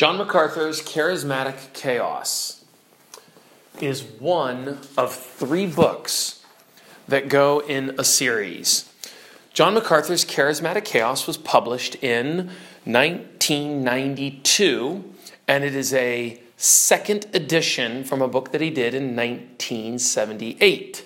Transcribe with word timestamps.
John 0.00 0.16
MacArthur's 0.16 0.80
Charismatic 0.80 1.74
Chaos 1.74 2.64
is 3.82 4.02
one 4.02 4.78
of 4.96 5.14
three 5.14 5.66
books 5.66 6.42
that 7.06 7.28
go 7.28 7.58
in 7.58 7.94
a 7.98 8.04
series. 8.04 8.90
John 9.52 9.74
MacArthur's 9.74 10.24
Charismatic 10.24 10.86
Chaos 10.86 11.26
was 11.26 11.36
published 11.36 11.96
in 11.96 12.48
1992, 12.84 15.04
and 15.46 15.64
it 15.64 15.74
is 15.74 15.92
a 15.92 16.40
second 16.56 17.26
edition 17.34 18.02
from 18.02 18.22
a 18.22 18.28
book 18.28 18.52
that 18.52 18.62
he 18.62 18.70
did 18.70 18.94
in 18.94 19.14
1978, 19.14 21.04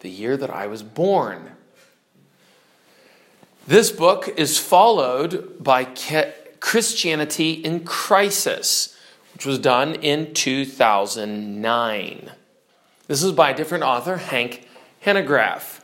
the 0.00 0.08
year 0.08 0.38
that 0.38 0.48
I 0.48 0.66
was 0.66 0.82
born. 0.82 1.50
This 3.66 3.90
book 3.90 4.30
is 4.38 4.58
followed 4.58 5.62
by 5.62 5.84
Christianity 6.64 7.52
in 7.52 7.84
Crisis, 7.84 8.96
which 9.34 9.44
was 9.44 9.58
done 9.58 9.96
in 9.96 10.32
2009. 10.32 12.30
This 13.06 13.22
is 13.22 13.32
by 13.32 13.50
a 13.50 13.54
different 13.54 13.84
author, 13.84 14.16
Hank 14.16 14.66
Hanegraaff. 15.04 15.82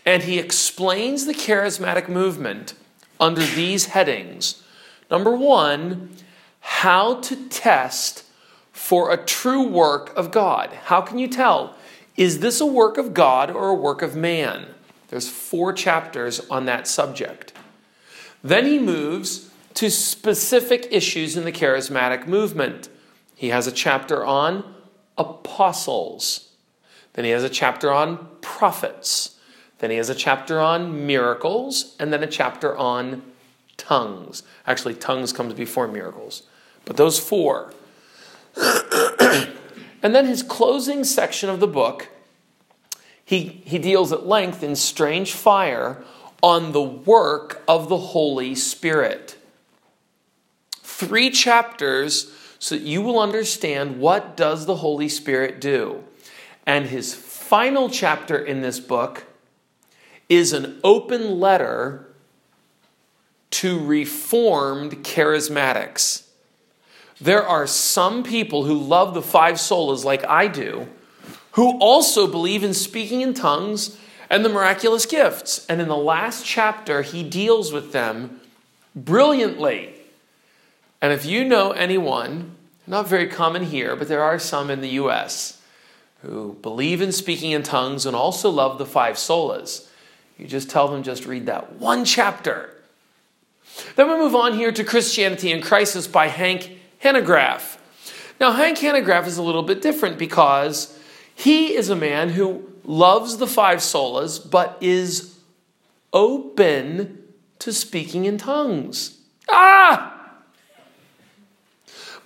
and 0.04 0.24
he 0.24 0.40
explains 0.40 1.24
the 1.24 1.34
charismatic 1.34 2.08
movement 2.08 2.74
under 3.20 3.42
these 3.42 3.86
headings. 3.86 4.60
Number 5.08 5.36
one, 5.36 6.16
how 6.58 7.20
to 7.20 7.48
test 7.48 8.24
for 8.72 9.12
a 9.12 9.24
true 9.24 9.68
work 9.68 10.12
of 10.16 10.32
God. 10.32 10.70
How 10.86 11.00
can 11.00 11.20
you 11.20 11.28
tell? 11.28 11.76
Is 12.18 12.40
this 12.40 12.60
a 12.60 12.66
work 12.66 12.98
of 12.98 13.14
God 13.14 13.48
or 13.48 13.68
a 13.68 13.74
work 13.74 14.02
of 14.02 14.16
man? 14.16 14.66
There's 15.06 15.28
four 15.28 15.72
chapters 15.72 16.40
on 16.50 16.66
that 16.66 16.88
subject. 16.88 17.52
Then 18.42 18.66
he 18.66 18.80
moves 18.80 19.50
to 19.74 19.88
specific 19.88 20.88
issues 20.90 21.36
in 21.36 21.44
the 21.44 21.52
charismatic 21.52 22.26
movement. 22.26 22.88
He 23.36 23.50
has 23.50 23.68
a 23.68 23.72
chapter 23.72 24.26
on 24.26 24.74
apostles. 25.16 26.48
Then 27.12 27.24
he 27.24 27.30
has 27.30 27.44
a 27.44 27.48
chapter 27.48 27.92
on 27.92 28.26
prophets. 28.40 29.36
Then 29.78 29.92
he 29.92 29.96
has 29.98 30.08
a 30.08 30.14
chapter 30.14 30.58
on 30.58 31.06
miracles, 31.06 31.94
and 32.00 32.12
then 32.12 32.24
a 32.24 32.26
chapter 32.26 32.76
on 32.76 33.22
tongues. 33.76 34.42
Actually, 34.66 34.94
tongues 34.94 35.32
comes 35.32 35.54
before 35.54 35.86
miracles. 35.86 36.42
But 36.84 36.96
those 36.96 37.20
four. 37.20 37.72
And 40.02 40.14
then 40.14 40.26
his 40.26 40.42
closing 40.42 41.04
section 41.04 41.50
of 41.50 41.60
the 41.60 41.66
book, 41.66 42.08
he, 43.24 43.62
he 43.64 43.78
deals 43.78 44.12
at 44.12 44.26
length 44.26 44.62
in 44.62 44.76
strange 44.76 45.32
fire 45.32 46.02
on 46.42 46.72
the 46.72 46.82
work 46.82 47.62
of 47.66 47.88
the 47.88 47.96
Holy 47.96 48.54
Spirit. 48.54 49.36
Three 50.72 51.30
chapters 51.30 52.32
so 52.58 52.74
that 52.74 52.84
you 52.84 53.02
will 53.02 53.20
understand 53.20 54.00
what 54.00 54.36
does 54.36 54.66
the 54.66 54.76
Holy 54.76 55.08
Spirit 55.08 55.60
do. 55.60 56.04
And 56.66 56.86
his 56.86 57.14
final 57.14 57.88
chapter 57.88 58.36
in 58.36 58.62
this 58.62 58.80
book 58.80 59.24
is 60.28 60.52
an 60.52 60.78
open 60.84 61.40
letter 61.40 62.06
to 63.50 63.84
reformed 63.84 65.02
charismatics. 65.04 66.27
There 67.20 67.46
are 67.46 67.66
some 67.66 68.22
people 68.22 68.64
who 68.64 68.78
love 68.78 69.14
the 69.14 69.22
five 69.22 69.56
solas 69.56 70.04
like 70.04 70.24
I 70.26 70.46
do, 70.46 70.88
who 71.52 71.78
also 71.78 72.26
believe 72.26 72.62
in 72.62 72.74
speaking 72.74 73.20
in 73.20 73.34
tongues 73.34 73.98
and 74.30 74.44
the 74.44 74.48
miraculous 74.48 75.06
gifts. 75.06 75.66
And 75.66 75.80
in 75.80 75.88
the 75.88 75.96
last 75.96 76.46
chapter, 76.46 77.02
he 77.02 77.22
deals 77.22 77.72
with 77.72 77.92
them 77.92 78.40
brilliantly. 78.94 79.94
And 81.00 81.12
if 81.12 81.24
you 81.24 81.44
know 81.44 81.72
anyone, 81.72 82.56
not 82.86 83.08
very 83.08 83.26
common 83.26 83.64
here, 83.64 83.96
but 83.96 84.08
there 84.08 84.22
are 84.22 84.38
some 84.38 84.70
in 84.70 84.80
the 84.80 84.90
US 84.90 85.60
who 86.22 86.56
believe 86.62 87.00
in 87.00 87.12
speaking 87.12 87.52
in 87.52 87.62
tongues 87.62 88.06
and 88.06 88.14
also 88.16 88.50
love 88.50 88.78
the 88.78 88.86
five 88.86 89.16
solas, 89.16 89.88
you 90.36 90.46
just 90.46 90.70
tell 90.70 90.88
them 90.88 91.02
just 91.02 91.26
read 91.26 91.46
that 91.46 91.74
one 91.74 92.04
chapter. 92.04 92.74
Then 93.96 94.08
we 94.08 94.16
move 94.16 94.34
on 94.34 94.54
here 94.54 94.72
to 94.72 94.84
Christianity 94.84 95.52
in 95.52 95.62
Crisis 95.62 96.06
by 96.06 96.28
Hank 96.28 96.77
Hanegraaff. 97.02 97.78
Now, 98.40 98.52
Hank 98.52 98.78
Hanegraaff 98.78 99.26
is 99.26 99.38
a 99.38 99.42
little 99.42 99.62
bit 99.62 99.82
different 99.82 100.18
because 100.18 100.98
he 101.34 101.74
is 101.74 101.88
a 101.88 101.96
man 101.96 102.30
who 102.30 102.72
loves 102.84 103.36
the 103.36 103.46
five 103.46 103.78
solas 103.78 104.38
but 104.38 104.76
is 104.80 105.38
open 106.12 107.22
to 107.58 107.72
speaking 107.72 108.24
in 108.24 108.38
tongues. 108.38 109.18
Ah! 109.48 110.14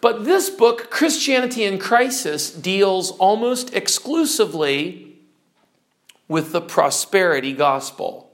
But 0.01 0.25
this 0.25 0.51
book, 0.51 0.91
Christianity 0.91 1.65
in 1.65 1.79
Crisis, 1.79 2.51
deals 2.51 3.13
almost 3.13 3.75
exclusively 3.75 5.17
with 6.27 6.53
the 6.53 6.61
prosperity 6.61 7.53
gospel, 7.53 8.31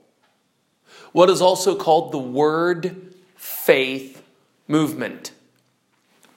what 1.13 1.29
is 1.29 1.43
also 1.43 1.77
called 1.77 2.13
the 2.13 2.19
word 2.19 3.13
faith 3.37 4.23
movement 4.67 5.33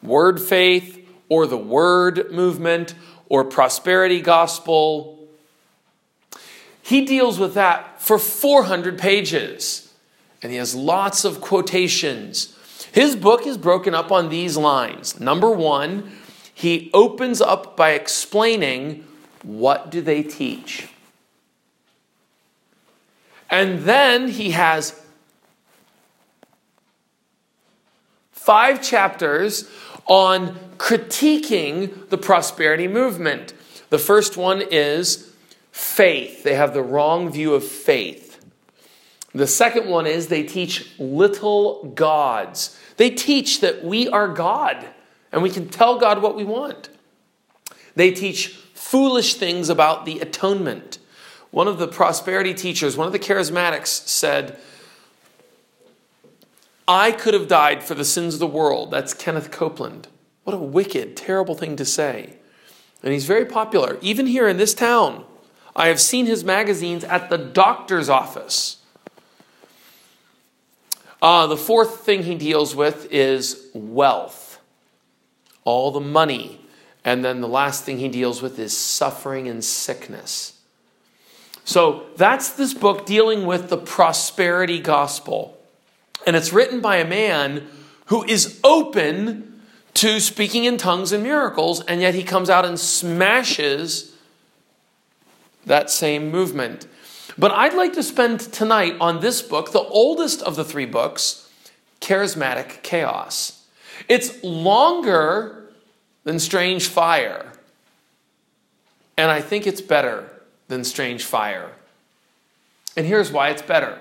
word 0.03 0.41
faith 0.41 1.07
or 1.29 1.47
the 1.47 1.57
word 1.57 2.31
movement 2.31 2.93
or 3.29 3.43
prosperity 3.43 4.21
gospel. 4.21 5.27
He 6.81 7.05
deals 7.05 7.39
with 7.39 7.53
that 7.53 8.01
for 8.01 8.17
400 8.17 8.97
pages 8.97 9.91
and 10.41 10.51
he 10.51 10.57
has 10.57 10.75
lots 10.75 11.23
of 11.23 11.39
quotations. 11.39 12.57
His 12.91 13.15
book 13.15 13.45
is 13.45 13.57
broken 13.57 13.93
up 13.93 14.11
on 14.11 14.29
these 14.29 14.57
lines. 14.57 15.19
Number 15.19 15.51
one, 15.51 16.11
he 16.53 16.89
opens 16.93 17.41
up 17.41 17.77
by 17.77 17.91
explaining 17.91 19.05
what 19.43 19.89
do 19.89 20.01
they 20.01 20.23
teach. 20.23 20.87
And 23.49 23.79
then 23.79 24.29
he 24.29 24.51
has 24.51 25.01
five 28.31 28.81
chapters 28.81 29.69
on 30.05 30.55
critiquing 30.77 32.09
the 32.09 32.17
prosperity 32.17 32.87
movement. 32.87 33.53
The 33.89 33.99
first 33.99 34.37
one 34.37 34.61
is 34.61 35.33
faith. 35.71 36.43
They 36.43 36.55
have 36.55 36.73
the 36.73 36.81
wrong 36.81 37.31
view 37.31 37.53
of 37.53 37.63
faith. 37.63 38.43
The 39.33 39.47
second 39.47 39.87
one 39.87 40.07
is 40.07 40.27
they 40.27 40.43
teach 40.43 40.91
little 40.99 41.85
gods. 41.95 42.77
They 42.97 43.09
teach 43.09 43.61
that 43.61 43.83
we 43.83 44.09
are 44.09 44.27
God 44.27 44.85
and 45.31 45.41
we 45.41 45.49
can 45.49 45.69
tell 45.69 45.97
God 45.97 46.21
what 46.21 46.35
we 46.35 46.43
want. 46.43 46.89
They 47.95 48.11
teach 48.11 48.49
foolish 48.73 49.35
things 49.35 49.69
about 49.69 50.05
the 50.05 50.19
atonement. 50.19 50.97
One 51.51 51.67
of 51.67 51.79
the 51.79 51.87
prosperity 51.87 52.53
teachers, 52.53 52.97
one 52.97 53.07
of 53.07 53.13
the 53.13 53.19
charismatics, 53.19 54.07
said, 54.07 54.57
I 56.87 57.11
could 57.11 57.33
have 57.33 57.47
died 57.47 57.83
for 57.83 57.93
the 57.95 58.05
sins 58.05 58.33
of 58.33 58.39
the 58.39 58.47
world. 58.47 58.91
That's 58.91 59.13
Kenneth 59.13 59.51
Copeland. 59.51 60.07
What 60.43 60.53
a 60.53 60.59
wicked, 60.59 61.15
terrible 61.15 61.55
thing 61.55 61.75
to 61.75 61.85
say. 61.85 62.37
And 63.03 63.13
he's 63.13 63.25
very 63.25 63.45
popular. 63.45 63.97
Even 64.01 64.27
here 64.27 64.47
in 64.47 64.57
this 64.57 64.73
town, 64.73 65.25
I 65.75 65.87
have 65.87 65.99
seen 65.99 66.25
his 66.25 66.43
magazines 66.43 67.03
at 67.03 67.29
the 67.29 67.37
doctor's 67.37 68.09
office. 68.09 68.77
Uh, 71.21 71.47
the 71.47 71.57
fourth 71.57 72.01
thing 72.01 72.23
he 72.23 72.35
deals 72.35 72.75
with 72.75 73.07
is 73.11 73.69
wealth, 73.73 74.59
all 75.63 75.91
the 75.91 75.99
money. 75.99 76.59
And 77.05 77.23
then 77.23 77.41
the 77.41 77.47
last 77.47 77.83
thing 77.83 77.99
he 77.99 78.09
deals 78.09 78.41
with 78.41 78.57
is 78.59 78.75
suffering 78.75 79.47
and 79.47 79.63
sickness. 79.63 80.59
So 81.63 82.07
that's 82.15 82.49
this 82.51 82.73
book 82.73 83.05
dealing 83.05 83.45
with 83.45 83.69
the 83.69 83.77
prosperity 83.77 84.79
gospel. 84.79 85.60
And 86.25 86.35
it's 86.35 86.53
written 86.53 86.81
by 86.81 86.97
a 86.97 87.07
man 87.07 87.67
who 88.07 88.23
is 88.23 88.59
open 88.63 89.61
to 89.95 90.19
speaking 90.19 90.65
in 90.65 90.77
tongues 90.77 91.11
and 91.11 91.23
miracles, 91.23 91.81
and 91.81 92.01
yet 92.01 92.15
he 92.15 92.23
comes 92.23 92.49
out 92.49 92.65
and 92.65 92.79
smashes 92.79 94.15
that 95.65 95.89
same 95.89 96.31
movement. 96.31 96.87
But 97.37 97.51
I'd 97.51 97.73
like 97.73 97.93
to 97.93 98.03
spend 98.03 98.39
tonight 98.39 98.95
on 98.99 99.19
this 99.19 99.41
book, 99.41 99.71
the 99.71 99.79
oldest 99.79 100.41
of 100.41 100.55
the 100.55 100.65
three 100.65 100.85
books, 100.85 101.49
Charismatic 101.99 102.81
Chaos. 102.83 103.65
It's 104.09 104.43
longer 104.43 105.69
than 106.23 106.39
Strange 106.39 106.87
Fire, 106.87 107.53
and 109.17 109.29
I 109.31 109.41
think 109.41 109.67
it's 109.67 109.81
better 109.81 110.29
than 110.67 110.83
Strange 110.83 111.23
Fire. 111.23 111.71
And 112.97 113.05
here's 113.05 113.31
why 113.31 113.49
it's 113.49 113.61
better 113.61 113.99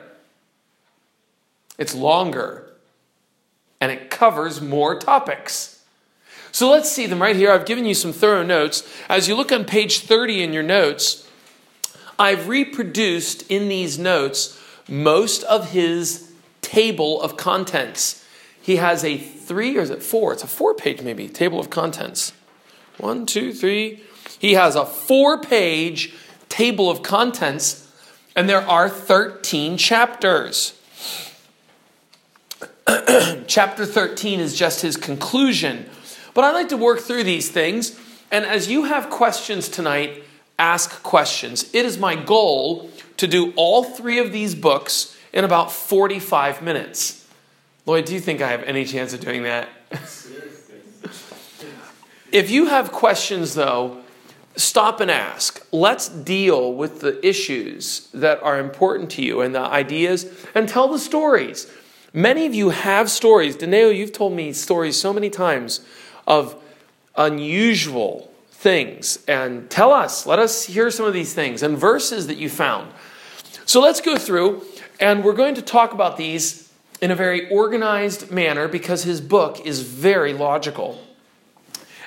it's 1.80 1.94
longer 1.94 2.70
and 3.80 3.90
it 3.90 4.10
covers 4.10 4.60
more 4.60 4.96
topics. 4.98 5.82
So 6.52 6.70
let's 6.70 6.92
see 6.92 7.06
them 7.06 7.22
right 7.22 7.34
here. 7.34 7.50
I've 7.50 7.64
given 7.64 7.86
you 7.86 7.94
some 7.94 8.12
thorough 8.12 8.42
notes. 8.42 8.86
As 9.08 9.26
you 9.26 9.34
look 9.34 9.50
on 9.50 9.64
page 9.64 10.00
30 10.00 10.42
in 10.42 10.52
your 10.52 10.62
notes, 10.62 11.26
I've 12.18 12.48
reproduced 12.48 13.50
in 13.50 13.68
these 13.68 13.98
notes 13.98 14.60
most 14.88 15.42
of 15.44 15.70
his 15.70 16.30
table 16.60 17.22
of 17.22 17.38
contents. 17.38 18.26
He 18.60 18.76
has 18.76 19.02
a 19.02 19.16
three, 19.16 19.78
or 19.78 19.80
is 19.80 19.90
it 19.90 20.02
four? 20.02 20.34
It's 20.34 20.44
a 20.44 20.48
four 20.48 20.74
page, 20.74 21.00
maybe, 21.00 21.28
table 21.28 21.58
of 21.58 21.70
contents. 21.70 22.34
One, 22.98 23.24
two, 23.24 23.54
three. 23.54 24.02
He 24.38 24.52
has 24.52 24.76
a 24.76 24.84
four 24.84 25.40
page 25.40 26.12
table 26.50 26.90
of 26.90 27.02
contents, 27.02 27.90
and 28.36 28.50
there 28.50 28.68
are 28.68 28.90
13 28.90 29.78
chapters. 29.78 30.74
Chapter 33.46 33.86
13 33.86 34.40
is 34.40 34.56
just 34.56 34.82
his 34.82 34.96
conclusion. 34.96 35.88
But 36.34 36.44
I 36.44 36.52
like 36.52 36.68
to 36.70 36.76
work 36.76 37.00
through 37.00 37.24
these 37.24 37.50
things, 37.50 37.98
and 38.30 38.44
as 38.44 38.68
you 38.68 38.84
have 38.84 39.10
questions 39.10 39.68
tonight, 39.68 40.24
ask 40.58 41.02
questions. 41.02 41.72
It 41.74 41.84
is 41.84 41.98
my 41.98 42.16
goal 42.16 42.90
to 43.16 43.26
do 43.26 43.52
all 43.56 43.84
three 43.84 44.18
of 44.18 44.32
these 44.32 44.54
books 44.54 45.16
in 45.32 45.44
about 45.44 45.72
45 45.72 46.62
minutes. 46.62 47.28
Lloyd, 47.86 48.04
do 48.06 48.14
you 48.14 48.20
think 48.20 48.40
I 48.40 48.48
have 48.48 48.62
any 48.64 48.84
chance 48.84 49.12
of 49.12 49.20
doing 49.20 49.44
that? 49.44 49.68
if 52.32 52.50
you 52.50 52.66
have 52.66 52.92
questions, 52.92 53.54
though, 53.54 54.02
stop 54.56 55.00
and 55.00 55.10
ask. 55.10 55.64
Let's 55.72 56.08
deal 56.08 56.72
with 56.72 57.00
the 57.00 57.24
issues 57.26 58.08
that 58.12 58.42
are 58.42 58.58
important 58.58 59.10
to 59.12 59.22
you 59.22 59.40
and 59.40 59.54
the 59.54 59.60
ideas 59.60 60.26
and 60.54 60.68
tell 60.68 60.88
the 60.88 60.98
stories. 60.98 61.70
Many 62.12 62.46
of 62.46 62.54
you 62.54 62.70
have 62.70 63.10
stories. 63.10 63.56
Daneo, 63.56 63.94
you've 63.94 64.12
told 64.12 64.32
me 64.32 64.52
stories 64.52 65.00
so 65.00 65.12
many 65.12 65.30
times 65.30 65.80
of 66.26 66.60
unusual 67.16 68.32
things. 68.50 69.24
And 69.28 69.70
tell 69.70 69.92
us, 69.92 70.26
let 70.26 70.38
us 70.38 70.64
hear 70.64 70.90
some 70.90 71.06
of 71.06 71.12
these 71.12 71.34
things 71.34 71.62
and 71.62 71.78
verses 71.78 72.26
that 72.26 72.36
you 72.36 72.48
found. 72.48 72.92
So 73.64 73.80
let's 73.80 74.00
go 74.00 74.16
through, 74.16 74.64
and 74.98 75.22
we're 75.22 75.34
going 75.34 75.54
to 75.54 75.62
talk 75.62 75.92
about 75.92 76.16
these 76.16 76.72
in 77.00 77.10
a 77.10 77.14
very 77.14 77.48
organized 77.48 78.30
manner 78.30 78.68
because 78.68 79.04
his 79.04 79.20
book 79.20 79.64
is 79.64 79.82
very 79.82 80.32
logical. 80.32 81.00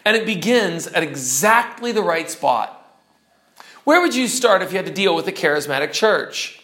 And 0.06 0.18
it 0.18 0.26
begins 0.26 0.88
at 0.88 1.02
exactly 1.02 1.92
the 1.92 2.04
right 2.04 2.30
spot. 2.30 2.80
Where 3.86 4.02
would 4.02 4.14
you 4.14 4.28
start 4.28 4.62
if 4.62 4.72
you 4.72 4.78
had 4.78 4.86
to 4.86 4.94
deal 4.94 5.16
with 5.16 5.28
a 5.28 5.32
charismatic 5.32 5.92
church? 5.94 6.62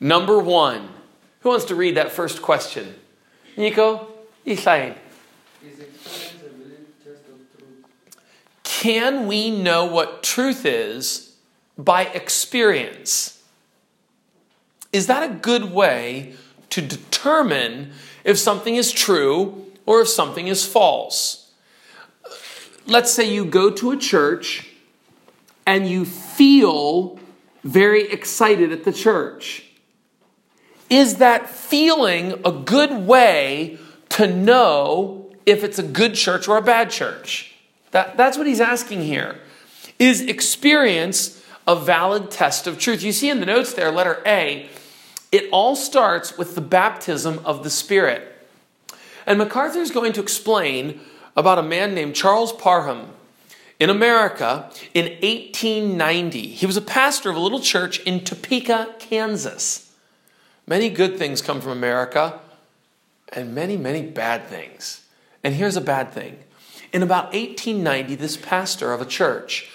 Number 0.00 0.38
one. 0.38 0.88
Who 1.44 1.50
wants 1.50 1.66
to 1.66 1.76
read 1.76 1.96
that 1.96 2.10
first 2.10 2.42
question? 2.42 2.96
Nico? 3.56 4.08
Isain. 4.44 4.96
Can 8.64 9.28
we 9.28 9.50
know 9.50 9.84
what 9.84 10.24
truth 10.24 10.66
is 10.66 11.36
by 11.78 12.06
experience? 12.06 13.42
Is 14.92 15.06
that 15.06 15.22
a 15.22 15.32
good 15.32 15.72
way 15.72 16.34
to 16.70 16.80
determine 16.80 17.92
if 18.24 18.38
something 18.38 18.74
is 18.74 18.90
true 18.90 19.70
or 19.86 20.00
if 20.00 20.08
something 20.08 20.48
is 20.48 20.66
false? 20.66 21.44
let's 22.86 23.10
say 23.10 23.32
you 23.32 23.44
go 23.44 23.70
to 23.70 23.90
a 23.90 23.96
church 23.96 24.70
and 25.66 25.88
you 25.88 26.04
feel 26.04 27.18
very 27.62 28.10
excited 28.10 28.72
at 28.72 28.84
the 28.84 28.92
church. 28.92 29.64
Is 30.94 31.16
that 31.16 31.50
feeling 31.50 32.40
a 32.44 32.52
good 32.52 32.92
way 32.92 33.80
to 34.10 34.32
know 34.32 35.28
if 35.44 35.64
it's 35.64 35.76
a 35.76 35.82
good 35.82 36.14
church 36.14 36.46
or 36.46 36.56
a 36.56 36.62
bad 36.62 36.88
church? 36.88 37.52
That, 37.90 38.16
that's 38.16 38.38
what 38.38 38.46
he's 38.46 38.60
asking 38.60 39.02
here. 39.02 39.40
Is 39.98 40.20
experience 40.20 41.44
a 41.66 41.74
valid 41.74 42.30
test 42.30 42.68
of 42.68 42.78
truth? 42.78 43.02
You 43.02 43.10
see 43.10 43.28
in 43.28 43.40
the 43.40 43.46
notes 43.46 43.74
there, 43.74 43.90
letter 43.90 44.22
A, 44.24 44.68
it 45.32 45.48
all 45.50 45.74
starts 45.74 46.38
with 46.38 46.54
the 46.54 46.60
baptism 46.60 47.40
of 47.44 47.64
the 47.64 47.70
Spirit. 47.70 48.46
And 49.26 49.36
MacArthur 49.36 49.80
is 49.80 49.90
going 49.90 50.12
to 50.12 50.22
explain 50.22 51.00
about 51.34 51.58
a 51.58 51.64
man 51.64 51.92
named 51.96 52.14
Charles 52.14 52.52
Parham 52.52 53.08
in 53.80 53.90
America 53.90 54.70
in 54.94 55.06
1890. 55.06 56.46
He 56.50 56.66
was 56.66 56.76
a 56.76 56.80
pastor 56.80 57.30
of 57.30 57.36
a 57.36 57.40
little 57.40 57.58
church 57.58 57.98
in 58.02 58.22
Topeka, 58.22 58.94
Kansas. 59.00 59.83
Many 60.66 60.88
good 60.88 61.18
things 61.18 61.42
come 61.42 61.60
from 61.60 61.72
America, 61.72 62.40
and 63.32 63.54
many, 63.54 63.76
many 63.76 64.02
bad 64.02 64.46
things. 64.46 65.06
And 65.42 65.54
here's 65.54 65.76
a 65.76 65.80
bad 65.80 66.12
thing. 66.12 66.38
In 66.92 67.02
about 67.02 67.32
1890, 67.32 68.14
this 68.14 68.36
pastor 68.36 68.92
of 68.92 69.00
a 69.00 69.04
church, 69.04 69.70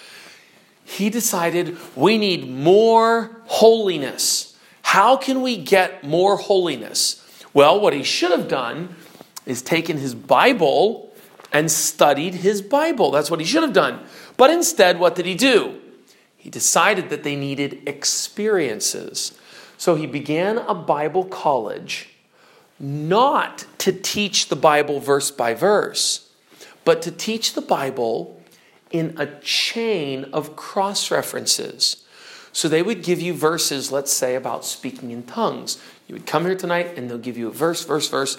he 0.84 1.10
decided 1.10 1.76
we 1.94 2.18
need 2.18 2.48
more 2.48 3.30
holiness. 3.46 4.56
How 4.82 5.16
can 5.16 5.42
we 5.42 5.56
get 5.56 6.02
more 6.02 6.36
holiness? 6.36 7.24
Well, 7.52 7.80
what 7.80 7.92
he 7.92 8.02
should 8.02 8.32
have 8.32 8.48
done 8.48 8.96
is 9.46 9.62
taken 9.62 9.98
his 9.98 10.14
Bible 10.14 11.12
and 11.52 11.70
studied 11.70 12.34
his 12.34 12.62
Bible. 12.62 13.10
That's 13.10 13.30
what 13.30 13.40
he 13.40 13.46
should 13.46 13.62
have 13.62 13.72
done. 13.72 14.00
But 14.36 14.50
instead, 14.50 14.98
what 14.98 15.14
did 15.14 15.26
he 15.26 15.34
do? 15.34 15.80
He 16.36 16.50
decided 16.50 17.10
that 17.10 17.22
they 17.22 17.36
needed 17.36 17.82
experiences. 17.86 19.38
So 19.80 19.94
he 19.94 20.04
began 20.04 20.58
a 20.58 20.74
Bible 20.74 21.24
college 21.24 22.10
not 22.78 23.64
to 23.78 23.92
teach 23.92 24.48
the 24.50 24.54
Bible 24.54 25.00
verse 25.00 25.30
by 25.30 25.54
verse, 25.54 26.28
but 26.84 27.00
to 27.00 27.10
teach 27.10 27.54
the 27.54 27.62
Bible 27.62 28.42
in 28.90 29.14
a 29.16 29.24
chain 29.40 30.26
of 30.34 30.54
cross 30.54 31.10
references. 31.10 32.04
So 32.52 32.68
they 32.68 32.82
would 32.82 33.02
give 33.02 33.22
you 33.22 33.32
verses, 33.32 33.90
let's 33.90 34.12
say, 34.12 34.34
about 34.34 34.66
speaking 34.66 35.12
in 35.12 35.22
tongues. 35.22 35.82
You 36.06 36.14
would 36.14 36.26
come 36.26 36.44
here 36.44 36.56
tonight 36.56 36.98
and 36.98 37.08
they'll 37.08 37.16
give 37.16 37.38
you 37.38 37.48
a 37.48 37.50
verse, 37.50 37.82
verse, 37.82 38.06
verse 38.06 38.36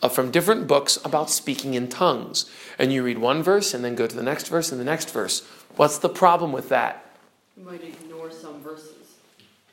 uh, 0.00 0.08
from 0.08 0.30
different 0.30 0.66
books 0.66 0.98
about 1.04 1.28
speaking 1.28 1.74
in 1.74 1.88
tongues. 1.88 2.50
And 2.78 2.90
you 2.90 3.02
read 3.02 3.18
one 3.18 3.42
verse 3.42 3.74
and 3.74 3.84
then 3.84 3.94
go 3.94 4.06
to 4.06 4.16
the 4.16 4.22
next 4.22 4.48
verse 4.48 4.72
and 4.72 4.80
the 4.80 4.86
next 4.86 5.10
verse. 5.10 5.46
What's 5.76 5.98
the 5.98 6.08
problem 6.08 6.50
with 6.50 6.70
that? 6.70 7.04
You 7.58 7.64
might 7.64 7.84
ignore 7.84 8.30
some 8.30 8.62
verses. 8.62 8.91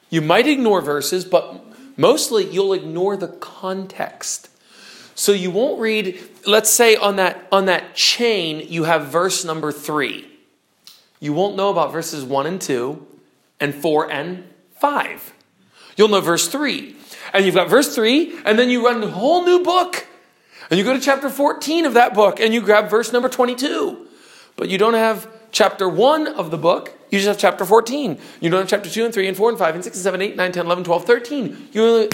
You 0.10 0.22
might 0.22 0.48
ignore 0.48 0.82
verses, 0.82 1.26
but 1.26 1.64
mostly 1.98 2.50
you'll 2.50 2.74
ignore 2.74 3.16
the 3.18 3.28
context. 3.28 4.50
So 5.16 5.32
you 5.32 5.52
won't 5.52 5.80
read, 5.80 6.18
let's 6.48 6.70
say 6.70 6.96
on 6.96 7.18
that 7.18 7.48
on 7.52 7.66
that 7.66 7.94
chain 7.94 8.66
you 8.70 8.86
have 8.86 9.08
verse 9.08 9.44
number 9.44 9.72
3. 9.72 10.26
You 11.20 11.34
won't 11.34 11.58
know 11.58 11.70
about 11.70 11.92
verses 11.92 12.24
1 12.24 12.46
and 12.46 12.62
2 12.62 13.06
and 13.60 13.76
4 13.76 14.12
and 14.12 14.46
5. 14.78 15.34
You'll 15.98 16.08
know 16.08 16.22
verse 16.22 16.48
3. 16.48 16.96
And 17.34 17.46
you've 17.46 17.56
got 17.56 17.70
verse 17.70 17.94
3 17.94 18.40
and 18.46 18.58
then 18.58 18.70
you 18.70 18.86
run 18.86 19.04
a 19.04 19.08
whole 19.08 19.44
new 19.44 19.62
book 19.62 20.08
and 20.70 20.78
you 20.78 20.86
go 20.86 20.94
to 20.94 21.00
chapter 21.00 21.30
14 21.30 21.86
of 21.86 21.96
that 21.96 22.14
book 22.14 22.40
and 22.40 22.54
you 22.54 22.62
grab 22.62 22.90
verse 22.90 23.12
number 23.12 23.28
22. 23.28 24.08
But 24.56 24.70
you 24.70 24.78
don't 24.78 24.94
have 24.94 25.28
chapter 25.52 25.88
1 25.88 26.28
of 26.28 26.52
the 26.52 26.58
book, 26.58 26.98
you 27.10 27.20
just 27.20 27.28
have 27.28 27.38
chapter 27.38 27.66
14. 27.66 28.20
You 28.40 28.50
don't 28.50 28.62
have 28.62 28.70
chapter 28.70 28.90
2 28.90 29.06
and 29.06 29.14
3 29.14 29.28
and 29.28 29.38
4 29.38 29.50
and 29.50 29.58
5 29.58 29.76
and 29.76 29.84
6 29.84 29.96
and 29.96 30.04
7, 30.04 30.22
8, 30.22 30.36
9, 30.36 30.52
10, 30.52 30.66
11, 30.66 30.84
12, 30.84 31.06
13. 31.06 31.70
You 31.72 31.86
only 31.86 32.10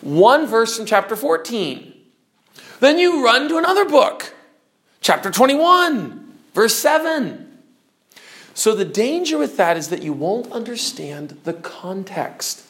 one 0.00 0.46
verse 0.46 0.76
from 0.76 0.86
chapter 0.86 1.16
14. 1.16 1.92
Then 2.80 2.98
you 2.98 3.24
run 3.24 3.48
to 3.48 3.58
another 3.58 3.84
book, 3.84 4.34
chapter 5.00 5.30
21, 5.30 6.32
verse 6.54 6.74
7. 6.74 7.46
So 8.54 8.74
the 8.74 8.84
danger 8.84 9.38
with 9.38 9.56
that 9.56 9.76
is 9.76 9.88
that 9.88 10.02
you 10.02 10.12
won't 10.12 10.50
understand 10.50 11.38
the 11.44 11.52
context. 11.52 12.66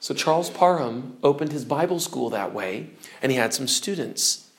So 0.00 0.14
Charles 0.14 0.50
Parham 0.50 1.16
opened 1.22 1.52
his 1.52 1.64
Bible 1.64 2.00
school 2.00 2.28
that 2.30 2.52
way, 2.52 2.90
and 3.22 3.30
he 3.30 3.38
had 3.38 3.54
some 3.54 3.68
students. 3.68 4.50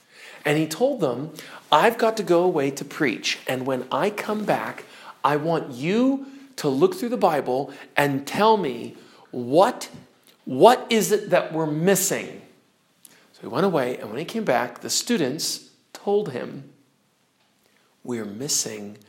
And 0.45 0.57
he 0.57 0.67
told 0.67 1.01
them, 1.01 1.33
I've 1.73 1.97
got 1.97 2.17
to 2.17 2.23
go 2.23 2.43
away 2.43 2.69
to 2.69 2.85
preach, 2.85 3.39
and 3.47 3.65
when 3.65 3.87
I 3.91 4.11
come 4.11 4.45
back, 4.45 4.85
I 5.23 5.37
want 5.37 5.71
you 5.71 6.27
to 6.57 6.69
look 6.69 6.93
through 6.93 7.09
the 7.09 7.17
Bible 7.17 7.73
and 7.97 8.27
tell 8.27 8.57
me 8.57 8.95
what, 9.31 9.89
what 10.45 10.85
is 10.91 11.11
it 11.11 11.31
that 11.31 11.51
we're 11.51 11.65
missing. 11.65 12.43
So 13.07 13.41
he 13.41 13.47
went 13.47 13.65
away, 13.65 13.97
and 13.97 14.11
when 14.11 14.19
he 14.19 14.25
came 14.25 14.43
back, 14.43 14.81
the 14.81 14.89
students 14.91 15.71
told 15.93 16.29
him, 16.29 16.69
We're 18.03 18.23
missing 18.23 18.99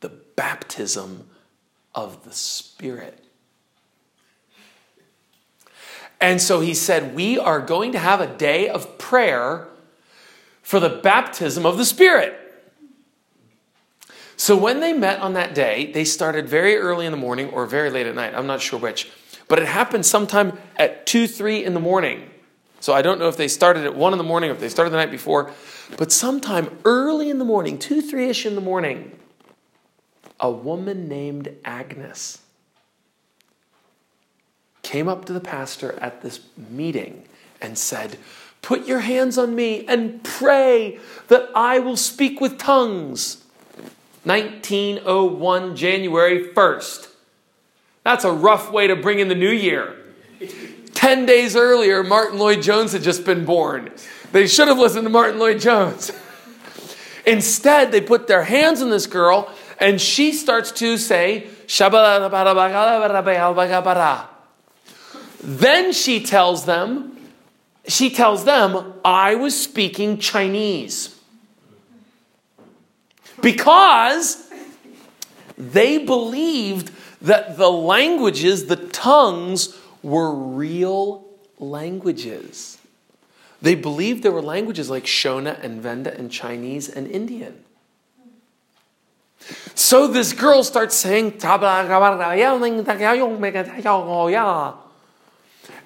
the 0.00 0.08
baptism 0.08 1.28
of 1.94 2.24
the 2.24 2.32
Spirit. 2.32 3.22
And 6.20 6.42
so 6.42 6.58
he 6.58 6.74
said, 6.74 7.14
We 7.14 7.38
are 7.38 7.60
going 7.60 7.92
to 7.92 8.00
have 8.00 8.20
a 8.20 8.26
day 8.26 8.68
of 8.68 8.98
prayer 8.98 9.68
for 10.70 10.78
the 10.78 10.88
baptism 10.88 11.66
of 11.66 11.78
the 11.78 11.84
Spirit. 11.84 12.32
So 14.36 14.56
when 14.56 14.78
they 14.78 14.92
met 14.92 15.18
on 15.18 15.32
that 15.32 15.52
day, 15.52 15.90
they 15.90 16.04
started 16.04 16.48
very 16.48 16.76
early 16.76 17.06
in 17.06 17.10
the 17.10 17.18
morning 17.18 17.48
or 17.48 17.66
very 17.66 17.90
late 17.90 18.06
at 18.06 18.14
night. 18.14 18.34
I'm 18.36 18.46
not 18.46 18.60
sure 18.60 18.78
which. 18.78 19.10
But 19.48 19.58
it 19.58 19.66
happened 19.66 20.06
sometime 20.06 20.56
at 20.76 21.06
2, 21.06 21.26
3 21.26 21.64
in 21.64 21.74
the 21.74 21.80
morning. 21.80 22.30
So 22.78 22.92
I 22.92 23.02
don't 23.02 23.18
know 23.18 23.26
if 23.26 23.36
they 23.36 23.48
started 23.48 23.84
at 23.84 23.96
1 23.96 24.12
in 24.12 24.18
the 24.18 24.22
morning 24.22 24.50
or 24.50 24.52
if 24.52 24.60
they 24.60 24.68
started 24.68 24.92
the 24.92 24.96
night 24.96 25.10
before. 25.10 25.50
But 25.96 26.12
sometime 26.12 26.78
early 26.84 27.30
in 27.30 27.38
the 27.40 27.44
morning, 27.44 27.76
2, 27.76 28.00
3 28.00 28.28
ish 28.28 28.46
in 28.46 28.54
the 28.54 28.60
morning, 28.60 29.18
a 30.38 30.52
woman 30.52 31.08
named 31.08 31.52
Agnes 31.64 32.42
came 34.82 35.08
up 35.08 35.24
to 35.24 35.32
the 35.32 35.40
pastor 35.40 35.98
at 36.00 36.22
this 36.22 36.38
meeting 36.56 37.26
and 37.60 37.76
said, 37.76 38.18
Put 38.62 38.86
your 38.86 39.00
hands 39.00 39.38
on 39.38 39.54
me 39.54 39.86
and 39.86 40.22
pray 40.22 40.98
that 41.28 41.50
I 41.54 41.78
will 41.78 41.96
speak 41.96 42.40
with 42.40 42.58
tongues. 42.58 43.42
1901, 44.24 45.76
January 45.76 46.48
1st. 46.48 47.08
That's 48.04 48.24
a 48.24 48.32
rough 48.32 48.70
way 48.70 48.86
to 48.86 48.96
bring 48.96 49.18
in 49.18 49.28
the 49.28 49.34
new 49.34 49.50
year. 49.50 49.96
10 50.94 51.26
days 51.26 51.56
earlier, 51.56 52.02
Martyn 52.02 52.38
Lloyd-Jones 52.38 52.92
had 52.92 53.02
just 53.02 53.24
been 53.24 53.44
born. 53.44 53.90
They 54.32 54.46
should 54.46 54.68
have 54.68 54.78
listened 54.78 55.04
to 55.04 55.10
Martyn 55.10 55.38
Lloyd-Jones. 55.38 56.12
Instead, 57.26 57.92
they 57.92 58.00
put 58.00 58.26
their 58.26 58.44
hands 58.44 58.82
on 58.82 58.90
this 58.90 59.06
girl 59.06 59.50
and 59.78 60.00
she 60.00 60.32
starts 60.32 60.72
to 60.72 60.98
say, 60.98 61.48
then 65.42 65.92
she 65.92 66.22
tells 66.22 66.64
them, 66.66 67.16
she 67.86 68.10
tells 68.10 68.44
them, 68.44 68.94
I 69.04 69.34
was 69.34 69.60
speaking 69.60 70.18
Chinese. 70.18 71.16
Because 73.40 74.48
they 75.56 75.98
believed 75.98 76.92
that 77.22 77.56
the 77.56 77.70
languages, 77.70 78.66
the 78.66 78.76
tongues, 78.76 79.76
were 80.02 80.32
real 80.32 81.26
languages. 81.58 82.78
They 83.62 83.74
believed 83.74 84.22
there 84.22 84.32
were 84.32 84.42
languages 84.42 84.88
like 84.88 85.04
Shona 85.04 85.62
and 85.62 85.82
Venda 85.82 86.16
and 86.16 86.30
Chinese 86.30 86.88
and 86.88 87.06
Indian. 87.06 87.64
So 89.74 90.06
this 90.06 90.32
girl 90.32 90.62
starts 90.62 90.94
saying, 90.94 91.38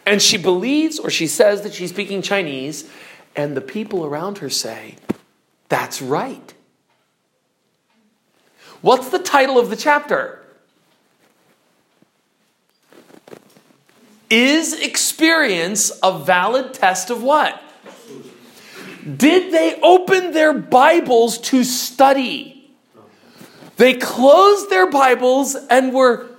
and 0.06 0.20
she 0.20 0.36
believes 0.36 0.98
or 0.98 1.10
she 1.10 1.26
says 1.26 1.62
that 1.62 1.74
she's 1.74 1.90
speaking 1.90 2.22
Chinese, 2.22 2.88
and 3.36 3.56
the 3.56 3.60
people 3.60 4.04
around 4.04 4.38
her 4.38 4.50
say, 4.50 4.96
That's 5.68 6.00
right. 6.02 6.54
What's 8.80 9.08
the 9.08 9.18
title 9.18 9.58
of 9.58 9.70
the 9.70 9.76
chapter? 9.76 10.40
Is 14.30 14.78
experience 14.80 15.92
a 16.02 16.18
valid 16.18 16.74
test 16.74 17.10
of 17.10 17.22
what? 17.22 17.60
Did 19.04 19.52
they 19.52 19.78
open 19.82 20.32
their 20.32 20.52
Bibles 20.52 21.38
to 21.38 21.62
study? 21.62 22.74
They 23.76 23.94
closed 23.94 24.70
their 24.70 24.90
Bibles 24.90 25.54
and 25.54 25.92
were 25.92 26.33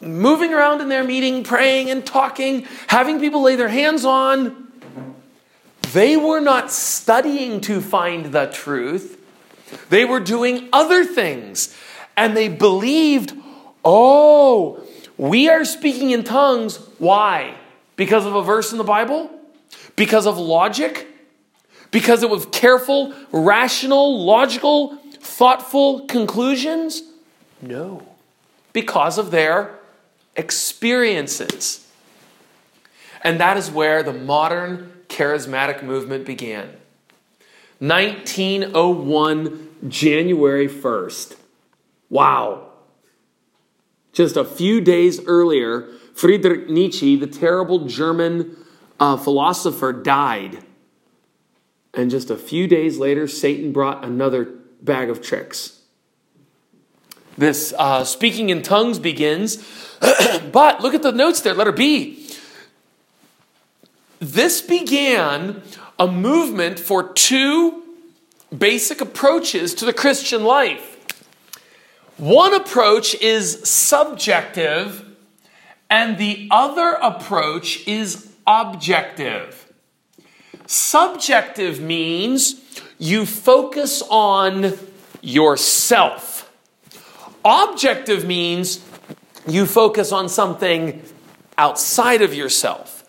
moving 0.00 0.52
around 0.54 0.80
in 0.80 0.88
their 0.88 1.04
meeting, 1.04 1.44
praying 1.44 1.90
and 1.90 2.04
talking, 2.04 2.66
having 2.86 3.20
people 3.20 3.42
lay 3.42 3.56
their 3.56 3.68
hands 3.68 4.04
on. 4.04 4.72
They 5.92 6.16
were 6.16 6.40
not 6.40 6.70
studying 6.70 7.60
to 7.62 7.80
find 7.80 8.26
the 8.26 8.46
truth, 8.46 9.16
they 9.90 10.04
were 10.04 10.20
doing 10.20 10.68
other 10.72 11.04
things. 11.04 11.76
And 12.16 12.36
they 12.36 12.48
believed, 12.48 13.32
oh, 13.84 14.84
we 15.16 15.48
are 15.48 15.64
speaking 15.64 16.10
in 16.10 16.24
tongues. 16.24 16.78
Why? 16.98 17.54
Because 17.94 18.26
of 18.26 18.34
a 18.34 18.42
verse 18.42 18.72
in 18.72 18.78
the 18.78 18.84
Bible? 18.84 19.30
Because 19.94 20.26
of 20.26 20.36
logic? 20.36 21.06
Because 21.92 22.24
it 22.24 22.28
was 22.28 22.46
careful, 22.46 23.14
rational, 23.30 24.24
logical, 24.24 24.96
thoughtful 25.20 26.06
conclusions? 26.06 27.02
No. 27.62 28.02
Because 28.72 29.16
of 29.16 29.30
their 29.30 29.77
experiences. 30.38 31.86
And 33.22 33.38
that 33.40 33.56
is 33.58 33.70
where 33.70 34.02
the 34.02 34.12
modern 34.12 34.92
charismatic 35.08 35.82
movement 35.82 36.24
began. 36.24 36.76
1901, 37.80 39.68
January 39.88 40.68
1st. 40.68 41.36
Wow. 42.08 42.68
Just 44.12 44.36
a 44.36 44.44
few 44.44 44.80
days 44.80 45.24
earlier, 45.26 45.88
Friedrich 46.14 46.68
Nietzsche, 46.68 47.16
the 47.16 47.26
terrible 47.26 47.86
German 47.86 48.56
uh, 48.98 49.16
philosopher, 49.16 49.92
died. 49.92 50.64
And 51.94 52.10
just 52.10 52.30
a 52.30 52.36
few 52.36 52.66
days 52.66 52.98
later, 52.98 53.28
Satan 53.28 53.72
brought 53.72 54.04
another 54.04 54.44
bag 54.82 55.10
of 55.10 55.22
tricks. 55.22 55.77
This 57.38 57.72
uh, 57.78 58.04
speaking 58.04 58.50
in 58.50 58.62
tongues 58.62 58.98
begins, 58.98 59.56
but 60.52 60.80
look 60.82 60.92
at 60.92 61.02
the 61.02 61.12
notes 61.12 61.40
there, 61.40 61.54
letter 61.54 61.72
B. 61.72 62.28
This 64.18 64.60
began 64.60 65.62
a 66.00 66.08
movement 66.08 66.80
for 66.80 67.12
two 67.12 67.84
basic 68.56 69.00
approaches 69.00 69.72
to 69.74 69.84
the 69.84 69.92
Christian 69.92 70.42
life. 70.42 70.96
One 72.16 72.52
approach 72.52 73.14
is 73.14 73.68
subjective, 73.68 75.04
and 75.88 76.18
the 76.18 76.48
other 76.50 76.98
approach 77.00 77.86
is 77.86 78.32
objective. 78.48 79.72
Subjective 80.66 81.80
means 81.80 82.60
you 82.98 83.24
focus 83.24 84.02
on 84.10 84.76
yourself. 85.22 86.37
Objective 87.48 88.26
means 88.26 88.84
you 89.48 89.64
focus 89.64 90.12
on 90.12 90.28
something 90.28 91.02
outside 91.56 92.20
of 92.20 92.34
yourself. 92.34 93.04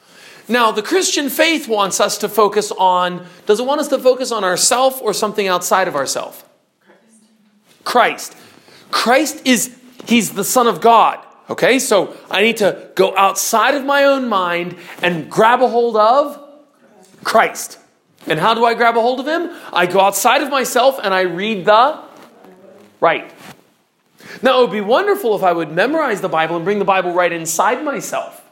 Now, 0.48 0.72
the 0.72 0.82
Christian 0.82 1.30
faith 1.30 1.68
wants 1.68 2.00
us 2.00 2.18
to 2.20 2.30
focus 2.30 2.72
on, 2.72 3.26
does 3.46 3.60
it 3.60 3.66
want 3.66 3.82
us 3.82 3.90
to 3.90 4.00
focus 4.00 4.32
on 4.32 4.46
ourself 4.46 5.02
or 5.02 5.14
something 5.14 5.48
outside 5.48 5.90
of 5.90 5.96
ourself? 5.96 6.48
Christ. 7.84 8.34
Christ 8.92 9.46
is, 9.46 9.78
he's 10.08 10.32
the 10.32 10.46
Son 10.46 10.68
of 10.68 10.80
God. 10.80 11.20
Okay, 11.50 11.78
so 11.78 12.16
I 12.32 12.42
need 12.42 12.58
to 12.58 12.90
go 12.96 13.16
outside 13.18 13.76
of 13.76 13.84
my 13.84 14.06
own 14.06 14.30
mind 14.30 14.78
and 15.02 15.30
grab 15.30 15.62
a 15.62 15.68
hold 15.68 15.98
of 15.98 16.42
Christ. 17.26 17.78
And 18.26 18.40
how 18.40 18.54
do 18.54 18.64
I 18.64 18.74
grab 18.74 18.96
a 18.96 19.02
hold 19.02 19.20
of 19.20 19.28
him? 19.28 19.52
I 19.74 19.86
go 19.86 20.00
outside 20.00 20.42
of 20.42 20.50
myself 20.50 20.98
and 21.04 21.14
I 21.14 21.22
read 21.22 21.66
the 21.66 22.00
right. 23.02 23.32
Now, 24.42 24.60
it 24.60 24.62
would 24.62 24.72
be 24.72 24.82
wonderful 24.82 25.36
if 25.36 25.44
I 25.44 25.54
would 25.54 25.72
memorize 25.72 26.22
the 26.22 26.30
Bible 26.30 26.56
and 26.56 26.66
bring 26.66 26.80
the 26.80 26.86
Bible 26.86 27.14
right 27.14 27.32
inside 27.32 27.84
myself. 27.84 28.44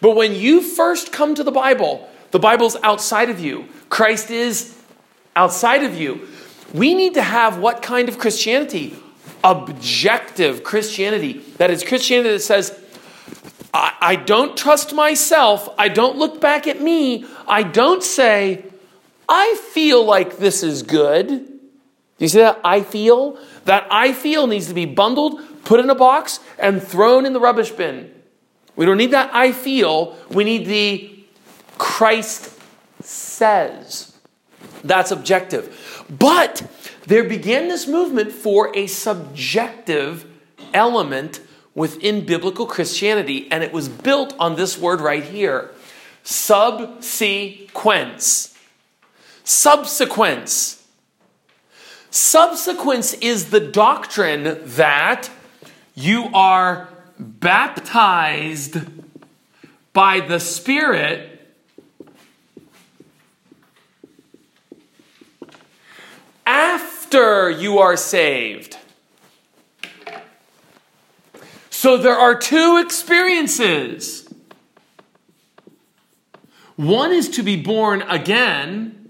But 0.00 0.16
when 0.16 0.34
you 0.34 0.60
first 0.60 1.12
come 1.12 1.34
to 1.34 1.44
the 1.44 1.50
Bible, 1.50 2.08
the 2.30 2.38
Bible's 2.38 2.76
outside 2.82 3.30
of 3.30 3.40
you, 3.40 3.68
Christ 3.88 4.30
is 4.30 4.76
outside 5.36 5.84
of 5.84 5.94
you. 5.94 6.28
We 6.72 6.94
need 6.94 7.14
to 7.14 7.22
have 7.22 7.58
what 7.58 7.82
kind 7.82 8.08
of 8.08 8.18
Christianity? 8.18 8.96
Objective 9.44 10.64
Christianity. 10.64 11.42
That 11.58 11.70
is 11.70 11.84
Christianity 11.84 12.30
that 12.30 12.40
says, 12.40 12.78
I, 13.74 13.94
I 14.00 14.16
don't 14.16 14.56
trust 14.56 14.94
myself. 14.94 15.68
I 15.78 15.88
don't 15.88 16.16
look 16.16 16.40
back 16.40 16.66
at 16.66 16.80
me. 16.80 17.26
I 17.46 17.62
don't 17.62 18.02
say, 18.02 18.64
I 19.28 19.56
feel 19.72 20.04
like 20.04 20.38
this 20.38 20.62
is 20.62 20.82
good. 20.82 21.48
You 22.18 22.28
see 22.28 22.38
that? 22.38 22.60
I 22.64 22.82
feel. 22.82 23.38
That 23.64 23.86
I 23.90 24.12
feel 24.12 24.46
needs 24.46 24.68
to 24.68 24.74
be 24.74 24.86
bundled, 24.86 25.40
put 25.64 25.80
in 25.80 25.90
a 25.90 25.94
box, 25.94 26.40
and 26.58 26.82
thrown 26.82 27.26
in 27.26 27.32
the 27.32 27.40
rubbish 27.40 27.70
bin. 27.70 28.12
We 28.74 28.86
don't 28.86 28.96
need 28.96 29.12
that 29.12 29.30
I 29.34 29.52
feel. 29.52 30.16
We 30.30 30.44
need 30.44 30.66
the 30.66 31.24
Christ 31.78 32.58
says. 33.02 34.16
That's 34.84 35.10
objective. 35.10 36.06
But 36.10 36.68
there 37.06 37.24
began 37.24 37.68
this 37.68 37.86
movement 37.86 38.32
for 38.32 38.76
a 38.76 38.86
subjective 38.86 40.26
element 40.74 41.40
within 41.74 42.26
biblical 42.26 42.66
Christianity, 42.66 43.50
and 43.50 43.64
it 43.64 43.72
was 43.72 43.88
built 43.88 44.34
on 44.38 44.56
this 44.56 44.76
word 44.78 45.00
right 45.00 45.24
here 45.24 45.70
subsequence. 46.22 48.54
Subsequence. 49.44 50.81
Subsequence 52.14 53.14
is 53.14 53.48
the 53.48 53.58
doctrine 53.58 54.60
that 54.62 55.30
you 55.94 56.28
are 56.34 56.90
baptized 57.18 58.76
by 59.94 60.20
the 60.20 60.38
Spirit 60.38 61.40
after 66.44 67.50
you 67.50 67.78
are 67.78 67.96
saved. 67.96 68.76
So 71.70 71.96
there 71.96 72.14
are 72.14 72.34
two 72.34 72.76
experiences. 72.84 74.28
One 76.76 77.10
is 77.10 77.30
to 77.30 77.42
be 77.42 77.56
born 77.56 78.02
again, 78.02 79.01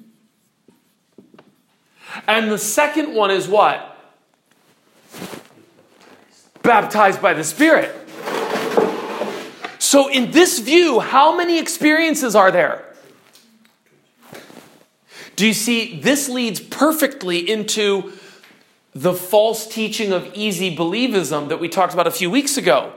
and 2.27 2.51
the 2.51 2.59
second 2.59 3.15
one 3.15 3.31
is 3.31 3.49
what? 3.49 3.89
Baptized 6.63 7.21
by 7.21 7.35
the 7.35 7.45
Spirit. 7.45 7.95
So, 9.79 10.09
in 10.09 10.31
this 10.31 10.59
view, 10.59 11.01
how 11.01 11.37
many 11.37 11.59
experiences 11.59 12.35
are 12.35 12.51
there? 12.51 12.85
Do 15.37 15.47
you 15.47 15.53
see? 15.53 16.01
This 16.01 16.29
leads 16.29 16.61
perfectly 16.61 17.39
into 17.51 18.13
the 18.95 19.13
false 19.13 19.67
teaching 19.67 20.13
of 20.13 20.31
easy 20.35 20.75
believism 20.75 21.49
that 21.49 21.59
we 21.59 21.69
talked 21.69 21.95
about 21.95 22.07
a 22.07 22.11
few 22.11 22.31
weeks 22.31 22.57
ago. 22.57 22.93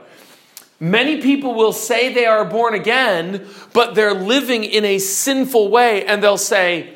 Many 0.78 1.22
people 1.22 1.54
will 1.54 1.72
say 1.72 2.12
they 2.12 2.26
are 2.26 2.44
born 2.44 2.74
again, 2.74 3.46
but 3.72 3.94
they're 3.94 4.14
living 4.14 4.62
in 4.62 4.84
a 4.84 4.98
sinful 4.98 5.70
way, 5.70 6.04
and 6.04 6.22
they'll 6.22 6.36
say, 6.36 6.95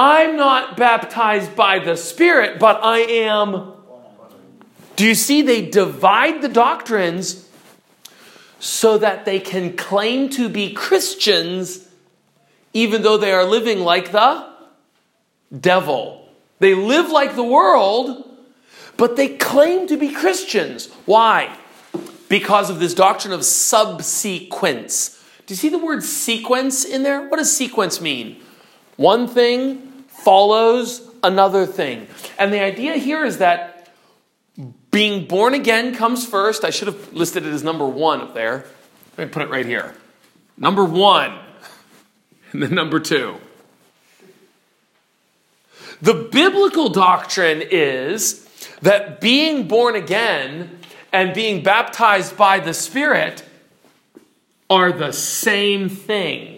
I'm 0.00 0.36
not 0.36 0.76
baptized 0.76 1.56
by 1.56 1.80
the 1.80 1.96
Spirit, 1.96 2.60
but 2.60 2.78
I 2.84 2.98
am. 3.00 3.72
Do 4.94 5.04
you 5.04 5.16
see? 5.16 5.42
They 5.42 5.68
divide 5.68 6.40
the 6.40 6.48
doctrines 6.48 7.50
so 8.60 8.96
that 8.98 9.24
they 9.24 9.40
can 9.40 9.76
claim 9.76 10.28
to 10.30 10.48
be 10.48 10.72
Christians, 10.72 11.88
even 12.72 13.02
though 13.02 13.16
they 13.16 13.32
are 13.32 13.44
living 13.44 13.80
like 13.80 14.12
the 14.12 14.48
devil. 15.60 16.28
They 16.60 16.76
live 16.76 17.10
like 17.10 17.34
the 17.34 17.42
world, 17.42 18.24
but 18.96 19.16
they 19.16 19.36
claim 19.36 19.88
to 19.88 19.96
be 19.96 20.12
Christians. 20.12 20.92
Why? 21.06 21.56
Because 22.28 22.70
of 22.70 22.78
this 22.78 22.94
doctrine 22.94 23.32
of 23.32 23.44
subsequence. 23.44 25.20
Do 25.46 25.54
you 25.54 25.56
see 25.56 25.70
the 25.70 25.78
word 25.78 26.04
sequence 26.04 26.84
in 26.84 27.02
there? 27.02 27.26
What 27.28 27.38
does 27.38 27.56
sequence 27.56 28.00
mean? 28.00 28.40
One 28.96 29.26
thing 29.26 29.87
follows 30.28 31.00
another 31.22 31.64
thing. 31.64 32.06
And 32.38 32.52
the 32.52 32.60
idea 32.60 32.96
here 32.96 33.24
is 33.24 33.38
that 33.38 33.88
being 34.90 35.26
born 35.26 35.54
again 35.54 35.94
comes 35.94 36.26
first. 36.26 36.66
I 36.66 36.70
should 36.70 36.88
have 36.88 37.14
listed 37.14 37.46
it 37.46 37.48
as 37.54 37.64
number 37.64 37.86
one 37.86 38.20
up 38.20 38.34
there. 38.34 38.66
Let 39.16 39.28
me 39.28 39.32
put 39.32 39.40
it 39.40 39.48
right 39.48 39.64
here. 39.64 39.94
Number 40.58 40.84
one, 40.84 41.38
and 42.52 42.62
then 42.62 42.74
number 42.74 43.00
two. 43.00 43.38
The 46.02 46.28
biblical 46.30 46.90
doctrine 46.90 47.62
is 47.62 48.46
that 48.82 49.22
being 49.22 49.66
born 49.66 49.96
again 49.96 50.78
and 51.10 51.32
being 51.32 51.62
baptized 51.62 52.36
by 52.36 52.60
the 52.60 52.74
Spirit 52.74 53.44
are 54.68 54.92
the 54.92 55.14
same 55.14 55.88
thing. 55.88 56.57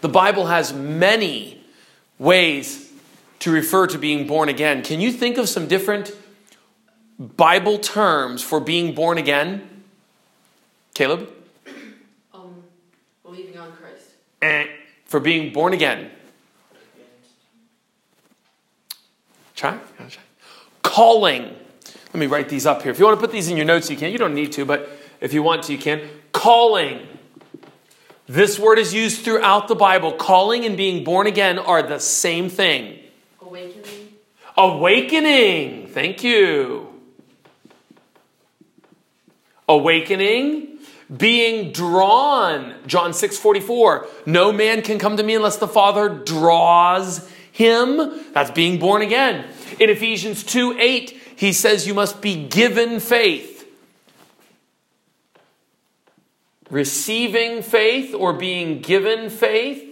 The 0.00 0.08
Bible 0.08 0.46
has 0.46 0.72
many 0.72 1.60
ways 2.18 2.92
to 3.40 3.50
refer 3.52 3.86
to 3.88 3.98
being 3.98 4.26
born 4.26 4.48
again. 4.48 4.82
Can 4.82 5.00
you 5.00 5.12
think 5.12 5.38
of 5.38 5.48
some 5.48 5.66
different 5.66 6.12
Bible 7.18 7.78
terms 7.78 8.42
for 8.42 8.60
being 8.60 8.94
born 8.94 9.18
again? 9.18 9.68
Caleb? 10.94 11.30
Um, 12.32 12.62
believing 13.22 13.58
on 13.58 13.72
Christ. 13.72 14.04
Eh. 14.42 14.66
For 15.04 15.20
being 15.20 15.52
born 15.52 15.72
again. 15.72 16.10
Try? 19.54 19.78
try. 19.96 20.22
Calling. 20.82 21.56
Let 22.12 22.14
me 22.14 22.26
write 22.26 22.48
these 22.48 22.66
up 22.66 22.82
here. 22.82 22.92
If 22.92 22.98
you 22.98 23.04
want 23.04 23.18
to 23.18 23.20
put 23.20 23.32
these 23.32 23.48
in 23.48 23.56
your 23.56 23.66
notes, 23.66 23.90
you 23.90 23.96
can. 23.96 24.12
You 24.12 24.18
don't 24.18 24.34
need 24.34 24.52
to, 24.52 24.64
but 24.64 24.88
if 25.20 25.32
you 25.32 25.42
want 25.42 25.64
to, 25.64 25.72
you 25.72 25.78
can. 25.78 26.08
Calling. 26.32 27.06
This 28.28 28.58
word 28.58 28.78
is 28.78 28.92
used 28.92 29.24
throughout 29.24 29.68
the 29.68 29.74
Bible. 29.74 30.12
Calling 30.12 30.66
and 30.66 30.76
being 30.76 31.02
born 31.02 31.26
again 31.26 31.58
are 31.58 31.82
the 31.82 31.98
same 31.98 32.50
thing. 32.50 32.98
Awakening. 33.40 34.16
Awakening. 34.54 35.86
Thank 35.88 36.22
you. 36.22 36.88
Awakening. 39.66 40.78
Being 41.16 41.72
drawn. 41.72 42.74
John 42.86 43.14
6 43.14 43.38
44. 43.38 44.06
No 44.26 44.52
man 44.52 44.82
can 44.82 44.98
come 44.98 45.16
to 45.16 45.22
me 45.22 45.34
unless 45.34 45.56
the 45.56 45.66
Father 45.66 46.10
draws 46.10 47.26
him. 47.50 47.96
That's 48.34 48.50
being 48.50 48.78
born 48.78 49.00
again. 49.00 49.46
In 49.80 49.88
Ephesians 49.88 50.44
2 50.44 50.76
8, 50.78 51.10
he 51.34 51.54
says 51.54 51.86
you 51.86 51.94
must 51.94 52.20
be 52.20 52.46
given 52.46 53.00
faith. 53.00 53.57
Receiving 56.70 57.62
faith 57.62 58.14
or 58.14 58.32
being 58.32 58.80
given 58.80 59.30
faith. 59.30 59.84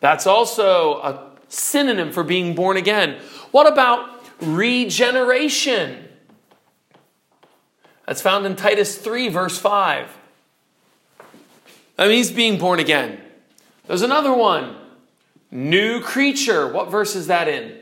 That's 0.00 0.26
also 0.26 0.94
a 1.02 1.30
synonym 1.48 2.10
for 2.10 2.24
being 2.24 2.54
born 2.54 2.76
again. 2.76 3.18
What 3.50 3.70
about 3.70 4.24
regeneration? 4.40 6.08
That's 8.06 8.22
found 8.22 8.46
in 8.46 8.56
Titus 8.56 8.98
3, 8.98 9.28
verse 9.28 9.58
5. 9.58 10.08
That 11.96 12.08
means 12.08 12.30
being 12.30 12.58
born 12.58 12.80
again. 12.80 13.20
There's 13.86 14.02
another 14.02 14.32
one. 14.32 14.76
New 15.50 16.00
creature. 16.00 16.66
What 16.72 16.90
verse 16.90 17.14
is 17.14 17.26
that 17.26 17.46
in? 17.46 17.78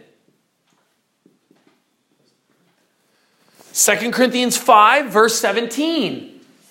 2 3.72 4.10
Corinthians 4.10 4.56
5, 4.56 5.06
verse 5.06 5.38
17. 5.38 6.29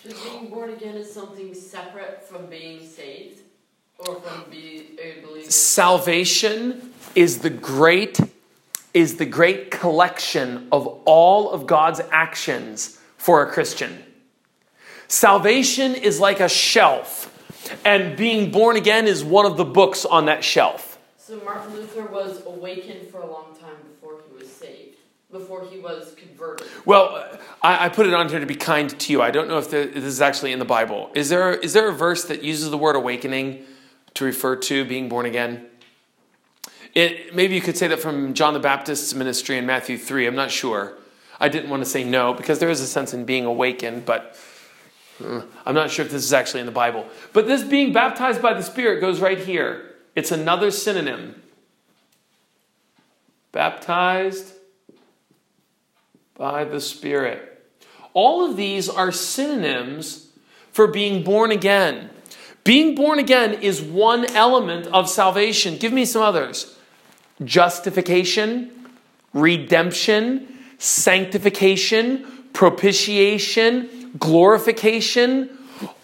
Being 0.10 0.50
born 0.50 0.72
again 0.72 0.96
is 0.96 1.12
something 1.12 1.54
separate 1.54 2.28
from 2.28 2.48
being 2.48 2.88
saved? 2.88 3.42
Or 4.00 4.16
from 4.22 4.50
being 4.50 4.98
a 5.02 5.22
believer? 5.26 5.52
Salvation 5.52 6.94
is 7.16 7.40
the 7.40 7.50
great 7.50 8.20
is 8.94 9.18
the 9.18 9.26
great 9.26 9.70
collection 9.70 10.68
of 10.72 10.88
all 11.06 11.52
of 11.52 11.68
God's 11.68 12.02
actions 12.12 13.00
for 13.18 13.44
a 13.44 13.52
Christian. 13.52 14.04
Salvation 15.08 15.96
is 15.96 16.20
like 16.20 16.40
a 16.40 16.50
shelf, 16.50 17.32
and 17.86 18.18
being 18.18 18.52
born 18.52 18.76
again 18.76 19.08
is 19.08 19.24
one 19.24 19.46
of 19.46 19.58
the 19.58 19.66
books 19.66 20.06
on 20.06 20.26
that 20.26 20.44
shelf. 20.44 20.98
So 21.18 21.40
Martin 21.44 21.76
Luther 21.76 22.08
was 22.08 22.44
awakened 22.46 23.10
for 23.10 23.22
a 23.22 23.32
long 23.32 23.56
time 23.60 23.76
before 23.92 24.20
he 24.28 24.38
was 24.40 24.52
saved, 24.52 24.98
before 25.32 25.66
he 25.66 25.80
was 25.80 26.14
converted. 26.16 26.68
Well, 26.86 27.38
I, 27.62 27.86
I 27.86 27.90
put 27.90 28.08
it 28.08 28.14
on 28.14 28.30
here 28.30 28.40
to 28.40 28.46
be 28.46 28.56
kind 28.56 28.90
to 28.90 29.14
you. 29.14 29.22
I 29.22 29.30
don't 29.30 29.48
know 29.48 29.60
if 29.60 29.70
the, 29.70 29.86
this 29.86 30.04
is 30.04 30.22
actually 30.22 30.52
in 30.52 30.60
the 30.60 30.66
Bible. 30.66 31.12
Is 31.14 31.30
there, 31.30 31.54
is 31.54 31.74
there 31.74 31.88
a 31.90 31.94
verse 31.94 32.26
that 32.26 32.44
uses 32.44 32.72
the 32.72 32.78
word 32.78 32.96
awakening 32.96 33.64
to 34.16 34.26
refer 34.26 34.56
to 34.56 34.86
being 34.86 35.08
born 35.08 35.26
again? 35.26 35.68
It, 36.96 37.36
maybe 37.36 37.54
you 37.54 37.62
could 37.62 37.78
say 37.78 37.88
that 37.88 38.00
from 38.00 38.34
John 38.34 38.54
the 38.54 38.60
Baptist's 38.60 39.14
ministry 39.14 39.58
in 39.58 39.68
Matthew 39.68 39.98
3. 39.98 40.26
I'm 40.26 40.36
not 40.36 40.50
sure. 40.50 40.98
I 41.40 41.48
didn't 41.48 41.70
want 41.70 41.84
to 41.84 41.90
say 41.90 42.04
no 42.04 42.34
because 42.34 42.60
there 42.60 42.70
is 42.70 42.82
a 42.82 42.88
sense 42.88 43.14
in 43.14 43.26
being 43.26 43.46
awakened, 43.46 44.06
but 44.06 44.36
uh, 45.24 45.44
I'm 45.66 45.76
not 45.76 45.92
sure 45.92 46.04
if 46.04 46.12
this 46.12 46.24
is 46.24 46.34
actually 46.34 46.62
in 46.62 46.66
the 46.66 46.72
Bible. 46.72 47.08
But 47.34 47.46
this 47.46 47.64
being 47.64 47.94
baptized 47.94 48.42
by 48.42 48.56
the 48.56 48.64
Spirit 48.64 49.00
goes 49.00 49.20
right 49.20 49.38
here. 49.38 49.96
It's 50.16 50.32
another 50.32 50.72
synonym. 50.72 51.42
Baptized 53.52 54.54
by 56.40 56.64
the 56.64 56.80
Spirit. 56.80 57.46
All 58.14 58.50
of 58.50 58.58
these 58.58 58.90
are 58.90 59.12
synonyms 59.12 60.30
for 60.72 60.88
being 60.88 61.24
born 61.24 61.52
again. 61.52 62.10
Being 62.64 62.96
born 62.96 63.20
again 63.20 63.54
is 63.56 63.82
one 63.82 64.26
element 64.34 64.88
of 64.88 65.10
salvation. 65.10 65.78
Give 65.78 65.94
me 65.94 66.06
some 66.06 66.24
others 66.24 66.76
justification, 67.44 68.72
redemption, 69.34 70.48
sanctification, 70.78 72.26
propitiation, 72.54 74.12
glorification. 74.18 75.50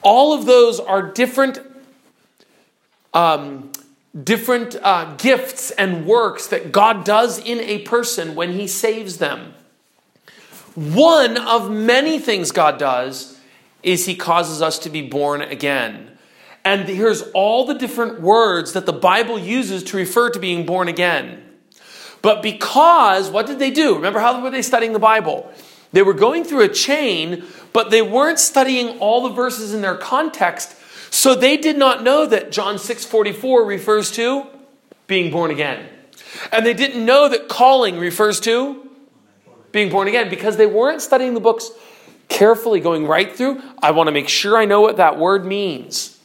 All 0.01 0.33
of 0.33 0.45
those 0.45 0.79
are 0.79 1.01
different, 1.01 1.59
um, 3.13 3.71
different 4.21 4.75
uh, 4.81 5.15
gifts 5.15 5.71
and 5.71 6.05
works 6.05 6.47
that 6.47 6.71
God 6.71 7.05
does 7.05 7.39
in 7.39 7.59
a 7.59 7.79
person 7.79 8.35
when 8.35 8.53
He 8.53 8.67
saves 8.67 9.17
them. 9.17 9.53
One 10.75 11.37
of 11.37 11.71
many 11.71 12.19
things 12.19 12.51
God 12.51 12.77
does 12.77 13.39
is 13.81 14.05
He 14.05 14.15
causes 14.15 14.61
us 14.61 14.77
to 14.79 14.89
be 14.89 15.01
born 15.01 15.41
again. 15.41 16.11
And 16.65 16.87
here's 16.89 17.21
all 17.31 17.65
the 17.65 17.75
different 17.75 18.21
words 18.21 18.73
that 18.73 18.85
the 18.85 18.93
Bible 18.93 19.39
uses 19.39 19.83
to 19.85 19.97
refer 19.97 20.29
to 20.31 20.39
being 20.39 20.65
born 20.65 20.87
again. 20.87 21.43
But 22.21 22.41
because, 22.41 23.29
what 23.29 23.45
did 23.45 23.59
they 23.59 23.69
do? 23.71 23.95
Remember 23.95 24.19
how 24.19 24.41
were 24.41 24.49
they 24.49 24.63
studying 24.63 24.93
the 24.93 24.99
Bible? 24.99 25.51
They 25.93 26.01
were 26.01 26.13
going 26.13 26.43
through 26.43 26.63
a 26.63 26.69
chain, 26.69 27.45
but 27.71 27.91
they 27.91 28.01
weren't 28.01 28.39
studying 28.39 28.97
all 28.99 29.21
the 29.23 29.29
verses 29.29 29.73
in 29.73 29.81
their 29.81 29.95
context. 29.95 30.75
So 31.13 31.35
they 31.35 31.55
did 31.55 31.77
not 31.77 32.03
know 32.03 32.25
that 32.25 32.51
John 32.51 32.77
6:44 32.77 33.63
refers 33.63 34.11
to 34.11 34.47
being 35.07 35.31
born 35.31 35.51
again. 35.51 35.87
And 36.51 36.65
they 36.65 36.73
didn't 36.73 37.05
know 37.05 37.29
that 37.29 37.47
calling 37.47 37.97
refers 37.97 38.39
to 38.41 38.84
being 39.75 39.89
born 39.89 40.07
again 40.07 40.29
because 40.29 40.55
they 40.57 40.65
weren't 40.65 41.01
studying 41.01 41.33
the 41.33 41.39
books 41.39 41.69
carefully 42.29 42.79
going 42.79 43.05
right 43.05 43.35
through. 43.35 43.61
I 43.83 43.91
want 43.91 44.07
to 44.07 44.11
make 44.11 44.29
sure 44.29 44.57
I 44.57 44.63
know 44.63 44.79
what 44.79 44.97
that 44.97 45.19
word 45.19 45.45
means. 45.45 46.17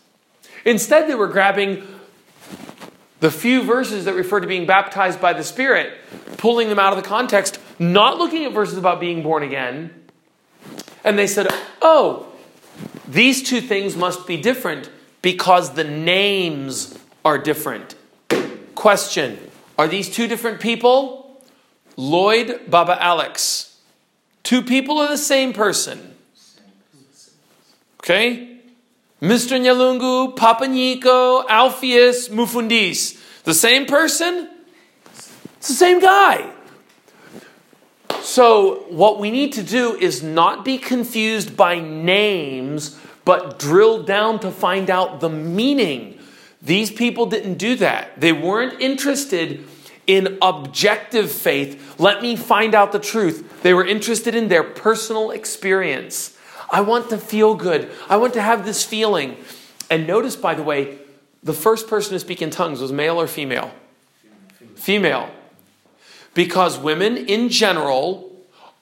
Instead, 0.65 1.09
they 1.09 1.17
were 1.17 1.27
grabbing 1.27 1.87
the 3.19 3.31
few 3.31 3.63
verses 3.63 4.05
that 4.05 4.15
refer 4.15 4.39
to 4.39 4.47
being 4.47 4.67
baptized 4.67 5.21
by 5.21 5.33
the 5.33 5.43
Spirit, 5.43 5.99
pulling 6.39 6.69
them 6.69 6.79
out 6.79 6.97
of 6.97 7.03
the 7.03 7.07
context, 7.07 7.59
not 7.79 8.19
looking 8.19 8.45
at 8.45 8.53
verses 8.53 8.79
about 8.79 9.01
being 9.01 9.23
born 9.23 9.43
again. 9.43 9.93
And 11.03 11.19
they 11.19 11.27
said, 11.27 11.49
oh, 11.83 12.29
these 13.09 13.43
two 13.43 13.61
things 13.61 13.97
must 13.97 14.29
be 14.29 14.37
different 14.37 14.91
because 15.23 15.75
the 15.75 15.85
names 15.85 16.97
are 17.25 17.37
different. 17.37 17.97
Question 18.77 19.39
Are 19.77 19.89
these 19.89 20.09
two 20.09 20.29
different 20.29 20.61
people? 20.61 21.19
Lloyd, 21.96 22.61
Baba 22.68 23.03
Alex. 23.03 23.79
Two 24.42 24.62
people 24.62 24.98
are 24.98 25.09
the 25.09 25.18
same 25.18 25.53
person. 25.53 26.14
Okay? 28.00 28.59
Mr. 29.20 29.61
Nyalungu, 29.61 30.35
Papa 30.35 30.66
Nico, 30.66 31.46
Alpheus, 31.46 32.29
Mufundis. 32.31 33.18
The 33.44 33.55
same 33.55 33.87
person? 33.87 34.48
It's 35.59 35.68
the 35.68 35.74
same 35.74 36.00
guy. 36.00 36.53
So, 38.22 38.87
what 38.88 39.18
we 39.18 39.31
need 39.31 39.53
to 39.55 39.62
do 39.62 39.94
is 39.96 40.22
not 40.22 40.64
be 40.64 40.79
confused 40.79 41.57
by 41.57 41.81
names, 41.81 42.98
but 43.24 43.59
drill 43.59 44.03
down 44.03 44.40
to 44.40 44.50
find 44.50 44.90
out 44.90 45.20
the 45.20 45.29
meaning. 45.29 46.18
These 46.62 46.90
people 46.90 47.26
didn't 47.26 47.55
do 47.55 47.76
that. 47.76 48.20
They 48.20 48.33
weren't 48.33 48.81
interested 48.81 49.66
in 50.07 50.39
objective 50.43 51.31
faith. 51.31 51.99
Let 51.99 52.23
me 52.23 52.37
find 52.37 52.75
out 52.75 52.93
the 52.93 52.99
truth. 52.99 53.63
They 53.63 53.75
were 53.75 53.87
interested 53.87 54.35
in 54.35 54.49
their 54.49 54.65
personal 54.65 55.31
experience. 55.31 56.37
I 56.71 56.81
want 56.81 57.11
to 57.11 57.19
feel 57.19 57.55
good. 57.55 57.91
I 58.09 58.17
want 58.17 58.35
to 58.35 58.43
have 58.43 58.65
this 58.65 58.85
feeling. 58.85 59.37
And 59.91 60.07
notice, 60.07 60.37
by 60.37 60.55
the 60.55 60.63
way, 60.63 60.99
the 61.43 61.53
first 61.53 61.89
person 61.89 62.13
to 62.13 62.21
speak 62.21 62.43
in 62.43 62.51
tongues 62.51 62.81
was 62.81 62.93
male 62.93 63.21
or 63.21 63.27
female? 63.27 63.73
Female. 64.77 65.31
Because 66.35 66.79
women 66.79 67.17
in 67.17 67.49
general 67.49 68.31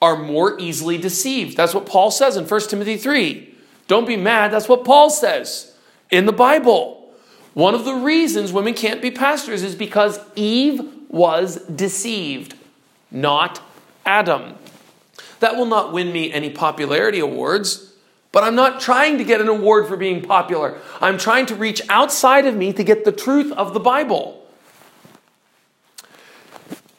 are 0.01 0.15
more 0.15 0.59
easily 0.59 0.97
deceived. 0.97 1.57
That's 1.57 1.73
what 1.73 1.85
Paul 1.85 2.11
says 2.11 2.37
in 2.37 2.45
1 2.45 2.61
Timothy 2.61 2.97
3. 2.97 3.55
Don't 3.87 4.07
be 4.07 4.17
mad. 4.17 4.51
That's 4.51 4.69
what 4.69 4.85
Paul 4.85 5.09
says 5.09 5.75
in 6.09 6.25
the 6.25 6.31
Bible. 6.31 7.11
One 7.53 7.73
of 7.73 7.85
the 7.85 7.95
reasons 7.95 8.53
women 8.53 8.73
can't 8.73 9.01
be 9.01 9.11
pastors 9.11 9.63
is 9.63 9.75
because 9.75 10.19
Eve 10.35 10.81
was 11.09 11.57
deceived, 11.65 12.55
not 13.11 13.61
Adam. 14.05 14.55
That 15.41 15.57
will 15.57 15.65
not 15.65 15.91
win 15.91 16.13
me 16.13 16.31
any 16.31 16.49
popularity 16.49 17.19
awards, 17.19 17.93
but 18.31 18.43
I'm 18.43 18.55
not 18.55 18.79
trying 18.79 19.17
to 19.17 19.23
get 19.23 19.41
an 19.41 19.47
award 19.47 19.87
for 19.87 19.97
being 19.97 20.21
popular. 20.21 20.79
I'm 21.01 21.17
trying 21.17 21.45
to 21.47 21.55
reach 21.55 21.81
outside 21.89 22.45
of 22.45 22.55
me 22.55 22.71
to 22.73 22.83
get 22.83 23.03
the 23.03 23.11
truth 23.11 23.51
of 23.53 23.73
the 23.73 23.79
Bible. 23.79 24.47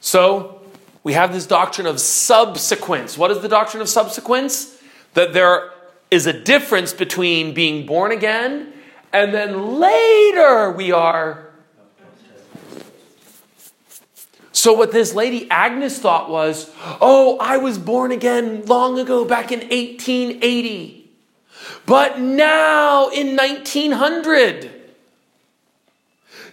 So, 0.00 0.60
we 1.02 1.14
have 1.14 1.32
this 1.32 1.46
doctrine 1.46 1.86
of 1.86 2.00
subsequence. 2.00 3.16
What 3.16 3.30
is 3.30 3.40
the 3.40 3.48
doctrine 3.48 3.80
of 3.80 3.88
subsequence? 3.88 4.78
That 5.14 5.32
there 5.32 5.70
is 6.10 6.26
a 6.26 6.32
difference 6.32 6.92
between 6.92 7.54
being 7.54 7.86
born 7.86 8.12
again 8.12 8.72
and 9.12 9.34
then 9.34 9.78
later 9.80 10.70
we 10.70 10.92
are 10.92 11.49
so, 14.60 14.74
what 14.74 14.92
this 14.92 15.14
lady 15.14 15.50
Agnes 15.50 15.98
thought 15.98 16.28
was, 16.28 16.70
oh, 17.00 17.38
I 17.40 17.56
was 17.56 17.78
born 17.78 18.12
again 18.12 18.66
long 18.66 18.98
ago, 18.98 19.24
back 19.24 19.52
in 19.52 19.60
1880. 19.60 21.10
But 21.86 22.20
now 22.20 23.08
in 23.08 23.36
1900, 23.36 24.70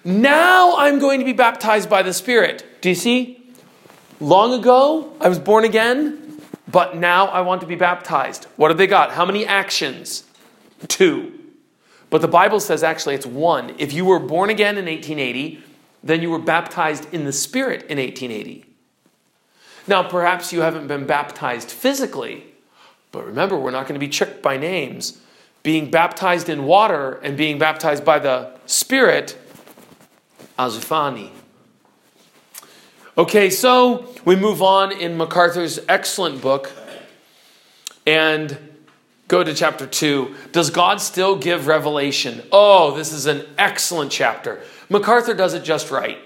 now 0.06 0.78
I'm 0.78 1.00
going 1.00 1.20
to 1.20 1.26
be 1.26 1.34
baptized 1.34 1.90
by 1.90 2.02
the 2.02 2.14
Spirit. 2.14 2.66
Do 2.80 2.88
you 2.88 2.96
see? 2.96 3.44
Long 4.22 4.58
ago, 4.58 5.12
I 5.20 5.28
was 5.28 5.38
born 5.38 5.66
again, 5.66 6.42
but 6.66 6.96
now 6.96 7.26
I 7.26 7.42
want 7.42 7.60
to 7.60 7.68
be 7.68 7.76
baptized. 7.76 8.46
What 8.56 8.72
have 8.72 8.78
they 8.78 8.88
got? 8.88 9.12
How 9.12 9.26
many 9.26 9.46
actions? 9.46 10.24
Two. 10.88 11.38
But 12.10 12.22
the 12.22 12.30
Bible 12.30 12.62
says 12.62 12.84
actually 12.84 13.16
it's 13.16 13.26
one. 13.26 13.76
If 13.78 13.92
you 13.92 14.06
were 14.06 14.20
born 14.20 14.50
again 14.50 14.78
in 14.78 14.86
1880, 14.86 15.62
then 16.04 16.22
you 16.22 16.30
were 16.30 16.40
baptized 16.40 17.14
in 17.14 17.26
the 17.26 17.34
Spirit 17.34 17.82
in 17.84 17.98
1880. 17.98 18.66
Now, 19.88 20.04
perhaps 20.04 20.52
you 20.52 20.62
haven't 20.62 20.88
been 20.88 21.06
baptized 21.06 21.72
physically, 21.72 22.46
but 23.12 23.26
remember, 23.26 23.58
we're 23.58 23.72
not 23.72 23.84
going 23.88 24.00
to 24.00 24.06
be 24.06 24.10
tricked 24.10 24.42
by 24.42 24.58
names. 24.58 25.20
Being 25.64 25.90
baptized 25.90 26.50
in 26.50 26.66
water 26.66 27.20
and 27.24 27.38
being 27.38 27.58
baptized 27.58 28.06
by 28.06 28.20
the 28.20 28.52
Spirit, 28.66 29.38
azufani. 30.60 31.32
Okay, 33.18 33.50
so 33.50 34.14
we 34.26 34.36
move 34.36 34.62
on 34.62 34.92
in 34.92 35.18
MacArthur's 35.18 35.80
excellent 35.90 36.42
book 36.42 36.72
and 38.06 38.58
go 39.28 39.44
to 39.44 39.54
chapter 39.54 39.88
2. 39.88 40.36
Does 40.52 40.70
God 40.70 41.02
still 41.02 41.36
give 41.36 41.68
revelation? 41.68 42.44
Oh, 42.52 42.96
this 42.96 43.12
is 43.12 43.26
an 43.26 43.46
excellent 43.58 44.12
chapter. 44.12 44.62
MacArthur 44.90 45.34
does 45.34 45.54
it 45.54 45.64
just 45.64 45.92
right. 45.92 46.18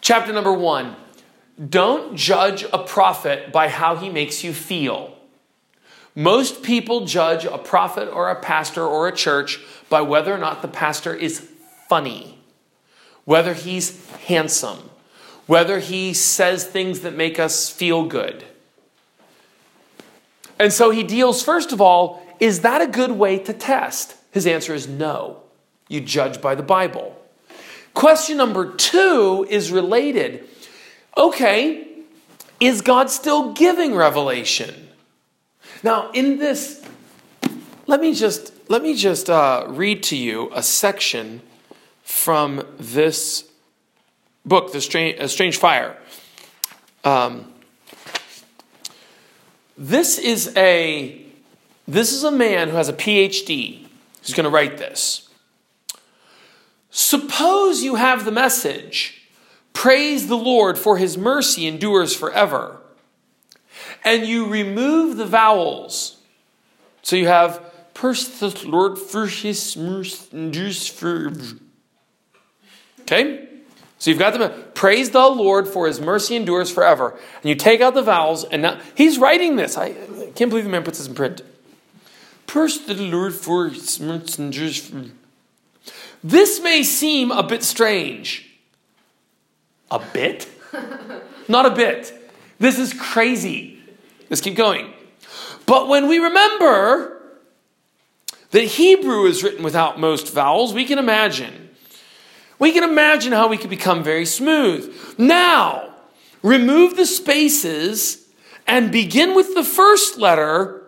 Chapter 0.00 0.32
number 0.32 0.52
one 0.52 0.96
don't 1.68 2.16
judge 2.16 2.64
a 2.72 2.78
prophet 2.78 3.52
by 3.52 3.68
how 3.68 3.96
he 3.96 4.08
makes 4.08 4.42
you 4.42 4.54
feel. 4.54 5.14
Most 6.14 6.62
people 6.62 7.04
judge 7.04 7.44
a 7.44 7.58
prophet 7.58 8.08
or 8.08 8.30
a 8.30 8.40
pastor 8.40 8.84
or 8.84 9.08
a 9.08 9.14
church 9.14 9.60
by 9.88 10.00
whether 10.00 10.34
or 10.34 10.38
not 10.38 10.62
the 10.62 10.68
pastor 10.68 11.14
is 11.14 11.50
funny, 11.88 12.38
whether 13.24 13.52
he's 13.52 14.08
handsome, 14.26 14.90
whether 15.46 15.80
he 15.80 16.14
says 16.14 16.64
things 16.64 17.00
that 17.00 17.14
make 17.14 17.38
us 17.38 17.68
feel 17.68 18.04
good. 18.04 18.44
And 20.58 20.72
so 20.72 20.90
he 20.90 21.02
deals, 21.02 21.42
first 21.42 21.72
of 21.72 21.80
all, 21.80 22.22
is 22.38 22.60
that 22.60 22.80
a 22.80 22.86
good 22.86 23.12
way 23.12 23.38
to 23.38 23.52
test? 23.52 24.16
His 24.30 24.46
answer 24.46 24.74
is 24.74 24.88
no. 24.88 25.42
You 25.88 26.00
judge 26.00 26.40
by 26.40 26.54
the 26.54 26.62
Bible. 26.62 27.19
Question 27.94 28.36
number 28.36 28.72
two 28.72 29.46
is 29.48 29.70
related. 29.70 30.48
Okay, 31.16 31.88
is 32.60 32.82
God 32.82 33.10
still 33.10 33.52
giving 33.52 33.94
revelation? 33.94 34.88
Now, 35.82 36.10
in 36.12 36.38
this, 36.38 36.84
let 37.86 38.00
me 38.00 38.14
just 38.14 38.52
let 38.68 38.82
me 38.82 38.94
just 38.94 39.28
uh, 39.28 39.66
read 39.68 40.02
to 40.04 40.16
you 40.16 40.50
a 40.54 40.62
section 40.62 41.42
from 42.02 42.64
this 42.78 43.48
book, 44.44 44.72
The 44.72 44.80
Strange, 44.80 45.28
Strange 45.30 45.56
Fire. 45.56 45.96
Um, 47.02 47.52
this 49.76 50.18
is 50.18 50.54
a 50.56 51.24
this 51.88 52.12
is 52.12 52.22
a 52.22 52.30
man 52.30 52.68
who 52.68 52.76
has 52.76 52.88
a 52.88 52.92
PhD 52.92 53.86
who's 54.20 54.34
going 54.34 54.44
to 54.44 54.50
write 54.50 54.76
this. 54.76 55.29
Suppose 56.90 57.82
you 57.82 57.94
have 57.94 58.24
the 58.24 58.32
message, 58.32 59.22
praise 59.72 60.26
the 60.26 60.36
Lord 60.36 60.78
for 60.78 60.96
his 60.96 61.16
mercy 61.16 61.66
endures 61.66 62.14
forever, 62.14 62.80
and 64.04 64.26
you 64.26 64.46
remove 64.46 65.16
the 65.16 65.26
vowels. 65.26 66.18
So 67.02 67.16
you 67.16 67.28
have, 67.28 67.62
praise 67.94 68.40
the 68.40 68.62
Lord 68.66 68.98
for 68.98 69.26
his 69.26 69.76
mercy 69.76 70.28
endures 70.36 70.86
forever. 70.86 71.56
Okay? 73.02 73.48
So 73.98 74.10
you've 74.10 74.18
got 74.18 74.32
the 74.32 74.48
praise 74.74 75.10
the 75.10 75.28
Lord 75.28 75.68
for 75.68 75.86
his 75.86 76.00
mercy 76.00 76.34
endures 76.34 76.70
forever. 76.70 77.18
And 77.42 77.44
you 77.44 77.54
take 77.54 77.82
out 77.82 77.92
the 77.92 78.02
vowels, 78.02 78.44
and 78.44 78.62
now 78.62 78.80
he's 78.94 79.18
writing 79.18 79.56
this. 79.56 79.76
I, 79.76 79.92
can't 80.34 80.48
believe 80.48 80.64
the 80.64 80.70
man 80.70 80.84
puts 80.84 80.98
this 80.98 81.06
in 81.06 81.14
print. 81.14 81.42
To 82.46 82.66
the 82.66 82.94
Lord 83.02 83.34
for 83.34 83.68
his 83.68 84.00
messengers. 84.00 84.90
This 86.22 86.60
may 86.60 86.82
seem 86.82 87.30
a 87.30 87.42
bit 87.42 87.62
strange. 87.62 88.46
A 89.90 89.98
bit? 89.98 90.48
Not 91.48 91.66
a 91.66 91.70
bit. 91.70 92.12
This 92.58 92.78
is 92.78 92.92
crazy. 92.92 93.80
Let's 94.28 94.40
keep 94.40 94.54
going. 94.54 94.92
But 95.66 95.88
when 95.88 96.08
we 96.08 96.18
remember 96.18 97.20
that 98.50 98.64
Hebrew 98.64 99.26
is 99.26 99.42
written 99.42 99.62
without 99.64 99.98
most 99.98 100.32
vowels, 100.32 100.74
we 100.74 100.84
can 100.84 100.98
imagine. 100.98 101.70
We 102.58 102.72
can 102.72 102.84
imagine 102.84 103.32
how 103.32 103.48
we 103.48 103.56
could 103.56 103.70
become 103.70 104.02
very 104.04 104.26
smooth. 104.26 104.94
Now, 105.16 105.94
remove 106.42 106.96
the 106.96 107.06
spaces 107.06 108.28
and 108.66 108.92
begin 108.92 109.34
with 109.34 109.54
the 109.54 109.64
first 109.64 110.18
letter. 110.18 110.82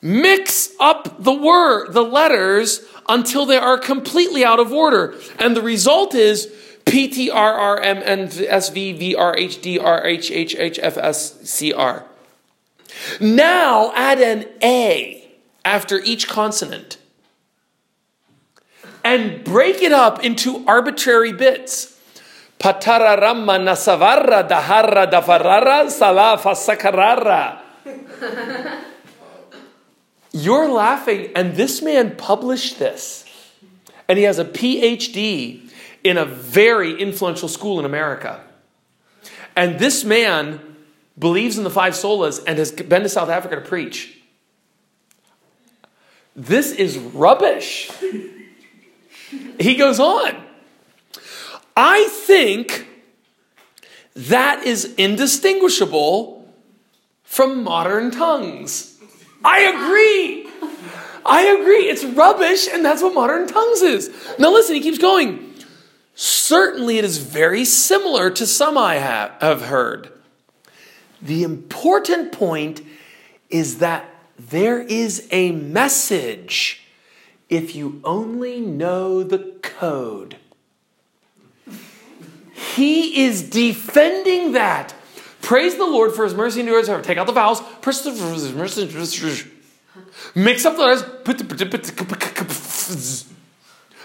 Mix 0.00 0.70
up 0.78 1.22
the 1.22 1.32
word, 1.32 1.92
the 1.92 2.04
letters 2.04 2.80
until 3.08 3.46
they 3.46 3.56
are 3.56 3.78
completely 3.78 4.44
out 4.44 4.60
of 4.60 4.72
order. 4.72 5.14
And 5.38 5.56
the 5.56 5.62
result 5.62 6.14
is 6.14 6.52
P 6.84 7.08
T 7.08 7.30
R 7.30 7.52
R 7.54 7.80
M 7.80 8.02
N 8.04 8.30
S 8.48 8.68
V 8.70 8.92
V 8.92 9.14
R 9.14 9.36
H 9.36 9.60
D 9.60 9.78
R 9.78 10.04
H 10.06 10.30
H 10.30 10.54
H 10.56 10.78
F 10.82 10.96
S 10.96 11.40
C 11.48 11.72
R. 11.72 12.04
Now 13.20 13.92
add 13.94 14.20
an 14.20 14.46
A 14.62 15.28
after 15.64 15.98
each 16.00 16.28
consonant 16.28 16.98
and 19.04 19.44
break 19.44 19.82
it 19.82 19.92
up 19.92 20.24
into 20.24 20.64
arbitrary 20.66 21.32
bits. 21.32 22.00
Patararama 22.58 23.58
nasavarra 23.60 24.48
dahara 24.48 25.10
dafarara 25.10 25.86
salafa 25.86 26.54
sakarara. 26.54 27.60
You're 30.38 30.68
laughing, 30.68 31.30
and 31.34 31.54
this 31.54 31.80
man 31.80 32.14
published 32.14 32.78
this. 32.78 33.24
And 34.06 34.18
he 34.18 34.24
has 34.24 34.38
a 34.38 34.44
PhD 34.44 35.70
in 36.04 36.18
a 36.18 36.26
very 36.26 37.00
influential 37.00 37.48
school 37.48 37.78
in 37.78 37.86
America. 37.86 38.44
And 39.56 39.78
this 39.78 40.04
man 40.04 40.76
believes 41.18 41.56
in 41.56 41.64
the 41.64 41.70
five 41.70 41.94
solas 41.94 42.44
and 42.46 42.58
has 42.58 42.70
been 42.70 43.02
to 43.02 43.08
South 43.08 43.30
Africa 43.30 43.54
to 43.54 43.62
preach. 43.62 44.18
This 46.34 46.70
is 46.70 46.98
rubbish. 46.98 47.90
he 49.58 49.74
goes 49.74 49.98
on. 49.98 50.36
I 51.74 52.08
think 52.08 52.86
that 54.14 54.66
is 54.66 54.94
indistinguishable 54.98 56.54
from 57.24 57.64
modern 57.64 58.10
tongues. 58.10 58.95
I 59.46 59.60
agree. 59.60 60.48
I 61.24 61.42
agree. 61.60 61.88
It's 61.88 62.04
rubbish, 62.04 62.66
and 62.66 62.84
that's 62.84 63.00
what 63.00 63.14
modern 63.14 63.46
tongues 63.46 63.80
is. 63.80 64.10
Now, 64.40 64.52
listen, 64.52 64.74
he 64.74 64.80
keeps 64.80 64.98
going. 64.98 65.54
Certainly, 66.16 66.98
it 66.98 67.04
is 67.04 67.18
very 67.18 67.64
similar 67.64 68.28
to 68.30 68.44
some 68.44 68.76
I 68.76 68.96
have, 68.96 69.30
have 69.40 69.62
heard. 69.62 70.10
The 71.22 71.44
important 71.44 72.32
point 72.32 72.82
is 73.48 73.78
that 73.78 74.08
there 74.36 74.80
is 74.80 75.28
a 75.30 75.52
message 75.52 76.82
if 77.48 77.76
you 77.76 78.00
only 78.02 78.60
know 78.60 79.22
the 79.22 79.38
code. 79.62 80.38
He 82.52 83.24
is 83.24 83.48
defending 83.48 84.52
that. 84.52 84.95
Praise 85.46 85.76
the 85.76 85.86
Lord 85.86 86.12
for 86.12 86.24
his 86.24 86.34
mercy 86.34 86.58
and 86.58 86.68
yours. 86.68 86.88
Take 87.04 87.18
out 87.18 87.28
the 87.28 87.32
vowels. 87.32 87.62
Mix 90.34 90.64
up 90.64 90.74
the 90.74 90.82
letters. 90.82 91.04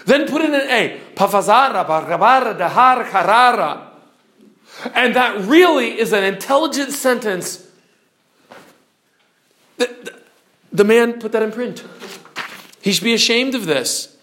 Then 0.05 0.27
put 0.27 0.43
in 0.43 0.53
an 0.53 0.61
A. 0.69 0.99
Pafazara, 1.15 1.83
barabara, 1.87 2.53
dahar, 2.53 3.09
karara. 3.09 3.87
And 4.93 5.15
that 5.15 5.43
really 5.47 5.99
is 5.99 6.13
an 6.13 6.23
intelligent 6.23 6.91
sentence. 6.91 7.67
The, 9.77 10.13
the 10.71 10.83
man 10.83 11.19
put 11.19 11.31
that 11.31 11.41
in 11.41 11.51
print. 11.51 11.83
He 12.83 12.91
should 12.91 13.03
be 13.03 13.15
ashamed 13.15 13.55
of 13.55 13.65
this. 13.65 14.15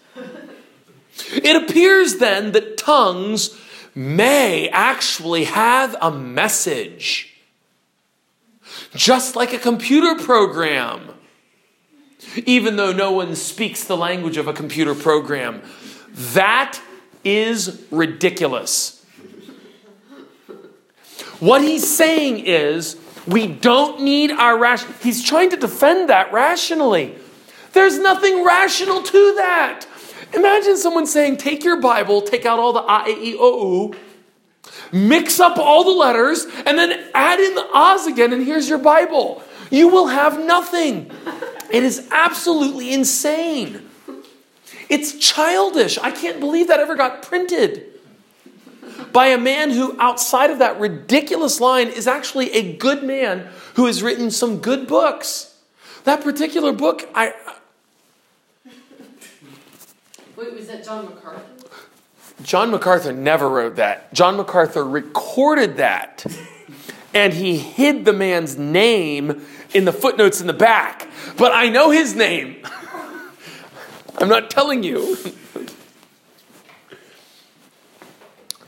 It 1.33 1.63
appears 1.63 2.19
then 2.19 2.53
that 2.53 2.77
tongues 2.77 3.59
may 3.99 4.69
actually 4.69 5.43
have 5.43 5.93
a 6.01 6.09
message, 6.09 7.35
just 8.95 9.35
like 9.35 9.51
a 9.51 9.59
computer 9.59 10.23
program. 10.23 11.01
Even 12.45 12.77
though 12.77 12.93
no 12.93 13.11
one 13.11 13.35
speaks 13.35 13.83
the 13.83 13.97
language 13.97 14.37
of 14.37 14.47
a 14.47 14.53
computer 14.53 14.95
program, 14.95 15.61
that 16.13 16.79
is 17.25 17.83
ridiculous. 17.91 19.05
What 21.41 21.61
he's 21.61 21.85
saying 21.85 22.45
is, 22.45 22.95
we 23.27 23.47
don't 23.47 24.01
need 24.01 24.31
our 24.31 24.57
ration. 24.57 24.93
He's 25.01 25.21
trying 25.21 25.49
to 25.49 25.57
defend 25.57 26.07
that 26.07 26.31
rationally. 26.31 27.15
There's 27.73 27.99
nothing 27.99 28.45
rational 28.45 29.03
to 29.03 29.35
that. 29.35 29.85
Imagine 30.33 30.77
someone 30.77 31.07
saying, 31.07 31.37
Take 31.37 31.63
your 31.63 31.81
Bible, 31.81 32.21
take 32.21 32.45
out 32.45 32.59
all 32.59 32.73
the 32.73 32.81
A, 32.81 33.07
E, 33.09 33.35
O, 33.37 33.91
U, 33.91 33.95
mix 34.91 35.39
up 35.39 35.57
all 35.57 35.83
the 35.83 35.91
letters, 35.91 36.45
and 36.65 36.77
then 36.77 37.09
add 37.13 37.39
in 37.39 37.55
the 37.55 37.65
A's 37.75 38.07
again, 38.07 38.33
and 38.33 38.45
here's 38.45 38.69
your 38.69 38.77
Bible. 38.77 39.43
You 39.71 39.87
will 39.87 40.07
have 40.07 40.39
nothing. 40.39 41.11
It 41.71 41.83
is 41.83 42.07
absolutely 42.11 42.93
insane. 42.93 43.87
It's 44.89 45.13
childish. 45.19 45.97
I 45.99 46.11
can't 46.11 46.39
believe 46.39 46.67
that 46.67 46.79
ever 46.79 46.95
got 46.95 47.21
printed 47.21 47.85
by 49.11 49.27
a 49.27 49.37
man 49.37 49.69
who, 49.69 49.95
outside 49.99 50.49
of 50.49 50.59
that 50.59 50.79
ridiculous 50.79 51.59
line, 51.59 51.87
is 51.87 52.07
actually 52.07 52.51
a 52.51 52.73
good 52.73 53.03
man 53.03 53.47
who 53.75 53.85
has 53.85 54.01
written 54.01 54.31
some 54.31 54.57
good 54.59 54.87
books. 54.87 55.55
That 56.03 56.21
particular 56.21 56.71
book, 56.71 57.07
I. 57.13 57.33
Wait, 60.39 60.53
was 60.53 60.67
that 60.67 60.85
John 60.85 61.03
MacArthur? 61.03 61.41
John 62.43 62.71
MacArthur 62.71 63.11
never 63.11 63.49
wrote 63.49 63.75
that. 63.75 64.13
John 64.13 64.37
MacArthur 64.37 64.85
recorded 64.85 65.75
that. 65.77 66.25
And 67.13 67.33
he 67.33 67.57
hid 67.57 68.05
the 68.05 68.13
man's 68.13 68.57
name 68.57 69.45
in 69.73 69.83
the 69.83 69.91
footnotes 69.91 70.39
in 70.39 70.47
the 70.47 70.53
back. 70.53 71.09
But 71.35 71.51
I 71.51 71.67
know 71.67 71.91
his 71.91 72.15
name. 72.15 72.65
I'm 74.17 74.29
not 74.29 74.49
telling 74.49 74.83
you. 74.83 75.17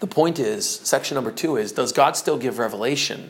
The 0.01 0.07
point 0.07 0.39
is, 0.39 0.67
section 0.67 1.13
number 1.13 1.31
two 1.31 1.57
is 1.57 1.73
Does 1.73 1.93
God 1.93 2.17
still 2.17 2.39
give 2.39 2.57
revelation? 2.57 3.29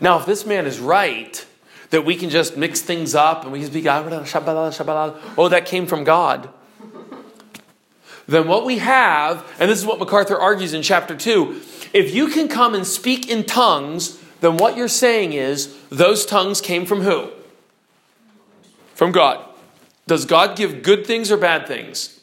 Now, 0.00 0.18
if 0.18 0.24
this 0.24 0.46
man 0.46 0.64
is 0.64 0.78
right, 0.78 1.44
that 1.90 2.06
we 2.06 2.16
can 2.16 2.30
just 2.30 2.56
mix 2.56 2.80
things 2.80 3.14
up 3.14 3.42
and 3.42 3.52
we 3.52 3.60
can 3.60 3.68
speak, 3.68 3.84
ah, 3.86 4.02
oh, 5.36 5.48
that 5.50 5.66
came 5.66 5.86
from 5.86 6.04
God. 6.04 6.48
Then 8.30 8.46
what 8.46 8.64
we 8.64 8.78
have, 8.78 9.44
and 9.58 9.68
this 9.68 9.80
is 9.80 9.84
what 9.84 9.98
MacArthur 9.98 10.38
argues 10.38 10.72
in 10.72 10.82
chapter 10.82 11.16
2, 11.16 11.60
if 11.92 12.14
you 12.14 12.28
can 12.28 12.46
come 12.46 12.76
and 12.76 12.86
speak 12.86 13.28
in 13.28 13.42
tongues, 13.42 14.22
then 14.40 14.56
what 14.56 14.76
you're 14.76 14.86
saying 14.86 15.32
is 15.32 15.76
those 15.88 16.24
tongues 16.24 16.60
came 16.60 16.86
from 16.86 17.00
who? 17.00 17.30
From 18.94 19.10
God. 19.10 19.44
Does 20.06 20.26
God 20.26 20.56
give 20.56 20.84
good 20.84 21.04
things 21.08 21.32
or 21.32 21.38
bad 21.38 21.66
things? 21.66 22.20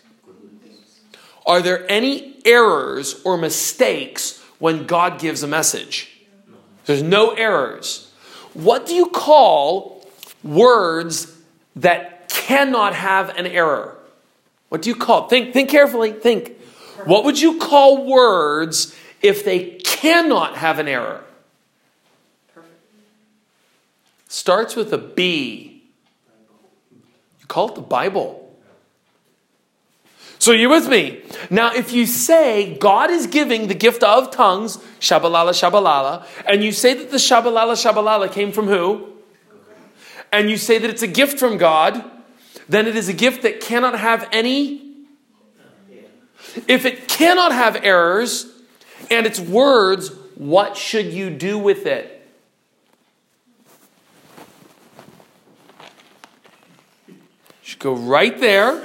Are 1.46 1.62
there 1.62 1.86
any 1.92 2.38
errors 2.46 3.22
or 3.26 3.38
mistakes 3.38 4.42
when 4.60 4.86
God 4.86 5.20
gives 5.20 5.44
a 5.44 5.48
message? 5.48 6.22
There's 6.86 7.04
no 7.04 7.32
errors. 7.32 8.14
What 8.54 8.86
do 8.86 8.94
you 8.94 9.08
call 9.08 10.08
words 10.42 11.38
that 11.76 12.30
cannot 12.30 12.96
have 12.96 13.36
an 13.38 13.46
error? 13.46 13.97
What 14.70 14.82
do 14.82 14.90
you 14.90 14.96
call? 14.96 15.28
Think 15.28 15.54
think 15.54 15.70
carefully. 15.70 16.12
Think. 16.12 16.58
What 17.06 17.24
would 17.24 17.40
you 17.40 17.60
call 17.60 18.06
words 18.06 18.96
if 19.22 19.46
they 19.46 19.78
cannot 19.84 20.58
have 20.58 20.80
an 20.80 20.88
error? 20.88 21.24
Perfect. 22.54 22.74
Starts 24.28 24.76
with 24.76 24.92
a 24.92 24.98
B. 24.98 25.84
You 27.40 27.46
call 27.48 27.70
it 27.70 27.76
the 27.76 27.82
Bible. 27.82 28.44
So 30.40 30.52
you're 30.52 30.70
with 30.70 30.88
me. 30.88 31.22
Now, 31.50 31.74
if 31.74 31.92
you 31.92 32.06
say 32.06 32.78
God 32.78 33.10
is 33.10 33.28
giving 33.28 33.68
the 33.68 33.74
gift 33.74 34.04
of 34.04 34.32
tongues, 34.32 34.78
shabalala, 35.00 35.52
shabalala, 35.52 36.26
and 36.46 36.64
you 36.64 36.72
say 36.72 36.94
that 36.94 37.10
the 37.10 37.18
shabalala, 37.18 37.74
shabalala 37.74 38.32
came 38.32 38.52
from 38.52 38.68
who? 38.68 39.14
And 40.32 40.50
you 40.50 40.58
say 40.58 40.78
that 40.78 40.90
it's 40.90 41.02
a 41.02 41.08
gift 41.08 41.40
from 41.40 41.58
God, 41.58 42.04
then 42.70 42.88
it 42.88 42.96
is 42.96 43.10
a 43.10 43.14
gift 43.14 43.44
that 43.44 43.62
cannot 43.62 43.98
have 43.98 44.28
any. 44.32 44.84
If 46.68 46.86
it 46.86 47.08
cannot 47.08 47.52
have 47.52 47.78
errors 47.84 48.48
and 49.10 49.26
its 49.26 49.40
words, 49.40 50.12
what 50.36 50.76
should 50.76 51.08
you 51.14 51.30
do 51.30 51.58
with 51.58 51.86
it? 51.86 52.14
You 57.08 57.16
should 57.62 57.80
go 57.80 57.94
right 57.94 58.38
there. 58.40 58.84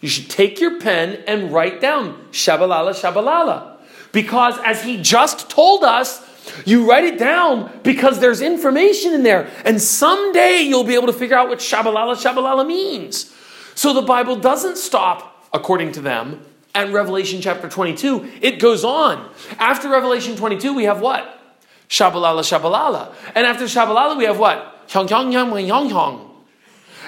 You 0.00 0.08
should 0.08 0.28
take 0.28 0.60
your 0.60 0.80
pen 0.80 1.24
and 1.26 1.52
write 1.52 1.80
down 1.80 2.28
Shabalala, 2.30 2.92
Shabalala. 2.92 3.78
Because 4.12 4.58
as 4.64 4.82
he 4.82 5.00
just 5.00 5.48
told 5.50 5.82
us, 5.82 6.22
you 6.64 6.88
write 6.88 7.04
it 7.04 7.18
down 7.18 7.80
because 7.82 8.20
there's 8.20 8.40
information 8.40 9.12
in 9.12 9.22
there. 9.22 9.50
And 9.64 9.80
someday 9.80 10.60
you'll 10.60 10.84
be 10.84 10.94
able 10.94 11.06
to 11.08 11.12
figure 11.12 11.36
out 11.36 11.48
what 11.48 11.58
Shabalala, 11.58 12.14
Shabalala 12.14 12.66
means. 12.66 13.34
So 13.74 13.92
the 13.92 14.02
Bible 14.02 14.36
doesn't 14.36 14.78
stop, 14.78 15.48
according 15.52 15.92
to 15.92 16.00
them, 16.00 16.44
at 16.74 16.92
Revelation 16.92 17.40
chapter 17.40 17.68
22. 17.68 18.32
It 18.40 18.58
goes 18.58 18.84
on. 18.84 19.30
After 19.58 19.88
Revelation 19.88 20.36
22, 20.36 20.74
we 20.74 20.84
have 20.84 21.00
what? 21.00 21.40
Shabalala, 21.88 22.40
Shabalala. 22.40 23.14
And 23.34 23.46
after 23.46 23.64
Shabalala, 23.64 24.16
we 24.16 24.24
have 24.24 24.38
what? 24.38 24.88
Hyong, 24.88 25.08
Hyong, 25.08 25.32
Hyong, 25.32 25.68
Hyong, 25.68 25.90
Hyong. 25.90 26.30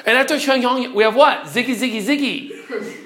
And 0.07 0.17
after 0.17 0.37
Hyong, 0.37 0.63
Hyong, 0.63 0.95
we 0.95 1.03
have 1.03 1.17
what? 1.17 1.45
Ziggy, 1.45 1.75
Ziggy, 1.75 2.03
Ziggy. 2.03 3.03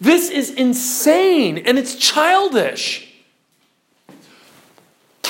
This 0.00 0.30
is 0.30 0.50
insane 0.50 1.58
and 1.58 1.78
it's 1.78 1.94
childish. 1.94 3.11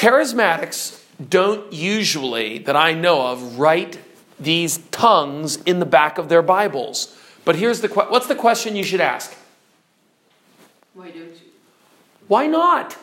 Charismatics 0.02 1.00
don't 1.28 1.72
usually, 1.72 2.58
that 2.58 2.74
I 2.74 2.92
know 2.92 3.24
of, 3.28 3.60
write 3.60 4.00
these 4.40 4.78
tongues 4.90 5.62
in 5.62 5.78
the 5.78 5.86
back 5.86 6.18
of 6.18 6.28
their 6.28 6.42
Bibles. 6.42 7.16
But 7.44 7.54
here's 7.54 7.82
the 7.82 7.88
que- 7.88 8.10
what's 8.10 8.26
the 8.26 8.34
question 8.34 8.74
you 8.74 8.82
should 8.82 9.00
ask? 9.00 9.32
Why 10.94 11.10
don't 11.10 11.20
you? 11.20 11.50
Why 12.26 12.48
not? 12.48 12.94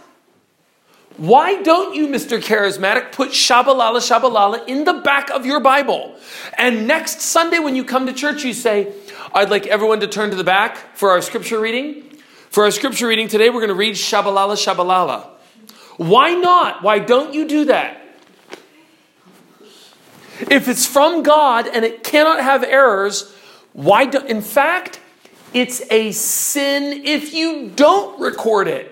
Why 1.16 1.62
don't 1.62 1.96
you, 1.96 2.10
Mr. 2.10 2.38
Charismatic, 2.38 3.14
put 3.14 3.30
Shabalala 3.30 4.02
Shabalala 4.02 4.68
in 4.68 4.84
the 4.84 4.96
back 4.96 5.30
of 5.30 5.46
your 5.46 5.62
Bible? 5.62 6.18
And 6.58 6.86
next 6.86 7.22
Sunday, 7.22 7.60
when 7.60 7.78
you 7.78 7.86
come 7.86 8.08
to 8.08 8.14
church, 8.14 8.44
you 8.44 8.52
say, 8.54 8.92
I'd 9.34 9.50
like 9.50 9.68
everyone 9.68 10.02
to 10.02 10.08
turn 10.08 10.32
to 10.32 10.36
the 10.36 10.44
back 10.44 10.98
for 10.98 11.12
our 11.12 11.22
scripture 11.22 11.62
reading. 11.62 12.04
For 12.50 12.66
our 12.66 12.72
scripture 12.72 13.08
reading 13.08 13.30
today, 13.30 13.50
we're 13.50 13.62
going 13.62 13.70
to 13.70 13.74
read 13.74 13.96
Shabalala 13.96 14.58
Shabalala. 14.58 15.39
Why 16.00 16.34
not? 16.34 16.82
Why 16.82 17.00
don't 17.00 17.34
you 17.34 17.46
do 17.46 17.66
that? 17.66 18.02
If 20.50 20.70
it's 20.70 20.86
from 20.86 21.24
God 21.24 21.68
and 21.68 21.84
it 21.84 22.06
cannot 22.06 22.42
have 22.42 22.64
errors, 22.64 23.30
why 23.74 24.06
do 24.06 24.20
in 24.26 24.42
fact, 24.42 25.02
it's 25.54 25.82
a 25.92 26.14
sin 26.14 27.04
if 27.04 27.34
you 27.34 27.68
don't 27.76 28.18
record 28.18 28.70
it. 28.70 28.90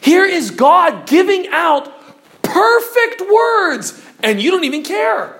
Here 0.00 0.24
is 0.24 0.50
God 0.50 1.06
giving 1.06 1.48
out 1.48 1.92
perfect 2.40 3.30
words, 3.30 4.02
and 4.22 4.40
you 4.40 4.50
don't 4.50 4.64
even 4.64 4.82
care. 4.82 5.38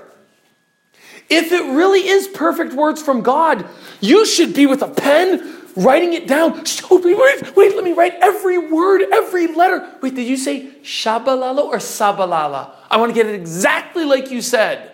If 1.30 1.52
it 1.52 1.62
really 1.62 2.06
is 2.06 2.28
perfect 2.28 2.74
words 2.74 3.00
from 3.00 3.22
God, 3.22 3.64
you 4.02 4.26
should 4.26 4.52
be 4.52 4.66
with 4.66 4.82
a 4.82 4.88
pen 4.88 5.38
writing 5.76 6.14
it 6.14 6.26
down. 6.26 6.64
Wait, 6.90 7.56
wait, 7.56 7.76
let 7.76 7.84
me 7.84 7.92
write 7.92 8.14
every 8.20 8.58
word, 8.58 9.02
every 9.12 9.46
letter. 9.46 9.88
Wait, 10.00 10.14
did 10.14 10.26
you 10.26 10.36
say 10.36 10.70
shabalala 10.82 11.64
or 11.64 11.76
sabalala? 11.76 12.70
I 12.90 12.96
want 12.96 13.10
to 13.10 13.14
get 13.14 13.26
it 13.26 13.34
exactly 13.34 14.04
like 14.04 14.30
you 14.30 14.40
said, 14.40 14.90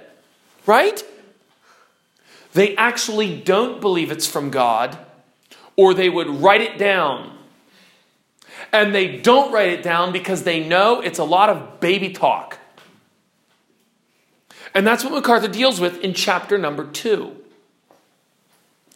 right? 0.66 1.02
They 2.52 2.76
actually 2.76 3.40
don't 3.40 3.80
believe 3.80 4.10
it's 4.10 4.26
from 4.26 4.50
God, 4.50 4.98
or 5.76 5.94
they 5.94 6.10
would 6.10 6.28
write 6.28 6.60
it 6.60 6.78
down. 6.78 7.38
And 8.72 8.94
they 8.94 9.18
don't 9.18 9.52
write 9.52 9.70
it 9.70 9.82
down 9.82 10.12
because 10.12 10.42
they 10.42 10.66
know 10.66 11.00
it's 11.00 11.18
a 11.18 11.24
lot 11.24 11.48
of 11.50 11.80
baby 11.80 12.12
talk. 12.12 12.58
And 14.74 14.86
that's 14.86 15.04
what 15.04 15.12
MacArthur 15.12 15.48
deals 15.48 15.80
with 15.80 16.00
in 16.00 16.14
chapter 16.14 16.56
number 16.56 16.86
two. 16.86 17.36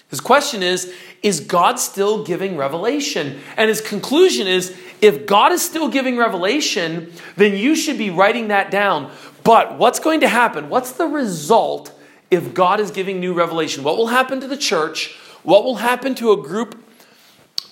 His 0.09 0.21
question 0.21 0.63
is 0.63 0.93
Is 1.23 1.41
God 1.41 1.79
still 1.79 2.25
giving 2.25 2.57
revelation? 2.57 3.41
And 3.57 3.69
his 3.69 3.81
conclusion 3.81 4.47
is 4.47 4.77
if 5.01 5.27
God 5.27 5.53
is 5.53 5.65
still 5.65 5.89
giving 5.89 6.17
revelation, 6.17 7.13
then 7.37 7.57
you 7.57 7.77
should 7.77 7.99
be 7.99 8.11
writing 8.11 8.49
that 8.49 8.71
down. 8.71 9.11
But 9.43 9.79
what's 9.79 10.01
going 10.01 10.21
to 10.21 10.29
happen? 10.29 10.69
What's 10.69 10.93
the 10.93 11.07
result 11.07 11.93
if 12.31 12.55
God 12.55 12.81
is 12.81 12.91
giving 12.91 13.21
new 13.21 13.33
revelation? 13.33 13.85
What 13.85 13.97
will 13.97 14.09
happen 14.09 14.41
to 14.41 14.49
the 14.49 14.57
church? 14.57 15.17
What 15.43 15.65
will 15.65 15.77
happen 15.77 16.15
to 16.17 16.33
a 16.33 16.37
group 16.37 16.83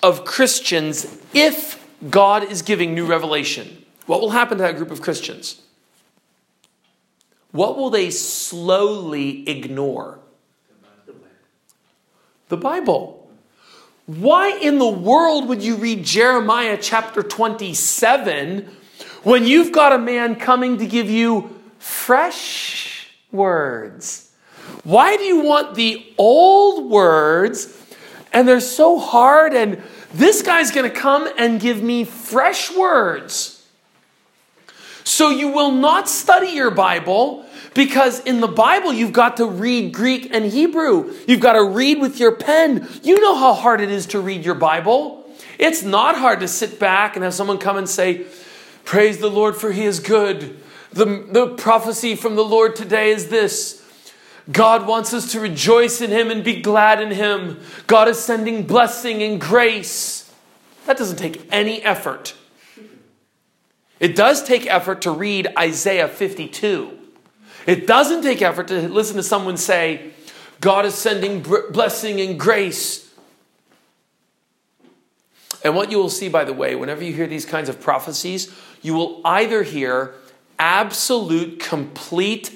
of 0.01 0.23
Christians 0.23 1.21
if 1.33 1.85
God 2.09 2.49
is 2.49 2.61
giving 2.61 2.93
new 2.93 3.05
revelation? 3.05 3.83
What 4.05 4.21
will 4.21 4.29
happen 4.29 4.57
to 4.59 4.63
that 4.63 4.77
group 4.77 4.91
of 4.91 5.01
Christians? 5.01 5.61
What 7.51 7.77
will 7.77 7.89
they 7.89 8.11
slowly 8.11 9.47
ignore? 9.49 10.19
The 12.47 12.57
Bible. 12.57 13.27
Why 14.05 14.51
in 14.51 14.77
the 14.77 14.87
world 14.87 15.49
would 15.49 15.63
you 15.63 15.77
read 15.77 16.05
Jeremiah 16.05 16.77
chapter 16.79 17.23
27 17.23 18.69
when 19.23 19.45
you've 19.45 19.71
got 19.71 19.93
a 19.93 19.97
man 19.97 20.35
coming 20.35 20.77
to 20.77 20.85
give 20.85 21.09
you 21.09 21.59
fresh 21.79 23.09
words? 23.31 24.31
Why 24.83 25.17
do 25.17 25.23
you 25.23 25.41
want 25.41 25.73
the 25.73 26.05
old 26.19 26.91
words 26.91 27.83
and 28.31 28.47
they're 28.47 28.59
so 28.59 28.99
hard 28.99 29.53
and 29.53 29.81
this 30.13 30.43
guy's 30.43 30.69
going 30.69 30.89
to 30.89 30.95
come 30.95 31.27
and 31.39 31.59
give 31.59 31.81
me 31.81 32.03
fresh 32.03 32.71
words? 32.75 33.67
So 35.03 35.29
you 35.29 35.49
will 35.49 35.71
not 35.71 36.07
study 36.07 36.49
your 36.49 36.71
Bible 36.71 37.44
because 37.75 38.21
in 38.21 38.41
the 38.41 38.47
Bible 38.47 38.91
you've 38.91 39.13
got 39.13 39.37
to 39.37 39.45
read 39.45 39.93
Greek 39.93 40.33
and 40.33 40.45
Hebrew. 40.45 41.13
You've 41.27 41.41
got 41.41 41.53
to 41.53 41.63
read 41.63 41.99
with 41.99 42.19
your 42.19 42.35
pen. 42.35 42.87
You 43.03 43.21
know 43.21 43.35
how 43.35 43.53
hard 43.53 43.81
it 43.81 43.91
is 43.91 44.07
to 44.07 44.19
read 44.19 44.43
your 44.43 44.55
Bible. 44.55 45.29
It's 45.59 45.83
not 45.83 46.17
hard 46.17 46.39
to 46.39 46.47
sit 46.47 46.79
back 46.79 47.15
and 47.15 47.23
have 47.23 47.35
someone 47.35 47.59
come 47.59 47.77
and 47.77 47.87
say, 47.87 48.25
Praise 48.85 49.17
the 49.19 49.29
Lord, 49.29 49.55
for 49.55 49.71
he 49.71 49.83
is 49.83 49.99
good. 49.99 50.59
The, 50.91 51.25
the 51.29 51.55
prophecy 51.55 52.15
from 52.15 52.35
the 52.35 52.43
Lord 52.43 52.75
today 52.75 53.11
is 53.11 53.29
this 53.29 53.83
God 54.51 54.87
wants 54.87 55.13
us 55.13 55.31
to 55.33 55.39
rejoice 55.39 56.01
in 56.01 56.11
him 56.11 56.31
and 56.31 56.43
be 56.43 56.61
glad 56.61 57.01
in 57.01 57.11
him. 57.11 57.59
God 57.87 58.07
is 58.07 58.19
sending 58.19 58.63
blessing 58.63 59.21
and 59.21 59.41
grace. 59.41 60.31
That 60.85 60.97
doesn't 60.97 61.17
take 61.17 61.47
any 61.51 61.81
effort. 61.81 62.35
It 63.99 64.15
does 64.15 64.43
take 64.43 64.67
effort 64.67 65.01
to 65.01 65.11
read 65.11 65.47
Isaiah 65.57 66.07
52. 66.07 67.04
It 67.65 67.87
doesn't 67.87 68.21
take 68.21 68.41
effort 68.41 68.67
to 68.67 68.87
listen 68.87 69.15
to 69.17 69.23
someone 69.23 69.57
say, 69.57 70.11
God 70.61 70.85
is 70.85 70.95
sending 70.95 71.41
blessing 71.41 72.21
and 72.21 72.39
grace. 72.39 73.11
And 75.63 75.75
what 75.75 75.89
you 75.89 75.97
will 75.97 76.09
see, 76.09 76.29
by 76.29 76.45
the 76.45 76.53
way, 76.53 76.75
whenever 76.75 77.03
you 77.03 77.11
hear 77.11 77.27
these 77.27 77.45
kinds 77.45 77.69
of 77.69 77.81
prophecies, 77.81 78.53
you 78.81 78.93
will 78.93 79.21
either 79.25 79.63
hear 79.63 80.13
absolute, 80.59 81.59
complete 81.59 82.51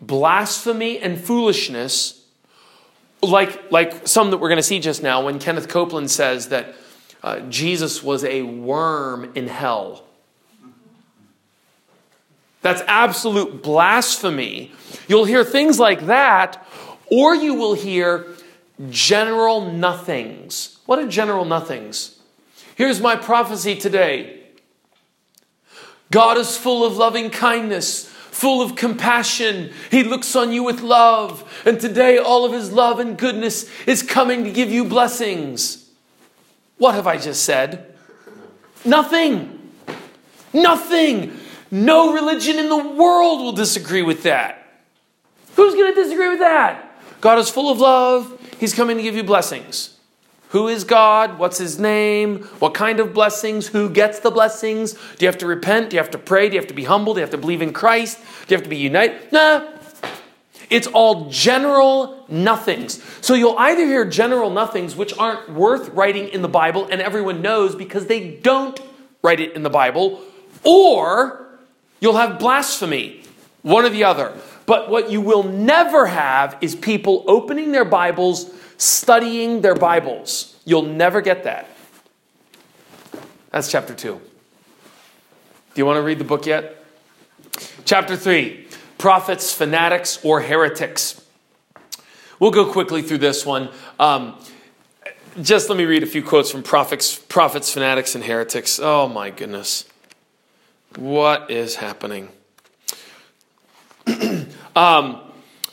blasphemy 0.00 0.98
and 0.98 1.20
foolishness, 1.20 2.24
like, 3.22 3.70
like 3.70 4.06
some 4.06 4.30
that 4.30 4.38
we're 4.38 4.48
going 4.48 4.58
to 4.58 4.62
see 4.62 4.78
just 4.78 5.02
now 5.02 5.24
when 5.24 5.38
Kenneth 5.38 5.68
Copeland 5.68 6.10
says 6.10 6.48
that 6.48 6.74
uh, 7.22 7.40
Jesus 7.40 8.02
was 8.02 8.24
a 8.24 8.42
worm 8.42 9.32
in 9.34 9.48
hell. 9.48 10.04
That's 12.62 12.82
absolute 12.86 13.62
blasphemy. 13.62 14.72
You'll 15.08 15.24
hear 15.24 15.44
things 15.44 15.78
like 15.78 16.06
that, 16.06 16.66
or 17.06 17.34
you 17.34 17.54
will 17.54 17.74
hear 17.74 18.26
general 18.90 19.72
nothings. 19.72 20.78
What 20.86 20.98
are 20.98 21.08
general 21.08 21.44
nothings? 21.44 22.18
Here's 22.74 23.00
my 23.00 23.16
prophecy 23.16 23.76
today 23.76 24.42
God 26.10 26.38
is 26.38 26.56
full 26.56 26.84
of 26.84 26.96
loving 26.96 27.30
kindness, 27.30 28.06
full 28.06 28.62
of 28.62 28.76
compassion. 28.76 29.72
He 29.90 30.04
looks 30.04 30.36
on 30.36 30.52
you 30.52 30.62
with 30.62 30.80
love, 30.80 31.62
and 31.64 31.80
today 31.80 32.18
all 32.18 32.44
of 32.44 32.52
His 32.52 32.72
love 32.72 33.00
and 33.00 33.16
goodness 33.16 33.70
is 33.86 34.02
coming 34.02 34.44
to 34.44 34.50
give 34.50 34.70
you 34.70 34.84
blessings. 34.84 35.88
What 36.78 36.94
have 36.94 37.06
I 37.06 37.16
just 37.16 37.42
said? 37.42 37.94
Nothing. 38.84 39.72
Nothing. 40.52 41.38
No 41.70 42.12
religion 42.12 42.58
in 42.58 42.68
the 42.68 42.76
world 42.76 43.40
will 43.40 43.52
disagree 43.52 44.02
with 44.02 44.22
that. 44.22 44.62
Who's 45.56 45.74
going 45.74 45.94
to 45.94 46.02
disagree 46.02 46.28
with 46.28 46.40
that? 46.40 46.92
God 47.20 47.38
is 47.38 47.50
full 47.50 47.70
of 47.70 47.78
love. 47.80 48.38
He's 48.58 48.74
coming 48.74 48.96
to 48.96 49.02
give 49.02 49.16
you 49.16 49.24
blessings. 49.24 49.98
Who 50.50 50.68
is 50.68 50.84
God? 50.84 51.38
What's 51.38 51.58
his 51.58 51.78
name? 51.78 52.42
What 52.60 52.72
kind 52.72 53.00
of 53.00 53.12
blessings? 53.12 53.68
Who 53.68 53.90
gets 53.90 54.20
the 54.20 54.30
blessings? 54.30 54.92
Do 54.92 55.24
you 55.24 55.26
have 55.26 55.38
to 55.38 55.46
repent? 55.46 55.90
Do 55.90 55.96
you 55.96 56.02
have 56.02 56.12
to 56.12 56.18
pray? 56.18 56.48
Do 56.48 56.54
you 56.54 56.60
have 56.60 56.68
to 56.68 56.74
be 56.74 56.84
humble? 56.84 57.14
Do 57.14 57.20
you 57.20 57.24
have 57.24 57.32
to 57.32 57.38
believe 57.38 57.62
in 57.62 57.72
Christ? 57.72 58.18
Do 58.46 58.54
you 58.54 58.56
have 58.56 58.64
to 58.64 58.70
be 58.70 58.76
united? 58.76 59.32
Nah. 59.32 59.72
It's 60.70 60.86
all 60.86 61.30
general 61.30 62.24
nothings. 62.28 63.02
So 63.20 63.34
you'll 63.34 63.58
either 63.58 63.84
hear 63.84 64.04
general 64.04 64.50
nothings, 64.50 64.96
which 64.96 65.16
aren't 65.18 65.52
worth 65.52 65.88
writing 65.90 66.28
in 66.28 66.42
the 66.42 66.48
Bible, 66.48 66.88
and 66.90 67.00
everyone 67.00 67.42
knows 67.42 67.74
because 67.74 68.06
they 68.06 68.36
don't 68.36 68.78
write 69.22 69.40
it 69.40 69.54
in 69.54 69.62
the 69.62 69.70
Bible, 69.70 70.20
or 70.64 71.45
You'll 72.00 72.16
have 72.16 72.38
blasphemy, 72.38 73.22
one 73.62 73.84
or 73.84 73.88
the 73.88 74.04
other. 74.04 74.32
But 74.66 74.90
what 74.90 75.10
you 75.10 75.20
will 75.20 75.44
never 75.44 76.06
have 76.06 76.58
is 76.60 76.74
people 76.74 77.24
opening 77.28 77.72
their 77.72 77.84
Bibles, 77.84 78.52
studying 78.76 79.60
their 79.60 79.74
Bibles. 79.74 80.56
You'll 80.64 80.82
never 80.82 81.20
get 81.20 81.44
that. 81.44 81.68
That's 83.50 83.70
chapter 83.70 83.94
2. 83.94 84.12
Do 84.12 84.20
you 85.80 85.86
want 85.86 85.98
to 85.98 86.02
read 86.02 86.18
the 86.18 86.24
book 86.24 86.46
yet? 86.46 86.84
Chapter 87.84 88.16
3 88.16 88.66
Prophets, 88.98 89.52
Fanatics, 89.52 90.18
or 90.24 90.40
Heretics. 90.40 91.22
We'll 92.40 92.50
go 92.50 92.70
quickly 92.70 93.02
through 93.02 93.18
this 93.18 93.46
one. 93.46 93.70
Um, 93.98 94.38
just 95.40 95.68
let 95.68 95.76
me 95.76 95.84
read 95.84 96.02
a 96.02 96.06
few 96.06 96.22
quotes 96.22 96.50
from 96.50 96.62
prophets, 96.62 97.16
prophets, 97.16 97.72
fanatics, 97.72 98.14
and 98.14 98.24
heretics. 98.24 98.80
Oh 98.80 99.06
my 99.08 99.30
goodness. 99.30 99.84
What 100.96 101.50
is 101.50 101.74
happening? 101.74 102.30
um, 104.74 105.20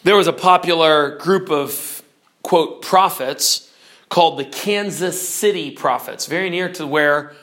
there 0.04 0.18
was 0.18 0.28
a 0.28 0.34
popular 0.34 1.18
group 1.18 1.50
of, 1.50 2.04
quote, 2.42 2.82
prophets 2.82 3.72
called 4.10 4.38
the 4.38 4.44
Kansas 4.44 5.28
City 5.28 5.72
Prophets, 5.72 6.26
very 6.26 6.50
near 6.50 6.70
to 6.74 6.86
where 6.86 7.34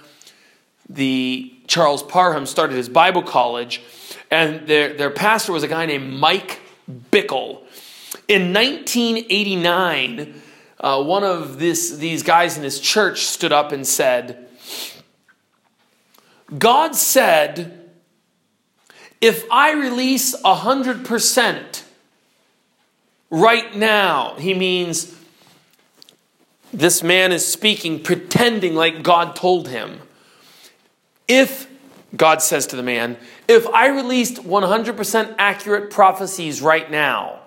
the 0.90 1.54
Charles 1.68 2.02
Parham 2.02 2.44
started 2.44 2.76
his 2.76 2.90
Bible 2.90 3.22
college. 3.22 3.80
And 4.30 4.66
their, 4.66 4.92
their 4.92 5.10
pastor 5.10 5.52
was 5.52 5.62
a 5.62 5.68
guy 5.68 5.86
named 5.86 6.12
Mike 6.12 6.60
Bickle. 7.10 7.62
In 8.28 8.52
1989, 8.52 10.42
uh, 10.80 11.02
one 11.02 11.24
of 11.24 11.58
this, 11.58 11.96
these 11.96 12.22
guys 12.22 12.58
in 12.58 12.62
his 12.62 12.78
church 12.78 13.22
stood 13.22 13.52
up 13.52 13.72
and 13.72 13.86
said, 13.86 14.49
God 16.58 16.96
said, 16.96 17.90
if 19.20 19.44
I 19.50 19.72
release 19.72 20.34
100% 20.42 21.82
right 23.30 23.76
now, 23.76 24.34
he 24.36 24.54
means 24.54 25.14
this 26.72 27.02
man 27.02 27.32
is 27.32 27.46
speaking, 27.46 28.02
pretending 28.02 28.74
like 28.74 29.02
God 29.02 29.36
told 29.36 29.68
him. 29.68 30.00
If, 31.28 31.68
God 32.16 32.42
says 32.42 32.66
to 32.68 32.76
the 32.76 32.82
man, 32.82 33.16
if 33.46 33.66
I 33.68 33.88
released 33.88 34.36
100% 34.36 35.34
accurate 35.38 35.90
prophecies 35.90 36.62
right 36.62 36.90
now, 36.90 37.40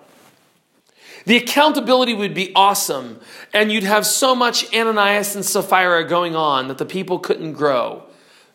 the 1.26 1.36
accountability 1.38 2.14
would 2.14 2.34
be 2.34 2.52
awesome, 2.54 3.18
and 3.52 3.72
you'd 3.72 3.84
have 3.84 4.06
so 4.06 4.34
much 4.34 4.72
Ananias 4.74 5.34
and 5.34 5.44
Sapphira 5.44 6.04
going 6.06 6.36
on 6.36 6.68
that 6.68 6.78
the 6.78 6.84
people 6.84 7.18
couldn't 7.18 7.54
grow. 7.54 8.02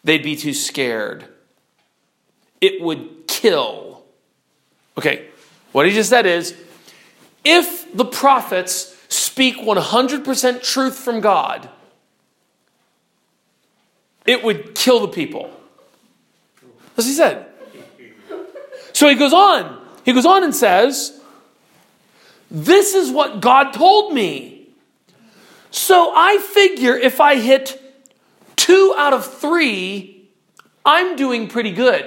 They'd 0.03 0.23
be 0.23 0.35
too 0.35 0.53
scared. 0.53 1.25
It 2.61 2.81
would 2.81 3.27
kill. 3.27 4.03
Okay, 4.97 5.27
what 5.71 5.85
he 5.85 5.93
just 5.93 6.09
said 6.09 6.25
is 6.25 6.55
if 7.43 7.91
the 7.95 8.05
prophets 8.05 8.95
speak 9.07 9.57
100% 9.57 10.63
truth 10.63 10.97
from 10.97 11.21
God, 11.21 11.69
it 14.25 14.43
would 14.43 14.75
kill 14.75 14.99
the 14.99 15.07
people. 15.07 15.49
That's 16.95 16.97
what 16.97 17.05
he 17.05 17.13
said. 17.13 17.45
So 18.93 19.07
he 19.07 19.15
goes 19.15 19.33
on. 19.33 19.81
He 20.05 20.13
goes 20.13 20.25
on 20.25 20.43
and 20.43 20.53
says, 20.53 21.19
this 22.51 22.93
is 22.93 23.11
what 23.11 23.41
God 23.41 23.71
told 23.71 24.13
me. 24.13 24.67
So 25.71 26.11
I 26.15 26.37
figure 26.39 26.97
if 26.97 27.21
I 27.21 27.35
hit 27.35 27.81
two 28.59 28.93
out 28.97 29.13
of 29.13 29.25
three, 29.25 30.29
I'm 30.85 31.15
doing 31.15 31.47
pretty 31.47 31.71
good. 31.71 32.05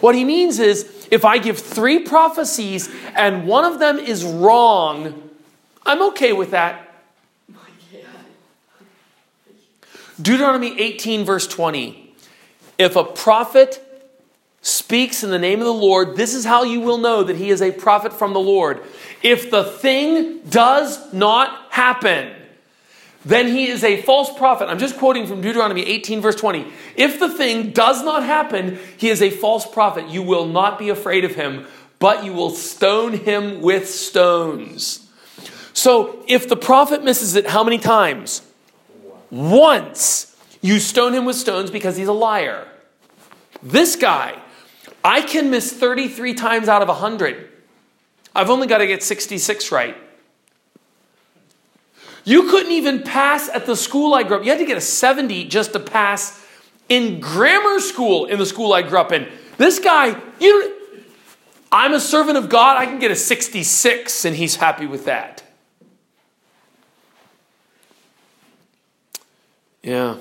What 0.00 0.14
he 0.14 0.24
means 0.24 0.60
is 0.60 1.08
if 1.10 1.24
I 1.24 1.38
give 1.38 1.58
three 1.58 1.98
prophecies 1.98 2.88
and 3.14 3.46
one 3.46 3.64
of 3.64 3.80
them 3.80 3.98
is 3.98 4.24
wrong, 4.24 5.30
I'm 5.84 6.02
okay 6.10 6.32
with 6.32 6.52
that. 6.52 6.84
Deuteronomy 10.20 10.80
18, 10.80 11.24
verse 11.24 11.46
20. 11.46 12.14
If 12.76 12.96
a 12.96 13.04
prophet 13.04 13.84
speaks 14.62 15.22
in 15.22 15.30
the 15.30 15.38
name 15.38 15.60
of 15.60 15.66
the 15.66 15.72
Lord, 15.72 16.16
this 16.16 16.34
is 16.34 16.44
how 16.44 16.64
you 16.64 16.80
will 16.80 16.98
know 16.98 17.22
that 17.22 17.36
he 17.36 17.50
is 17.50 17.62
a 17.62 17.70
prophet 17.70 18.12
from 18.12 18.32
the 18.32 18.40
Lord. 18.40 18.82
If 19.22 19.50
the 19.50 19.64
thing 19.64 20.40
does 20.48 21.12
not 21.12 21.72
happen, 21.72 22.34
then 23.28 23.48
he 23.48 23.68
is 23.68 23.84
a 23.84 24.00
false 24.00 24.32
prophet. 24.38 24.70
I'm 24.70 24.78
just 24.78 24.96
quoting 24.96 25.26
from 25.26 25.42
Deuteronomy 25.42 25.82
18, 25.82 26.22
verse 26.22 26.34
20. 26.34 26.66
If 26.96 27.20
the 27.20 27.28
thing 27.28 27.72
does 27.72 28.02
not 28.02 28.22
happen, 28.22 28.78
he 28.96 29.10
is 29.10 29.20
a 29.20 29.28
false 29.28 29.66
prophet. 29.70 30.08
You 30.08 30.22
will 30.22 30.46
not 30.46 30.78
be 30.78 30.88
afraid 30.88 31.26
of 31.26 31.34
him, 31.34 31.66
but 31.98 32.24
you 32.24 32.32
will 32.32 32.48
stone 32.48 33.12
him 33.12 33.60
with 33.60 33.86
stones. 33.86 35.06
So 35.74 36.24
if 36.26 36.48
the 36.48 36.56
prophet 36.56 37.04
misses 37.04 37.36
it, 37.36 37.46
how 37.46 37.62
many 37.62 37.76
times? 37.76 38.40
Once. 39.30 40.34
You 40.62 40.78
stone 40.78 41.12
him 41.12 41.26
with 41.26 41.36
stones 41.36 41.70
because 41.70 41.98
he's 41.98 42.08
a 42.08 42.14
liar. 42.14 42.66
This 43.62 43.94
guy, 43.94 44.40
I 45.04 45.20
can 45.20 45.50
miss 45.50 45.70
33 45.70 46.32
times 46.32 46.66
out 46.66 46.80
of 46.80 46.88
100. 46.88 47.46
I've 48.34 48.48
only 48.48 48.66
got 48.66 48.78
to 48.78 48.86
get 48.86 49.02
66 49.02 49.70
right. 49.70 49.98
You 52.24 52.50
couldn't 52.50 52.72
even 52.72 53.02
pass 53.02 53.48
at 53.48 53.66
the 53.66 53.76
school 53.76 54.14
I 54.14 54.22
grew 54.22 54.38
up. 54.38 54.44
You 54.44 54.50
had 54.50 54.58
to 54.58 54.66
get 54.66 54.76
a 54.76 54.82
70 54.82 55.44
just 55.44 55.72
to 55.72 55.80
pass 55.80 56.44
in 56.88 57.20
grammar 57.20 57.80
school 57.80 58.26
in 58.26 58.38
the 58.38 58.46
school 58.46 58.72
I 58.72 58.82
grew 58.82 58.98
up 58.98 59.12
in. 59.12 59.28
This 59.56 59.78
guy, 59.78 60.20
you 60.40 60.74
I'm 61.70 61.92
a 61.92 62.00
servant 62.00 62.38
of 62.38 62.48
God, 62.48 62.78
I 62.78 62.86
can 62.86 62.98
get 62.98 63.10
a 63.10 63.16
66 63.16 64.24
and 64.24 64.36
he's 64.36 64.56
happy 64.56 64.86
with 64.86 65.04
that. 65.04 65.42
Yeah. 69.82 70.16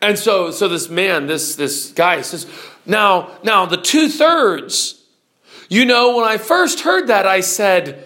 And 0.00 0.18
so, 0.18 0.50
so 0.50 0.68
this 0.68 0.88
man, 0.88 1.26
this, 1.26 1.56
this 1.56 1.90
guy 1.90 2.20
says, 2.20 2.46
now, 2.84 3.36
now 3.42 3.66
the 3.66 3.76
two 3.76 4.08
thirds, 4.08 5.02
you 5.68 5.84
know, 5.84 6.16
when 6.16 6.24
I 6.24 6.38
first 6.38 6.80
heard 6.80 7.08
that, 7.08 7.26
I 7.26 7.40
said, 7.40 8.05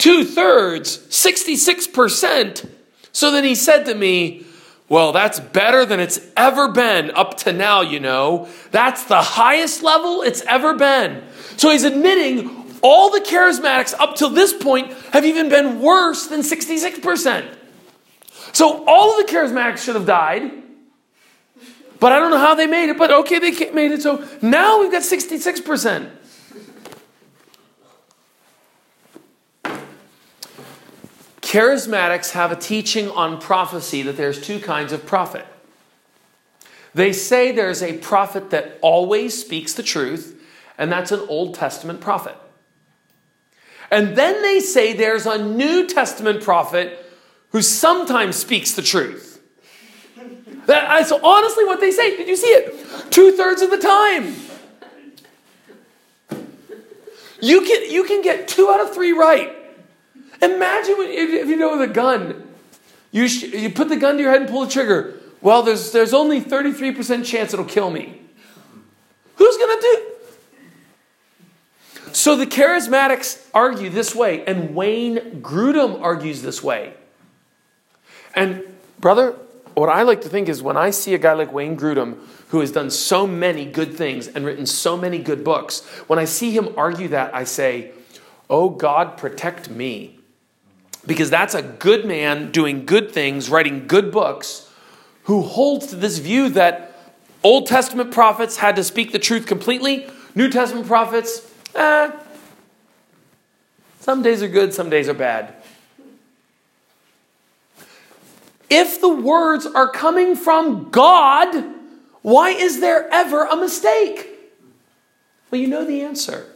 two 0.00 0.24
thirds, 0.24 0.98
66%. 0.98 2.68
So 3.12 3.30
then 3.30 3.44
he 3.44 3.54
said 3.54 3.84
to 3.84 3.94
me, 3.94 4.44
well, 4.88 5.12
that's 5.12 5.38
better 5.38 5.86
than 5.86 6.00
it's 6.00 6.20
ever 6.36 6.72
been 6.72 7.12
up 7.12 7.36
to 7.38 7.52
now, 7.52 7.82
you 7.82 8.00
know. 8.00 8.48
That's 8.72 9.04
the 9.04 9.22
highest 9.22 9.84
level 9.84 10.22
it's 10.22 10.42
ever 10.42 10.74
been. 10.74 11.22
So 11.56 11.70
he's 11.70 11.84
admitting 11.84 12.78
all 12.82 13.10
the 13.10 13.20
charismatics 13.20 13.94
up 13.98 14.16
till 14.16 14.30
this 14.30 14.52
point 14.52 14.92
have 15.12 15.24
even 15.24 15.48
been 15.48 15.80
worse 15.80 16.26
than 16.26 16.40
66%. 16.40 17.56
So 18.52 18.84
all 18.86 19.12
of 19.12 19.26
the 19.26 19.32
charismatics 19.32 19.78
should 19.78 19.94
have 19.94 20.06
died. 20.06 20.50
But 22.00 22.12
I 22.12 22.18
don't 22.18 22.30
know 22.30 22.38
how 22.38 22.54
they 22.54 22.66
made 22.66 22.88
it, 22.88 22.98
but 22.98 23.10
okay, 23.10 23.38
they 23.38 23.70
made 23.72 23.92
it. 23.92 24.02
So 24.02 24.26
now 24.40 24.80
we've 24.80 24.90
got 24.90 25.02
66%. 25.02 26.10
Charismatics 31.50 32.30
have 32.30 32.52
a 32.52 32.54
teaching 32.54 33.08
on 33.10 33.40
prophecy 33.40 34.02
that 34.02 34.16
there's 34.16 34.40
two 34.40 34.60
kinds 34.60 34.92
of 34.92 35.04
prophet. 35.04 35.44
They 36.94 37.12
say 37.12 37.50
there's 37.50 37.82
a 37.82 37.98
prophet 37.98 38.50
that 38.50 38.78
always 38.82 39.36
speaks 39.40 39.74
the 39.74 39.82
truth, 39.82 40.40
and 40.78 40.92
that's 40.92 41.10
an 41.10 41.26
Old 41.28 41.56
Testament 41.56 42.00
prophet. 42.00 42.36
And 43.90 44.14
then 44.14 44.40
they 44.42 44.60
say 44.60 44.92
there's 44.92 45.26
a 45.26 45.44
New 45.44 45.88
Testament 45.88 46.40
prophet 46.40 47.04
who 47.48 47.62
sometimes 47.62 48.36
speaks 48.36 48.70
the 48.74 48.82
truth. 48.82 49.42
That's 50.66 51.10
honestly 51.10 51.64
what 51.64 51.80
they 51.80 51.90
say. 51.90 52.16
Did 52.16 52.28
you 52.28 52.36
see 52.36 52.46
it? 52.46 53.10
Two 53.10 53.32
thirds 53.32 53.60
of 53.60 53.70
the 53.70 53.78
time. 53.78 54.36
You 57.42 57.62
can, 57.62 57.90
you 57.90 58.04
can 58.04 58.22
get 58.22 58.46
two 58.46 58.68
out 58.70 58.78
of 58.78 58.94
three 58.94 59.10
right. 59.10 59.56
Imagine 60.42 60.94
if 60.98 61.48
you 61.48 61.56
know 61.56 61.76
with 61.76 61.90
a 61.90 61.92
gun, 61.92 62.48
you, 63.12 63.28
sh- 63.28 63.42
you 63.42 63.70
put 63.70 63.88
the 63.88 63.96
gun 63.96 64.16
to 64.16 64.22
your 64.22 64.32
head 64.32 64.42
and 64.42 64.50
pull 64.50 64.64
the 64.64 64.70
trigger. 64.70 65.20
Well, 65.42 65.62
there's, 65.62 65.92
there's 65.92 66.14
only 66.14 66.40
33% 66.40 67.24
chance 67.24 67.52
it'll 67.52 67.64
kill 67.64 67.90
me. 67.90 68.20
Who's 69.36 69.56
going 69.56 69.76
to 69.76 69.82
do? 69.82 70.06
So 72.12 72.36
the 72.36 72.46
charismatics 72.46 73.46
argue 73.54 73.88
this 73.88 74.14
way, 74.14 74.44
and 74.44 74.74
Wayne 74.74 75.40
Grudem 75.42 76.00
argues 76.02 76.42
this 76.42 76.62
way. 76.62 76.94
And, 78.34 78.62
brother, 78.98 79.36
what 79.74 79.88
I 79.88 80.02
like 80.02 80.20
to 80.22 80.28
think 80.28 80.48
is 80.48 80.62
when 80.62 80.76
I 80.76 80.90
see 80.90 81.14
a 81.14 81.18
guy 81.18 81.32
like 81.32 81.52
Wayne 81.52 81.76
Grudem, 81.76 82.18
who 82.48 82.60
has 82.60 82.72
done 82.72 82.90
so 82.90 83.26
many 83.26 83.64
good 83.64 83.94
things 83.94 84.28
and 84.28 84.44
written 84.44 84.66
so 84.66 84.96
many 84.96 85.18
good 85.18 85.44
books, 85.44 85.80
when 86.06 86.18
I 86.18 86.24
see 86.24 86.50
him 86.50 86.74
argue 86.76 87.08
that, 87.08 87.34
I 87.34 87.44
say, 87.44 87.92
Oh 88.48 88.68
God, 88.68 89.16
protect 89.16 89.70
me. 89.70 90.19
Because 91.06 91.30
that's 91.30 91.54
a 91.54 91.62
good 91.62 92.04
man 92.04 92.50
doing 92.50 92.84
good 92.84 93.10
things, 93.10 93.48
writing 93.48 93.86
good 93.86 94.12
books, 94.12 94.70
who 95.24 95.42
holds 95.42 95.86
to 95.88 95.96
this 95.96 96.18
view 96.18 96.48
that 96.50 96.94
Old 97.42 97.66
Testament 97.66 98.12
prophets 98.12 98.58
had 98.58 98.76
to 98.76 98.84
speak 98.84 99.12
the 99.12 99.18
truth 99.18 99.46
completely, 99.46 100.06
New 100.34 100.50
Testament 100.50 100.86
prophets 100.86 101.50
Eh, 101.74 102.10
some 104.00 104.22
days 104.22 104.42
are 104.42 104.48
good, 104.48 104.74
some 104.74 104.90
days 104.90 105.08
are 105.08 105.14
bad. 105.14 105.54
If 108.68 109.00
the 109.00 109.08
words 109.08 109.66
are 109.66 109.88
coming 109.88 110.36
from 110.36 110.90
God, 110.90 111.64
why 112.22 112.50
is 112.50 112.80
there 112.80 113.08
ever 113.12 113.44
a 113.44 113.56
mistake? 113.56 114.28
Well, 115.50 115.60
you 115.60 115.66
know 115.66 115.84
the 115.84 116.02
answer. 116.02 116.46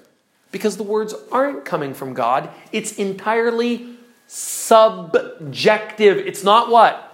Because 0.52 0.76
the 0.76 0.84
words 0.84 1.14
aren't 1.32 1.64
coming 1.64 1.94
from 1.94 2.14
God, 2.14 2.48
it's 2.70 2.92
entirely 2.92 3.93
subjective. 4.26 6.18
It's 6.18 6.42
not 6.42 6.70
what? 6.70 7.10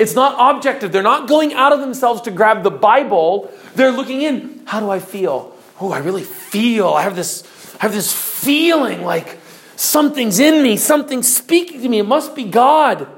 It's 0.00 0.14
not 0.14 0.56
objective. 0.56 0.92
They're 0.92 1.02
not 1.02 1.28
going 1.28 1.52
out 1.54 1.72
of 1.72 1.80
themselves 1.80 2.22
to 2.22 2.30
grab 2.30 2.62
the 2.62 2.70
Bible. 2.70 3.52
They're 3.74 3.92
looking 3.92 4.22
in. 4.22 4.62
How 4.66 4.80
do 4.80 4.90
I 4.90 5.00
feel? 5.00 5.54
Oh, 5.80 5.92
I 5.92 5.98
really 5.98 6.22
feel. 6.22 6.88
I 6.88 7.02
have 7.02 7.16
this 7.16 7.44
I 7.76 7.86
have 7.86 7.92
this 7.92 8.12
feeling 8.12 9.02
like 9.02 9.38
something's 9.76 10.38
in 10.38 10.62
me, 10.62 10.76
something's 10.76 11.32
speaking 11.32 11.82
to 11.82 11.88
me. 11.88 11.98
It 11.98 12.06
must 12.06 12.34
be 12.36 12.44
God. 12.44 13.08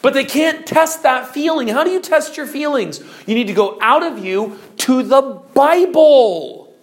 But 0.00 0.14
they 0.14 0.24
can't 0.24 0.66
test 0.66 1.04
that 1.04 1.28
feeling. 1.28 1.68
How 1.68 1.84
do 1.84 1.90
you 1.90 2.00
test 2.00 2.36
your 2.36 2.46
feelings? 2.46 3.00
You 3.26 3.34
need 3.34 3.46
to 3.46 3.52
go 3.52 3.78
out 3.80 4.02
of 4.02 4.24
you 4.24 4.58
to 4.78 5.02
the 5.02 5.22
Bible. 5.54 6.74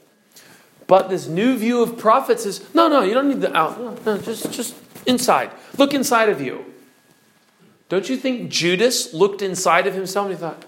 But 0.87 1.09
this 1.09 1.27
new 1.27 1.57
view 1.57 1.83
of 1.83 1.97
prophets 1.97 2.45
is 2.45 2.73
no, 2.73 2.87
no, 2.87 3.01
you 3.01 3.13
don't 3.13 3.27
need 3.27 3.41
the 3.41 3.55
out. 3.55 3.79
No, 3.79 3.97
no, 4.05 4.17
just, 4.21 4.51
just 4.51 4.75
inside. 5.09 5.51
Look 5.77 5.93
inside 5.93 6.29
of 6.29 6.39
you. 6.39 6.65
Don't 7.89 8.07
you 8.07 8.17
think 8.17 8.51
Judas 8.51 9.13
looked 9.13 9.41
inside 9.41 9.87
of 9.87 9.95
himself 9.95 10.27
and 10.27 10.35
he 10.35 10.39
thought, 10.39 10.65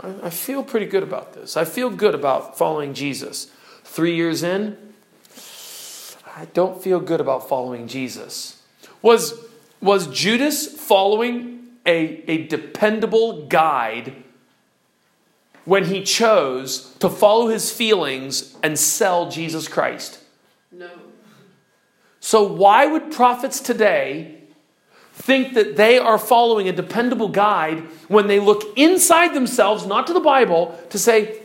I, 0.00 0.26
I 0.26 0.30
feel 0.30 0.62
pretty 0.62 0.86
good 0.86 1.02
about 1.02 1.34
this. 1.34 1.56
I 1.56 1.64
feel 1.64 1.90
good 1.90 2.14
about 2.14 2.56
following 2.56 2.94
Jesus. 2.94 3.50
Three 3.84 4.14
years 4.14 4.42
in, 4.42 4.76
I 6.36 6.46
don't 6.54 6.80
feel 6.80 7.00
good 7.00 7.20
about 7.20 7.48
following 7.48 7.88
Jesus. 7.88 8.62
Was 9.02 9.34
was 9.80 10.06
Judas 10.08 10.68
following 10.68 11.68
a, 11.86 12.22
a 12.30 12.46
dependable 12.46 13.46
guide 13.46 14.14
when 15.64 15.86
he 15.86 16.02
chose 16.02 16.94
to 16.98 17.08
follow 17.08 17.48
his 17.48 17.72
feelings 17.72 18.56
and 18.62 18.78
sell 18.78 19.30
Jesus 19.30 19.68
Christ? 19.68 20.18
So, 22.20 22.42
why 22.42 22.86
would 22.86 23.10
prophets 23.10 23.60
today 23.60 24.36
think 25.14 25.54
that 25.54 25.76
they 25.76 25.98
are 25.98 26.18
following 26.18 26.68
a 26.68 26.72
dependable 26.72 27.28
guide 27.28 27.80
when 28.08 28.26
they 28.26 28.40
look 28.40 28.76
inside 28.76 29.34
themselves, 29.34 29.86
not 29.86 30.06
to 30.06 30.12
the 30.12 30.20
Bible, 30.20 30.78
to 30.90 30.98
say, 30.98 31.40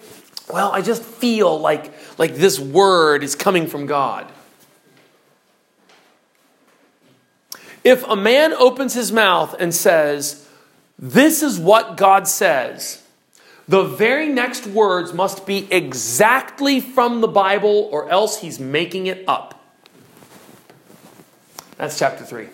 well, 0.52 0.72
I 0.72 0.82
just 0.82 1.04
feel 1.04 1.60
like, 1.60 1.94
like 2.20 2.36
this 2.36 2.60
word 2.60 3.24
is 3.24 3.36
coming 3.36 3.68
from 3.68 3.86
God? 3.86 4.32
If 7.84 8.04
a 8.08 8.16
man 8.16 8.54
opens 8.54 8.94
his 8.94 9.12
mouth 9.12 9.56
and 9.60 9.74
says, 9.74 10.48
This 10.98 11.44
is 11.44 11.60
what 11.60 11.98
God 11.98 12.28
says, 12.28 13.04
the 13.68 13.84
very 13.84 14.28
next 14.28 14.68
words 14.68 15.14
must 15.14 15.46
be 15.46 15.72
exactly 15.72 16.80
from 16.80 17.22
the 17.22 17.28
Bible, 17.28 17.90
or 17.92 18.10
else 18.10 18.42
he's 18.42 18.60
making 18.60 19.08
it 19.08 19.24
up. 19.28 19.55
That's 21.78 22.00
chapter 22.00 22.24
3. 22.24 22.48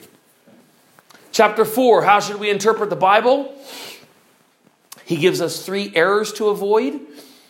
Chapter 1.31 1.65
4 1.65 2.03
How 2.03 2.19
should 2.19 2.39
we 2.39 2.49
interpret 2.49 2.89
the 2.89 2.95
Bible? 2.95 3.55
He 5.05 5.17
gives 5.17 5.41
us 5.41 5.65
three 5.65 5.91
errors 5.93 6.31
to 6.33 6.47
avoid, 6.47 6.99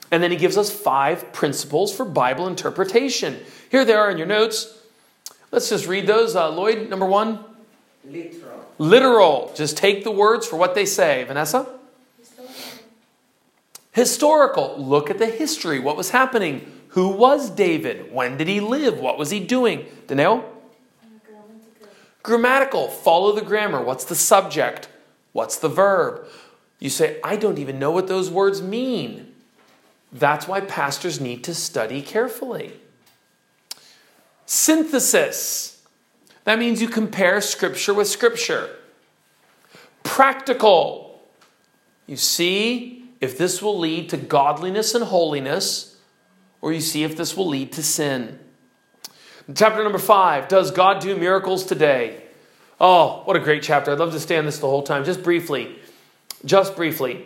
and 0.09 0.23
then 0.23 0.31
he 0.31 0.37
gives 0.37 0.57
us 0.57 0.71
five 0.71 1.31
principles 1.31 1.95
for 1.95 2.05
Bible 2.05 2.47
interpretation. 2.47 3.39
Here 3.69 3.85
they 3.85 3.93
are 3.93 4.09
in 4.09 4.17
your 4.17 4.27
notes. 4.27 4.77
Let's 5.51 5.69
just 5.69 5.87
read 5.87 6.07
those. 6.07 6.35
Uh, 6.35 6.49
Lloyd, 6.49 6.89
number 6.89 7.05
one. 7.05 7.39
Literal. 8.03 8.65
Literal. 8.77 9.53
Just 9.55 9.77
take 9.77 10.03
the 10.03 10.11
words 10.11 10.47
for 10.47 10.55
what 10.55 10.75
they 10.75 10.85
say. 10.85 11.23
Vanessa? 11.23 11.67
Historical. 12.17 12.55
Historical. 13.91 14.75
Look 14.83 15.09
at 15.09 15.19
the 15.19 15.27
history. 15.27 15.79
What 15.79 15.97
was 15.97 16.09
happening? 16.09 16.71
Who 16.89 17.09
was 17.09 17.49
David? 17.49 18.11
When 18.11 18.37
did 18.37 18.47
he 18.47 18.59
live? 18.59 18.99
What 18.99 19.17
was 19.17 19.29
he 19.29 19.39
doing? 19.39 19.85
Danelle? 20.07 20.43
Grammatical. 22.23 22.87
Follow 22.87 23.31
the 23.33 23.41
grammar. 23.41 23.81
What's 23.81 24.05
the 24.05 24.15
subject? 24.15 24.87
What's 25.33 25.57
the 25.57 25.69
verb? 25.69 26.25
You 26.79 26.89
say, 26.89 27.19
I 27.23 27.35
don't 27.35 27.57
even 27.57 27.79
know 27.79 27.91
what 27.91 28.07
those 28.07 28.29
words 28.29 28.61
mean. 28.61 29.33
That's 30.11 30.47
why 30.47 30.61
pastors 30.61 31.21
need 31.21 31.43
to 31.45 31.55
study 31.55 32.01
carefully. 32.01 32.73
Synthesis. 34.45 35.81
That 36.43 36.59
means 36.59 36.81
you 36.81 36.87
compare 36.87 37.39
scripture 37.39 37.93
with 37.93 38.07
scripture. 38.07 38.75
Practical. 40.03 41.21
You 42.07 42.17
see 42.17 43.05
if 43.21 43.37
this 43.37 43.61
will 43.61 43.77
lead 43.77 44.09
to 44.09 44.17
godliness 44.17 44.95
and 44.95 45.05
holiness, 45.05 45.97
or 46.59 46.73
you 46.73 46.81
see 46.81 47.03
if 47.03 47.15
this 47.15 47.37
will 47.37 47.47
lead 47.47 47.71
to 47.73 47.83
sin. 47.83 48.39
Chapter 49.55 49.83
number 49.83 49.97
five 49.97 50.47
Does 50.47 50.71
God 50.71 51.01
do 51.01 51.15
miracles 51.15 51.65
today? 51.65 52.23
Oh, 52.79 53.21
what 53.25 53.35
a 53.35 53.39
great 53.39 53.63
chapter. 53.63 53.91
I'd 53.91 53.99
love 53.99 54.11
to 54.13 54.19
stay 54.19 54.37
on 54.37 54.45
this 54.45 54.59
the 54.59 54.67
whole 54.67 54.83
time. 54.83 55.03
Just 55.03 55.23
briefly. 55.23 55.75
Just 56.43 56.75
briefly. 56.75 57.25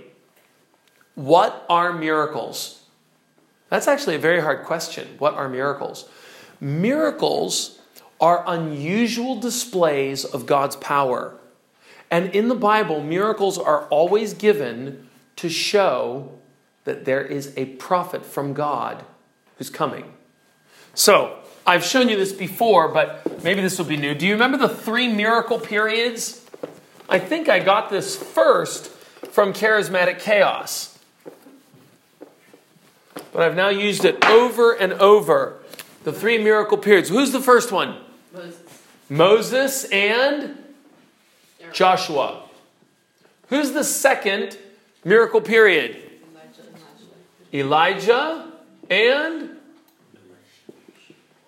What 1.16 1.66
are 1.70 1.94
miracles? 1.94 2.84
That's 3.70 3.88
actually 3.88 4.16
a 4.16 4.20
very 4.20 4.42
hard 4.42 4.66
question. 4.66 5.08
What 5.18 5.34
are 5.34 5.48
miracles? 5.48 6.10
Miracles 6.60 7.80
are 8.20 8.44
unusual 8.48 9.40
displays 9.40 10.26
of 10.26 10.46
God's 10.46 10.76
power. 10.76 11.38
And 12.12 12.36
in 12.36 12.50
the 12.50 12.56
Bible, 12.56 13.02
miracles 13.02 13.58
are 13.58 13.88
always 13.88 14.34
given 14.34 15.10
to 15.38 15.50
show 15.50 16.32
that 16.84 17.06
there 17.06 17.24
is 17.24 17.54
a 17.58 17.66
prophet 17.66 18.26
from 18.26 18.54
God 18.54 19.04
who's 19.58 19.70
coming. 19.70 20.14
So, 20.94 21.40
I've 21.66 21.84
shown 21.84 22.10
you 22.10 22.16
this 22.16 22.32
before, 22.32 22.90
but 22.90 23.44
maybe 23.44 23.62
this 23.62 23.78
will 23.80 23.86
be 23.86 23.98
new. 23.98 24.14
Do 24.14 24.28
you 24.28 24.34
remember 24.34 24.58
the 24.58 24.70
three 24.70 25.08
miracle 25.08 25.60
periods? 25.60 26.46
I 27.10 27.20
think 27.20 27.50
I 27.50 27.60
got 27.60 27.90
this 27.90 28.16
first 28.16 28.88
from 29.32 29.52
Charismatic 29.52 30.20
Chaos. 30.20 30.98
But 33.32 33.42
I've 33.42 33.56
now 33.56 33.70
used 33.70 34.06
it 34.06 34.24
over 34.26 34.74
and 34.74 34.94
over. 34.94 35.58
The 36.04 36.14
three 36.14 36.38
miracle 36.38 36.78
periods. 36.78 37.10
Who's 37.10 37.32
the 37.32 37.42
first 37.42 37.72
one? 37.72 37.98
Moses. 38.32 38.60
Moses 39.10 39.84
and 39.86 40.58
Joshua. 41.74 42.44
Who's 43.50 43.72
the 43.72 43.84
second 43.84 44.58
miracle 45.04 45.42
period? 45.42 45.98
Elijah. 47.54 47.98
Elijah 48.06 48.52
and 48.90 49.55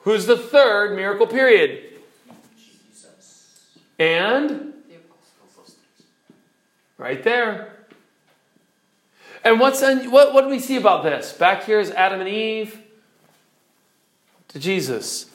who's 0.08 0.26
the 0.26 0.38
third 0.38 0.95
miracle 0.95 1.28
period? 1.28 1.84
And 3.99 4.74
The 4.88 4.95
right 6.97 7.22
there. 7.24 7.74
And 9.43 9.60
what's 9.60 9.84
un- 9.84 10.10
what 10.10 10.34
what 10.34 10.43
do 10.43 10.47
we 10.47 10.60
see 10.60 10.78
about 10.78 11.03
this? 11.03 11.34
Back 11.34 11.66
here 11.66 11.82
is 11.82 11.91
Adam 11.91 12.22
and 12.22 12.30
Eve 12.30 12.80
to 14.47 14.60
Jesus. 14.60 15.26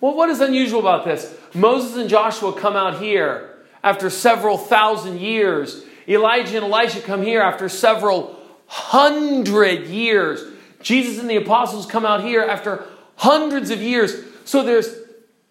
Well, 0.00 0.14
what 0.14 0.30
is 0.30 0.40
unusual 0.40 0.80
about 0.80 1.04
this? 1.04 1.36
Moses 1.52 1.98
and 1.98 2.08
Joshua 2.08 2.54
come 2.54 2.74
out 2.74 3.02
here 3.02 3.54
after 3.84 4.08
several 4.08 4.56
thousand 4.56 5.20
years. 5.20 5.84
Elijah 6.08 6.56
and 6.56 6.72
Elisha 6.72 7.02
come 7.02 7.20
here 7.20 7.42
after 7.42 7.68
several 7.68 8.34
hundred 8.66 9.88
years. 9.88 10.42
Jesus 10.80 11.20
and 11.20 11.28
the 11.28 11.36
apostles 11.36 11.84
come 11.84 12.06
out 12.06 12.24
here 12.24 12.42
after 12.42 12.86
hundreds 13.18 13.70
of 13.70 13.82
years. 13.82 14.14
So 14.44 14.62
there's 14.62 14.88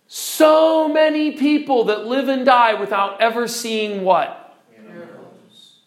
so 0.07 0.87
many 0.87 1.33
people 1.33 1.85
that 1.85 2.07
live 2.07 2.27
and 2.27 2.45
die 2.45 2.73
without 2.73 3.21
ever 3.21 3.47
seeing 3.47 4.03
what? 4.03 4.57
Miracles. 4.81 5.79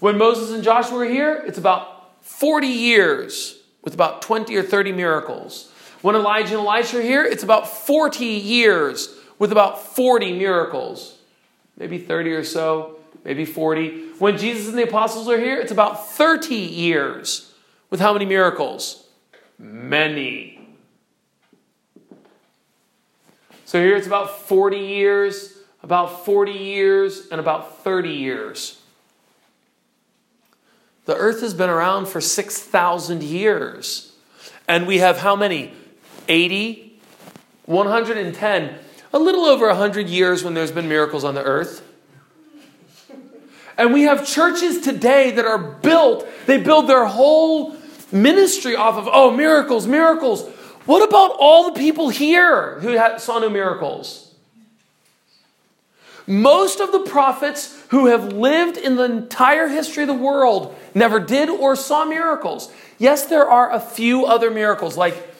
When 0.00 0.18
Moses 0.18 0.50
and 0.50 0.64
Joshua 0.64 0.98
were 0.98 1.04
here, 1.04 1.42
it's 1.46 1.58
about 1.58 2.24
40 2.24 2.66
years 2.66 3.60
with 3.82 3.94
about 3.94 4.22
20 4.22 4.56
or 4.56 4.62
30 4.62 4.92
miracles. 4.92 5.70
When 6.00 6.16
Elijah 6.16 6.58
and 6.58 6.66
Elisha 6.66 6.98
are 6.98 7.02
here, 7.02 7.24
it's 7.24 7.42
about 7.44 7.68
40 7.68 8.24
years 8.24 9.14
with 9.38 9.52
about 9.52 9.80
40 9.80 10.38
miracles. 10.38 11.18
Maybe 11.76 11.98
30 11.98 12.32
or 12.32 12.44
so, 12.44 12.98
maybe 13.24 13.44
40. 13.44 14.08
When 14.18 14.38
Jesus 14.38 14.68
and 14.68 14.78
the 14.78 14.84
apostles 14.84 15.28
are 15.28 15.38
here, 15.38 15.60
it's 15.60 15.72
about 15.72 16.08
30 16.08 16.54
years 16.54 17.52
with 17.90 18.00
how 18.00 18.12
many 18.12 18.24
miracles? 18.24 19.06
Many. 19.58 20.51
So 23.72 23.80
here 23.80 23.96
it's 23.96 24.06
about 24.06 24.38
40 24.38 24.76
years, 24.76 25.56
about 25.82 26.26
40 26.26 26.52
years, 26.52 27.28
and 27.28 27.40
about 27.40 27.82
30 27.82 28.10
years. 28.10 28.78
The 31.06 31.16
earth 31.16 31.40
has 31.40 31.54
been 31.54 31.70
around 31.70 32.08
for 32.08 32.20
6,000 32.20 33.22
years. 33.22 34.12
And 34.68 34.86
we 34.86 34.98
have 34.98 35.20
how 35.20 35.34
many? 35.36 35.72
80, 36.28 37.00
110, 37.64 38.78
a 39.14 39.18
little 39.18 39.46
over 39.46 39.68
100 39.68 40.06
years 40.06 40.44
when 40.44 40.52
there's 40.52 40.70
been 40.70 40.90
miracles 40.90 41.24
on 41.24 41.34
the 41.34 41.42
earth. 41.42 41.82
And 43.78 43.94
we 43.94 44.02
have 44.02 44.26
churches 44.26 44.82
today 44.82 45.30
that 45.30 45.46
are 45.46 45.56
built, 45.56 46.28
they 46.44 46.58
build 46.58 46.90
their 46.90 47.06
whole 47.06 47.74
ministry 48.12 48.76
off 48.76 48.96
of, 48.96 49.08
oh, 49.10 49.30
miracles, 49.30 49.86
miracles. 49.86 50.46
What 50.84 51.08
about 51.08 51.36
all 51.38 51.70
the 51.70 51.78
people 51.78 52.08
here 52.08 52.80
who 52.80 52.98
saw 53.18 53.38
no 53.38 53.48
miracles? 53.48 54.34
Most 56.26 56.80
of 56.80 56.92
the 56.92 57.00
prophets 57.00 57.84
who 57.88 58.06
have 58.06 58.32
lived 58.32 58.76
in 58.76 58.96
the 58.96 59.04
entire 59.04 59.68
history 59.68 60.04
of 60.04 60.06
the 60.06 60.14
world 60.14 60.76
never 60.94 61.20
did 61.20 61.48
or 61.48 61.76
saw 61.76 62.04
miracles. 62.04 62.72
Yes, 62.98 63.26
there 63.26 63.48
are 63.48 63.72
a 63.72 63.80
few 63.80 64.24
other 64.24 64.50
miracles, 64.50 64.96
like 64.96 65.34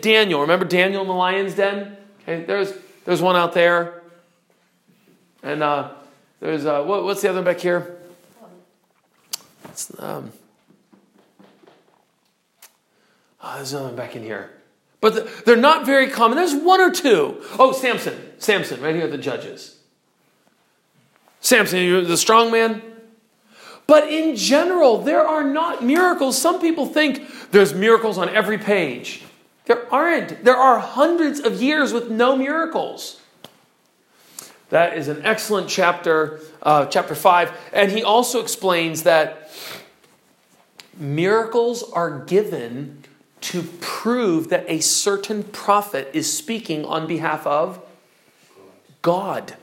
Daniel. 0.00 0.40
Remember 0.40 0.64
Daniel 0.64 1.02
in 1.02 1.08
the 1.08 1.14
lion's 1.14 1.54
den? 1.54 1.96
Okay, 2.22 2.44
there's, 2.44 2.72
there's 3.04 3.20
one 3.20 3.36
out 3.36 3.52
there. 3.52 4.02
And 5.42 5.62
uh, 5.62 5.90
there's, 6.40 6.66
uh, 6.66 6.82
what, 6.82 7.04
what's 7.04 7.22
the 7.22 7.30
other 7.30 7.38
one 7.38 7.44
back 7.44 7.60
here? 7.60 7.96
It's, 9.64 9.92
Um, 10.00 10.32
oh, 13.42 13.56
there's 13.56 13.72
another 13.72 13.88
one 13.88 13.96
back 13.96 14.16
in 14.16 14.22
here. 14.22 14.50
But 15.00 15.44
they're 15.44 15.56
not 15.56 15.86
very 15.86 16.08
common. 16.08 16.36
There's 16.36 16.54
one 16.54 16.80
or 16.80 16.90
two. 16.90 17.40
Oh, 17.58 17.72
Samson. 17.72 18.32
Samson, 18.38 18.80
right 18.80 18.94
here 18.94 19.04
at 19.04 19.10
the 19.10 19.18
judges. 19.18 19.78
Samson, 21.40 21.78
you 21.80 22.04
the 22.04 22.16
strong 22.16 22.50
man? 22.50 22.82
But 23.86 24.12
in 24.12 24.36
general, 24.36 24.98
there 24.98 25.26
are 25.26 25.44
not 25.44 25.82
miracles. 25.82 26.36
Some 26.36 26.60
people 26.60 26.86
think 26.86 27.50
there's 27.52 27.72
miracles 27.72 28.18
on 28.18 28.28
every 28.28 28.58
page. 28.58 29.22
There 29.64 29.92
aren't. 29.92 30.44
There 30.44 30.56
are 30.56 30.78
hundreds 30.78 31.40
of 31.40 31.62
years 31.62 31.92
with 31.92 32.10
no 32.10 32.36
miracles. 32.36 33.20
That 34.70 34.98
is 34.98 35.08
an 35.08 35.24
excellent 35.24 35.68
chapter, 35.68 36.40
uh, 36.62 36.86
chapter 36.86 37.14
5. 37.14 37.52
And 37.72 37.90
he 37.90 38.02
also 38.02 38.40
explains 38.40 39.04
that 39.04 39.50
miracles 40.98 41.82
are 41.92 42.18
given 42.24 43.04
to 43.40 43.62
prove 43.80 44.48
that 44.48 44.64
a 44.68 44.80
certain 44.80 45.42
prophet 45.42 46.10
is 46.12 46.32
speaking 46.32 46.84
on 46.84 47.06
behalf 47.06 47.46
of 47.46 47.80
God. 49.02 49.54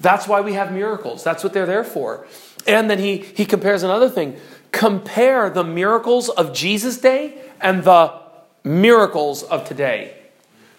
That's 0.00 0.26
why 0.26 0.40
we 0.40 0.54
have 0.54 0.72
miracles. 0.72 1.22
That's 1.22 1.44
what 1.44 1.52
they're 1.52 1.66
there 1.66 1.84
for. 1.84 2.26
And 2.66 2.90
then 2.90 2.98
he, 2.98 3.18
he 3.18 3.44
compares 3.44 3.82
another 3.82 4.08
thing. 4.08 4.36
Compare 4.72 5.50
the 5.50 5.64
miracles 5.64 6.28
of 6.28 6.54
Jesus' 6.54 6.98
day 6.98 7.42
and 7.60 7.84
the 7.84 8.12
miracles 8.64 9.42
of 9.42 9.66
today. 9.66 10.16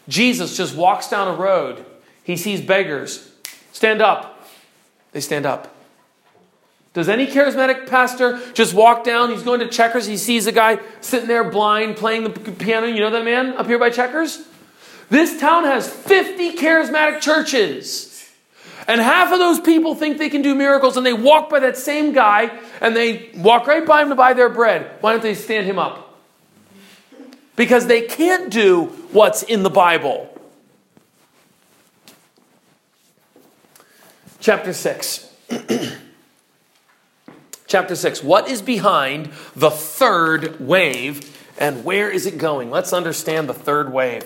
Jesus 0.08 0.58
just 0.58 0.76
walks 0.76 1.10
down 1.10 1.28
a 1.28 1.34
road. 1.38 1.86
He 2.24 2.36
sees 2.38 2.62
beggars. 2.62 3.32
Stand 3.74 4.02
up. 4.02 4.48
They 5.12 5.20
stand 5.20 5.46
up. 5.46 5.71
Does 6.94 7.08
any 7.08 7.26
charismatic 7.26 7.88
pastor 7.88 8.40
just 8.54 8.74
walk 8.74 9.06
down? 9.06 9.30
He's 9.30 9.44
going 9.44 9.62
to 9.62 9.70
Checkers. 9.70 10.06
He 10.06 10.18
sees 10.18 10.46
a 10.46 10.52
guy 10.52 10.80
sitting 11.00 11.28
there 11.28 11.50
blind 11.50 11.96
playing 11.96 12.24
the 12.24 12.30
piano. 12.30 12.88
You 12.88 13.00
know 13.00 13.12
that 13.12 13.24
man 13.24 13.54
up 13.54 13.68
here 13.68 13.80
by 13.80 13.90
Checkers? 13.90 14.46
This 15.10 15.40
town 15.40 15.64
has 15.64 15.90
50 15.90 16.58
charismatic 16.58 17.22
churches. 17.22 18.10
And 18.88 19.00
half 19.00 19.32
of 19.32 19.40
those 19.40 19.62
people 19.62 19.96
think 19.96 20.18
they 20.18 20.30
can 20.30 20.42
do 20.42 20.54
miracles 20.54 20.98
and 20.98 21.06
they 21.06 21.14
walk 21.14 21.50
by 21.50 21.60
that 21.60 21.78
same 21.78 22.12
guy 22.12 22.52
and 22.82 22.96
they 22.96 23.30
walk 23.38 23.68
right 23.68 23.86
by 23.86 24.02
him 24.02 24.10
to 24.10 24.16
buy 24.16 24.34
their 24.34 24.50
bread. 24.50 24.98
Why 25.00 25.14
don't 25.14 25.22
they 25.22 25.36
stand 25.36 25.68
him 25.68 25.80
up? 25.80 26.18
Because 27.56 27.88
they 27.88 28.02
can't 28.02 28.50
do 28.50 28.86
what's 29.12 29.44
in 29.44 29.64
the 29.64 29.70
Bible. 29.70 30.28
Chapter 34.42 34.74
6. 34.74 35.30
Chapter 37.72 37.96
6. 37.96 38.22
What 38.22 38.50
is 38.50 38.62
behind 38.62 39.32
the 39.56 39.72
third 39.72 40.60
wave 40.60 41.38
and 41.58 41.86
where 41.86 42.12
is 42.12 42.26
it 42.26 42.38
going? 42.38 42.70
Let's 42.70 42.92
understand 42.92 43.48
the 43.48 43.54
third 43.54 43.94
wave. 43.94 44.26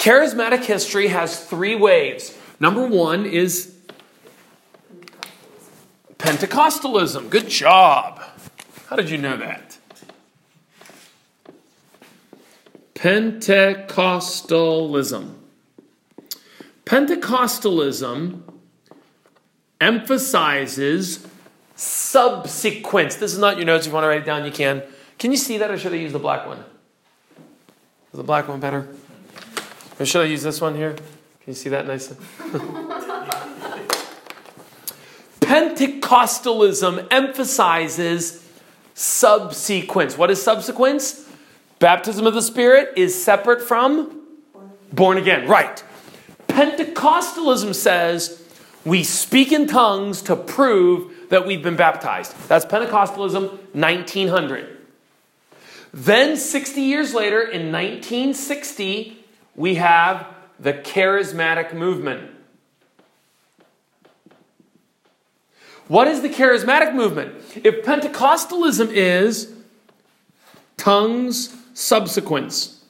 Charismatic 0.00 0.64
history 0.64 1.06
has 1.06 1.44
three 1.44 1.76
waves. 1.76 2.36
Number 2.58 2.84
one 2.84 3.24
is 3.24 3.72
Pentecostalism. 6.18 7.30
Good 7.30 7.48
job. 7.48 8.20
How 8.88 8.96
did 8.96 9.08
you 9.08 9.18
know 9.18 9.36
that? 9.36 9.78
Pentecostalism. 12.96 15.34
Pentecostalism 16.84 18.42
emphasizes 19.80 21.28
subsequence. 21.76 23.16
This 23.16 23.32
is 23.32 23.38
not 23.38 23.56
your 23.56 23.66
notes. 23.66 23.86
If 23.86 23.90
you 23.90 23.94
want 23.94 24.04
to 24.04 24.08
write 24.08 24.22
it 24.22 24.26
down, 24.26 24.44
you 24.44 24.52
can. 24.52 24.82
Can 25.18 25.30
you 25.30 25.36
see 25.36 25.58
that, 25.58 25.70
or 25.70 25.78
should 25.78 25.92
I 25.92 25.96
use 25.96 26.12
the 26.12 26.18
black 26.18 26.46
one? 26.46 26.58
Is 26.58 28.18
the 28.18 28.22
black 28.22 28.48
one 28.48 28.60
better? 28.60 28.88
Or 29.98 30.06
should 30.06 30.22
I 30.22 30.26
use 30.26 30.42
this 30.42 30.60
one 30.60 30.74
here? 30.74 30.92
Can 30.92 31.04
you 31.48 31.54
see 31.54 31.68
that 31.70 31.86
nicely? 31.86 32.16
Pentecostalism 35.40 37.06
emphasizes 37.10 38.48
subsequence. 38.94 40.16
What 40.16 40.30
is 40.30 40.42
subsequence? 40.42 41.28
Baptism 41.78 42.26
of 42.26 42.34
the 42.34 42.42
Spirit 42.42 42.92
is 42.96 43.22
separate 43.22 43.62
from 43.62 44.22
born 44.92 45.18
again. 45.18 45.46
Right. 45.48 45.82
Pentecostalism 46.48 47.74
says 47.74 48.42
we 48.84 49.02
speak 49.04 49.52
in 49.52 49.66
tongues 49.66 50.22
to 50.22 50.36
prove 50.36 51.13
that 51.34 51.44
we've 51.44 51.64
been 51.64 51.74
baptized. 51.74 52.32
That's 52.46 52.64
Pentecostalism 52.64 53.58
1900. 53.74 54.78
Then, 55.92 56.36
60 56.36 56.80
years 56.80 57.12
later, 57.12 57.40
in 57.40 57.72
1960, 57.72 59.18
we 59.56 59.74
have 59.74 60.28
the 60.60 60.72
charismatic 60.72 61.74
movement. 61.74 62.30
What 65.88 66.06
is 66.06 66.22
the 66.22 66.28
charismatic 66.28 66.94
movement? 66.94 67.34
If 67.64 67.84
Pentecostalism 67.84 68.92
is 68.92 69.52
tongues 70.76 71.52
subsequence, 71.74 72.84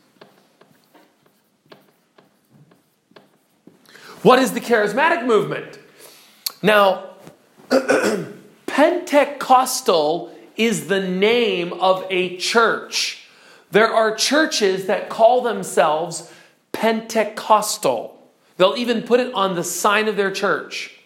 what 4.23 4.39
is 4.39 4.53
the 4.53 4.61
charismatic 4.61 5.25
movement? 5.25 5.79
Now, 6.63 7.09
Pentecostal 8.75 10.35
is 10.57 10.89
the 10.89 10.99
name 10.99 11.73
of 11.75 12.05
a 12.11 12.37
church. 12.39 13.25
There 13.71 13.87
are 13.87 14.17
churches 14.17 14.87
that 14.87 15.09
call 15.09 15.43
themselves 15.43 16.33
Pentecostal. 16.73 18.21
They'll 18.57 18.75
even 18.77 19.03
put 19.03 19.21
it 19.21 19.33
on 19.33 19.55
the 19.55 19.63
sign 19.63 20.09
of 20.09 20.17
their 20.17 20.33
church. 20.33 20.99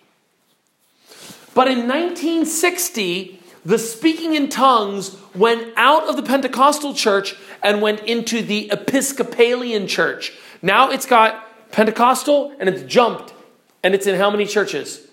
But 1.54 1.68
in 1.68 1.80
1960, 1.80 3.38
the 3.66 3.78
speaking 3.78 4.34
in 4.34 4.48
tongues 4.48 5.18
went 5.34 5.70
out 5.76 6.08
of 6.08 6.16
the 6.16 6.22
Pentecostal 6.22 6.94
church 6.94 7.36
and 7.62 7.82
went 7.82 8.00
into 8.04 8.40
the 8.40 8.70
Episcopalian 8.72 9.88
church. 9.88 10.32
Now 10.62 10.90
it's 10.90 11.04
got 11.04 11.70
Pentecostal 11.70 12.54
and 12.58 12.66
it's 12.70 12.82
jumped. 12.90 13.34
And 13.82 13.94
it's 13.94 14.06
in 14.06 14.18
how 14.18 14.30
many 14.30 14.46
churches? 14.46 15.07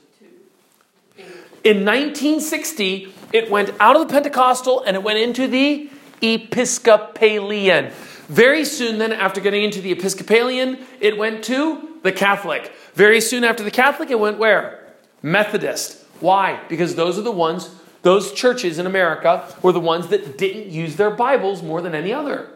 In 1.65 1.77
1960, 1.77 3.11
it 3.33 3.49
went 3.49 3.73
out 3.79 3.95
of 3.95 4.07
the 4.07 4.13
Pentecostal 4.13 4.83
and 4.83 4.95
it 4.95 5.01
went 5.01 5.17
into 5.17 5.47
the 5.47 5.89
Episcopalian. 6.21 7.91
Very 8.27 8.63
soon, 8.63 8.99
then, 8.99 9.11
after 9.11 9.41
getting 9.41 9.63
into 9.63 9.81
the 9.81 9.91
Episcopalian, 9.91 10.77
it 10.99 11.17
went 11.17 11.43
to 11.45 11.99
the 12.03 12.11
Catholic. 12.11 12.71
Very 12.93 13.19
soon 13.19 13.43
after 13.43 13.63
the 13.63 13.71
Catholic, 13.71 14.11
it 14.11 14.19
went 14.19 14.37
where? 14.37 14.93
Methodist. 15.23 16.03
Why? 16.19 16.61
Because 16.69 16.93
those 16.93 17.17
are 17.17 17.23
the 17.23 17.31
ones, 17.31 17.73
those 18.03 18.31
churches 18.31 18.77
in 18.77 18.85
America 18.85 19.51
were 19.63 19.71
the 19.71 19.79
ones 19.79 20.09
that 20.09 20.37
didn't 20.37 20.67
use 20.71 20.97
their 20.97 21.09
Bibles 21.09 21.63
more 21.63 21.81
than 21.81 21.95
any 21.95 22.13
other. 22.13 22.47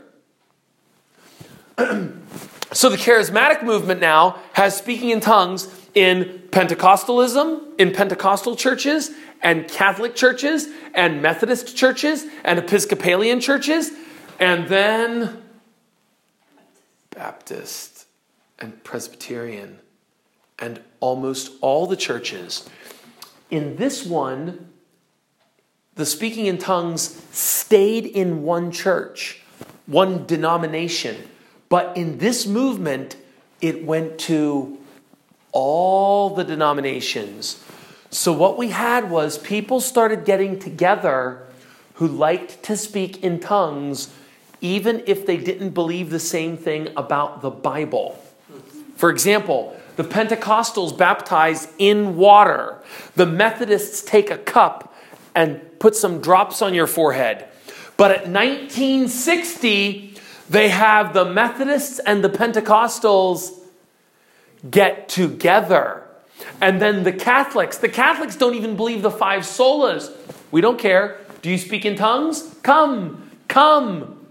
so 1.79 2.89
the 2.89 2.97
charismatic 2.97 3.63
movement 3.63 4.01
now 4.01 4.37
has 4.53 4.77
speaking 4.77 5.09
in 5.09 5.19
tongues 5.19 5.67
in 5.93 6.43
Pentecostalism, 6.51 7.79
in 7.79 7.91
Pentecostal 7.91 8.55
churches, 8.55 9.11
and 9.41 9.67
Catholic 9.67 10.15
churches, 10.15 10.67
and 10.93 11.21
Methodist 11.21 11.75
churches, 11.75 12.25
and 12.43 12.59
Episcopalian 12.59 13.39
churches, 13.39 13.91
and 14.39 14.67
then 14.67 15.41
Baptist, 17.11 18.05
and 18.59 18.83
Presbyterian, 18.83 19.79
and 20.57 20.81
almost 20.99 21.51
all 21.61 21.87
the 21.87 21.95
churches. 21.95 22.69
In 23.49 23.77
this 23.77 24.05
one, 24.05 24.69
the 25.95 26.05
speaking 26.05 26.45
in 26.45 26.57
tongues 26.57 27.21
stayed 27.31 28.05
in 28.05 28.43
one 28.43 28.71
church, 28.71 29.41
one 29.85 30.25
denomination. 30.25 31.15
But 31.67 31.97
in 31.97 32.19
this 32.19 32.47
movement, 32.47 33.17
it 33.61 33.85
went 33.85 34.17
to 34.19 34.78
all 35.51 36.31
the 36.31 36.43
denominations. 36.43 37.63
So, 38.11 38.33
what 38.33 38.57
we 38.57 38.69
had 38.69 39.09
was 39.09 39.37
people 39.37 39.81
started 39.81 40.25
getting 40.25 40.59
together 40.59 41.45
who 41.95 42.07
liked 42.07 42.63
to 42.63 42.77
speak 42.77 43.23
in 43.23 43.39
tongues, 43.39 44.13
even 44.61 45.03
if 45.05 45.25
they 45.25 45.37
didn't 45.37 45.71
believe 45.71 46.09
the 46.09 46.19
same 46.19 46.57
thing 46.57 46.89
about 46.95 47.41
the 47.41 47.49
Bible. 47.49 48.17
For 48.95 49.09
example, 49.09 49.77
the 49.95 50.03
Pentecostals 50.03 50.97
baptize 50.97 51.67
in 51.77 52.15
water, 52.15 52.77
the 53.15 53.25
Methodists 53.25 54.01
take 54.01 54.31
a 54.31 54.37
cup 54.37 54.95
and 55.35 55.61
put 55.79 55.95
some 55.95 56.21
drops 56.21 56.61
on 56.61 56.73
your 56.73 56.87
forehead. 56.87 57.45
But 57.97 58.11
at 58.11 58.27
1960, 58.27 60.15
they 60.49 60.69
have 60.69 61.13
the 61.13 61.25
Methodists 61.25 61.99
and 61.99 62.23
the 62.23 62.29
Pentecostals 62.29 63.58
get 64.67 65.09
together. 65.09 66.03
And 66.61 66.81
then 66.81 67.03
the 67.03 67.13
Catholics, 67.13 67.77
the 67.77 67.89
Catholics 67.89 68.35
don't 68.35 68.55
even 68.55 68.75
believe 68.75 69.01
the 69.01 69.11
five 69.11 69.43
solas. 69.43 70.11
We 70.51 70.61
don't 70.61 70.79
care. 70.79 71.17
Do 71.41 71.49
you 71.49 71.57
speak 71.57 71.85
in 71.85 71.95
tongues? 71.95 72.55
Come, 72.63 73.29
come. 73.47 74.27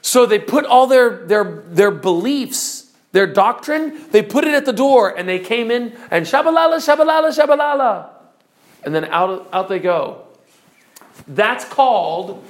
So 0.00 0.26
they 0.26 0.38
put 0.38 0.64
all 0.64 0.86
their, 0.86 1.26
their, 1.26 1.62
their 1.66 1.90
beliefs, 1.90 2.92
their 3.12 3.26
doctrine, 3.26 3.98
they 4.10 4.22
put 4.22 4.44
it 4.44 4.54
at 4.54 4.66
the 4.66 4.72
door 4.72 5.16
and 5.16 5.28
they 5.28 5.38
came 5.38 5.70
in 5.70 5.96
and 6.10 6.26
shabalala, 6.26 6.76
shabalala, 6.76 7.36
shabalala. 7.36 8.10
And 8.84 8.94
then 8.94 9.06
out, 9.06 9.48
out 9.52 9.68
they 9.68 9.78
go. 9.78 10.22
That's 11.26 11.64
called 11.64 12.44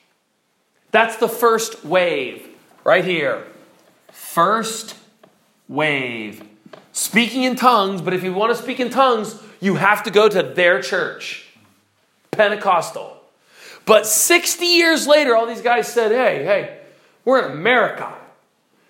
That's 0.91 1.17
the 1.17 1.27
first 1.27 1.83
wave, 1.83 2.47
right 2.83 3.03
here. 3.03 3.45
First 4.11 4.95
wave. 5.67 6.41
Speaking 6.93 7.43
in 7.43 7.57
tongues, 7.57 8.01
but 8.01 8.13
if 8.13 8.23
you 8.23 8.33
want 8.33 8.55
to 8.55 8.61
speak 8.61 8.79
in 8.79 8.89
tongues, 8.89 9.41
you 9.59 9.75
have 9.75 10.03
to 10.03 10.11
go 10.11 10.29
to 10.29 10.41
their 10.41 10.81
church. 10.81 11.45
Pentecostal. 12.31 13.17
But 13.85 14.07
60 14.07 14.65
years 14.65 15.07
later, 15.07 15.35
all 15.35 15.45
these 15.45 15.61
guys 15.61 15.87
said, 15.87 16.11
hey, 16.11 16.43
hey, 16.43 16.79
we're 17.25 17.45
in 17.45 17.51
America. 17.51 18.13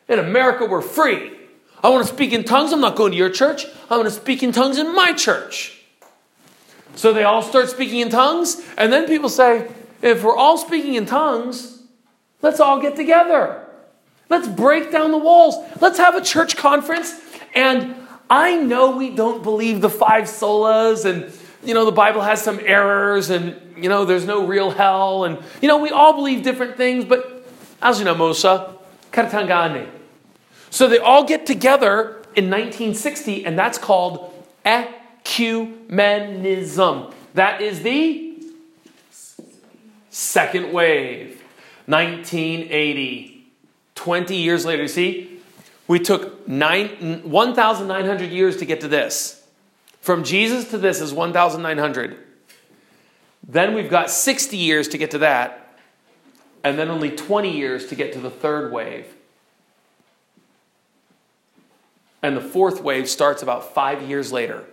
In 0.08 0.20
America, 0.20 0.66
we're 0.66 0.82
free. 0.82 1.35
I 1.86 1.90
want 1.90 2.08
to 2.08 2.12
speak 2.12 2.34
in 2.34 2.44
tongues. 2.44 2.74
I'm 2.74 2.82
not 2.82 2.96
going 2.96 3.12
to 3.12 3.18
your 3.18 3.30
church. 3.30 3.68
I 3.92 3.98
want 3.98 4.10
to 4.10 4.16
speak 4.16 4.42
in 4.42 4.52
tongues 4.52 4.80
in 4.80 4.96
my 4.96 5.14
church. 5.14 5.80
So 6.96 7.14
they 7.14 7.24
all 7.24 7.44
start 7.44 7.70
speaking 7.70 8.00
in 8.00 8.10
tongues. 8.10 8.60
And 8.76 8.92
then 8.92 9.06
people 9.06 9.30
say, 9.30 9.72
if 10.02 10.24
we're 10.24 10.36
all 10.36 10.58
speaking 10.58 10.96
in 10.96 11.06
tongues, 11.06 11.84
let's 12.42 12.60
all 12.60 12.82
get 12.82 12.96
together. 12.96 13.64
Let's 14.30 14.48
break 14.48 14.92
down 14.92 15.12
the 15.12 15.20
walls. 15.20 15.58
Let's 15.80 16.00
have 16.00 16.16
a 16.16 16.22
church 16.22 16.58
conference. 16.58 17.22
And 17.54 17.94
I 18.32 18.56
know 18.56 18.98
we 18.98 19.12
don't 19.12 19.44
believe 19.44 19.82
the 19.82 19.90
five 19.90 20.24
solas 20.24 21.06
and 21.06 21.32
you 21.64 21.76
know, 21.76 21.86
the 21.86 21.92
Bible 21.92 22.22
has 22.22 22.42
some 22.42 22.60
errors 22.64 23.30
and, 23.30 23.62
you 23.78 23.90
know, 23.90 24.06
there's 24.06 24.26
no 24.26 24.48
real 24.48 24.72
hell. 24.72 25.24
And, 25.24 25.38
you 25.62 25.68
know, 25.68 25.78
we 25.78 25.92
all 25.92 26.14
believe 26.14 26.42
different 26.42 26.78
things, 26.78 27.06
but 27.06 27.48
as 27.80 28.00
you 28.00 28.06
know, 28.06 28.16
Mosa. 28.16 28.72
So 30.76 30.88
they 30.90 30.98
all 30.98 31.24
get 31.24 31.46
together 31.46 32.18
in 32.36 32.50
1960, 32.50 33.46
and 33.46 33.58
that's 33.58 33.78
called 33.78 34.34
ecumenism. 34.66 35.64
That 37.34 37.62
is 37.62 37.82
the 37.82 38.44
second 40.10 40.74
wave. 40.74 41.42
1980. 41.86 43.48
20 43.96 44.36
years 44.36 44.66
later, 44.66 44.82
you 44.82 44.90
see, 44.90 45.40
we 45.88 45.98
took 45.98 46.46
1,900 46.46 48.30
years 48.30 48.58
to 48.58 48.66
get 48.66 48.82
to 48.82 48.90
this. 48.90 49.48
From 50.02 50.26
Jesus 50.26 50.70
to 50.72 50.78
this 50.78 51.00
is 51.00 51.14
1,900. 51.14 52.18
Then 53.48 53.76
we've 53.76 53.90
got 53.90 54.12
60 54.12 54.58
years 54.58 54.90
to 54.90 54.98
get 54.98 55.12
to 55.12 55.20
that, 55.20 55.80
and 56.66 56.78
then 56.78 56.90
only 56.90 57.12
20 57.12 57.50
years 57.50 57.88
to 57.88 57.96
get 57.96 58.12
to 58.12 58.20
the 58.20 58.30
third 58.30 58.74
wave. 58.74 59.15
And 62.26 62.36
the 62.36 62.42
fourth 62.42 62.82
wave 62.82 63.08
starts 63.08 63.44
about 63.44 63.76
five 63.76 64.02
years 64.02 64.32
later. 64.32 64.64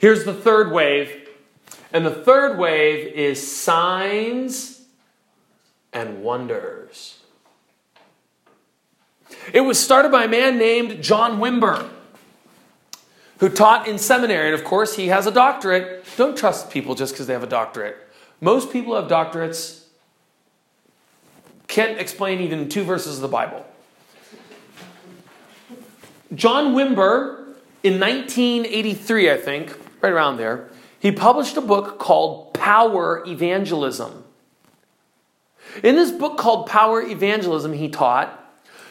Here's 0.00 0.24
the 0.24 0.34
third 0.34 0.72
wave, 0.72 1.28
and 1.92 2.04
the 2.04 2.10
third 2.10 2.58
wave 2.58 3.06
is 3.14 3.56
signs 3.56 4.82
and 5.92 6.24
wonders. 6.24 7.20
It 9.52 9.60
was 9.60 9.78
started 9.78 10.10
by 10.10 10.24
a 10.24 10.28
man 10.28 10.58
named 10.58 11.04
John 11.04 11.38
Wimber 11.38 11.88
who 13.38 13.48
taught 13.48 13.86
in 13.86 13.96
seminary, 13.96 14.46
and 14.46 14.54
of 14.56 14.64
course, 14.64 14.96
he 14.96 15.06
has 15.06 15.28
a 15.28 15.30
doctorate. 15.30 16.04
Don't 16.16 16.36
trust 16.36 16.68
people 16.68 16.96
just 16.96 17.14
because 17.14 17.28
they 17.28 17.32
have 17.32 17.44
a 17.44 17.46
doctorate. 17.46 17.96
Most 18.40 18.72
people 18.72 18.92
who 18.92 19.00
have 19.00 19.08
doctorates 19.08 19.84
can't 21.68 22.00
explain 22.00 22.40
even 22.40 22.68
two 22.68 22.82
verses 22.82 23.14
of 23.14 23.22
the 23.22 23.28
Bible. 23.28 23.64
John 26.34 26.74
Wimber, 26.74 27.38
in 27.82 27.98
1983, 28.00 29.30
I 29.30 29.36
think, 29.36 29.78
right 30.00 30.12
around 30.12 30.36
there, 30.36 30.68
he 30.98 31.12
published 31.12 31.56
a 31.56 31.60
book 31.60 31.98
called 31.98 32.52
Power 32.54 33.24
Evangelism. 33.26 34.24
In 35.82 35.94
this 35.96 36.10
book 36.10 36.38
called 36.38 36.66
Power 36.66 37.02
Evangelism, 37.02 37.72
he 37.72 37.88
taught 37.88 38.34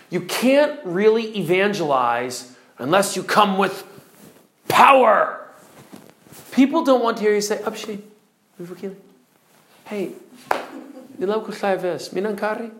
you 0.10 0.22
can't 0.22 0.80
really 0.86 1.38
evangelize 1.38 2.56
unless 2.78 3.16
you 3.16 3.24
come 3.24 3.58
with 3.58 3.86
Power. 4.68 5.50
People 6.52 6.84
don't 6.84 7.04
want 7.04 7.18
to 7.18 7.24
hear 7.24 7.34
you 7.34 7.42
say, 7.42 7.60
oh, 7.66 7.72
Abshi, 7.72 8.02
hey, 9.86 10.12
minankari. 11.20 12.72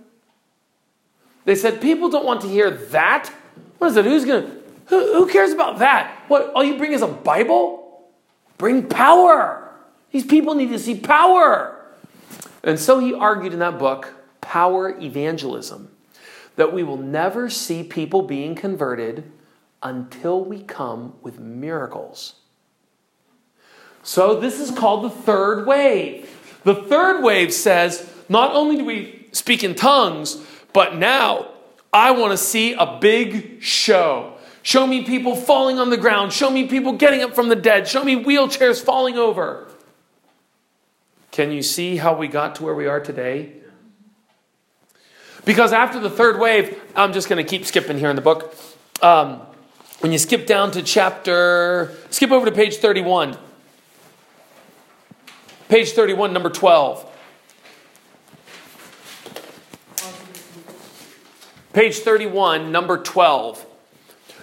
They 1.46 1.56
said, 1.56 1.82
people 1.82 2.10
don't 2.10 2.26
want 2.26 2.42
to 2.42 2.48
hear 2.48 2.72
that. 2.72 3.32
What 3.78 3.90
is 3.90 3.98
it? 3.98 4.06
Who's 4.06 4.26
going 4.26 4.44
to, 4.44 4.52
who, 4.88 5.14
who 5.14 5.32
cares 5.32 5.52
about 5.52 5.80
that? 5.80 6.24
What, 6.28 6.52
all 6.54 6.64
you 6.64 6.78
bring 6.78 6.94
is 6.94 7.02
a 7.02 7.08
Bible? 7.08 8.08
Bring 8.58 8.88
power. 8.88 9.72
These 10.12 10.26
people 10.26 10.56
need 10.56 10.70
to 10.70 10.80
see 10.80 11.00
power. 11.00 11.86
And 12.64 12.80
so 12.80 13.00
he 13.00 13.14
argued 13.14 13.54
in 13.54 13.60
that 13.60 13.78
book, 13.78 14.14
Power 14.42 14.98
Evangelism, 15.00 15.90
that 16.56 16.74
we 16.74 16.84
will 16.84 16.98
never 16.98 17.50
see 17.50 17.84
people 17.84 18.24
being 18.24 18.56
converted 18.56 19.32
until 19.84 20.44
we 20.44 20.64
come 20.64 21.14
with 21.22 21.40
miracles. 21.40 22.36
So, 24.02 24.40
this 24.40 24.60
is 24.60 24.72
called 24.72 25.04
the 25.04 25.10
third 25.10 25.68
wave. 25.68 26.60
The 26.64 26.76
third 26.76 27.22
wave 27.22 27.54
says 27.54 28.10
not 28.30 28.54
only 28.54 28.78
do 28.78 28.86
we 28.86 29.28
speak 29.34 29.64
in 29.64 29.76
tongues, 29.76 30.44
but 30.74 30.96
now 30.96 31.50
I 31.92 32.12
want 32.12 32.32
to 32.32 32.38
see 32.38 32.74
a 32.74 32.98
big 33.00 33.62
show. 33.62 34.34
Show 34.62 34.86
me 34.86 35.04
people 35.04 35.36
falling 35.36 35.80
on 35.80 35.90
the 35.90 35.98
ground. 35.98 36.34
Show 36.34 36.50
me 36.50 36.68
people 36.68 36.94
getting 36.94 37.22
up 37.22 37.34
from 37.34 37.50
the 37.50 37.56
dead. 37.56 37.88
Show 37.88 38.04
me 38.04 38.22
wheelchairs 38.24 38.84
falling 38.84 39.18
over. 39.18 39.68
Can 41.32 41.52
you 41.52 41.62
see 41.62 41.98
how 41.98 42.16
we 42.16 42.28
got 42.28 42.56
to 42.56 42.64
where 42.64 42.76
we 42.76 42.88
are 42.88 43.00
today? 43.00 43.54
Because 45.46 45.72
after 45.72 46.00
the 46.00 46.10
third 46.10 46.40
wave, 46.40 46.78
I'm 46.96 47.14
just 47.14 47.30
going 47.30 47.44
to 47.44 47.50
keep 47.50 47.66
skipping 47.66 47.98
here 47.98 48.10
in 48.10 48.18
the 48.18 48.22
book. 48.22 48.54
Um, 49.02 49.42
when 50.00 50.12
you 50.12 50.18
skip 50.18 50.46
down 50.46 50.72
to 50.72 50.84
chapter, 50.84 51.96
skip 52.10 52.32
over 52.32 52.46
to 52.46 52.52
page 52.52 52.78
31. 52.78 53.38
Page 55.70 55.92
31, 55.92 56.34
number 56.34 56.50
12. 56.50 57.07
Page 61.78 62.00
31, 62.00 62.72
number 62.72 62.98
12. 62.98 63.64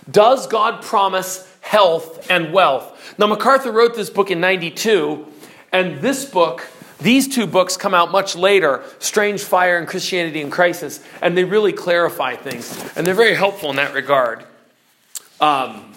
Does 0.09 0.47
God 0.47 0.85
promise 0.85 1.53
health 1.63 2.31
and 2.31 2.53
wealth? 2.53 3.17
Now, 3.19 3.27
MacArthur 3.27 3.73
wrote 3.73 3.97
this 3.97 4.09
book 4.09 4.31
in 4.31 4.41
92, 4.41 5.27
and 5.73 6.01
this 6.01 6.25
book, 6.25 6.65
these 7.01 7.27
two 7.27 7.49
books 7.49 7.77
come 7.77 7.93
out 7.93 8.13
much 8.13 8.37
later 8.37 8.85
Strange 9.01 9.43
Fire 9.43 9.79
and 9.79 9.89
Christianity 9.89 10.43
in 10.43 10.49
Crisis, 10.49 11.05
and 11.21 11.37
they 11.37 11.43
really 11.43 11.73
clarify 11.73 12.37
things, 12.37 12.81
and 12.95 13.05
they're 13.05 13.15
very 13.15 13.35
helpful 13.35 13.69
in 13.69 13.75
that 13.77 13.95
regard 13.95 14.45
um, 15.41 15.93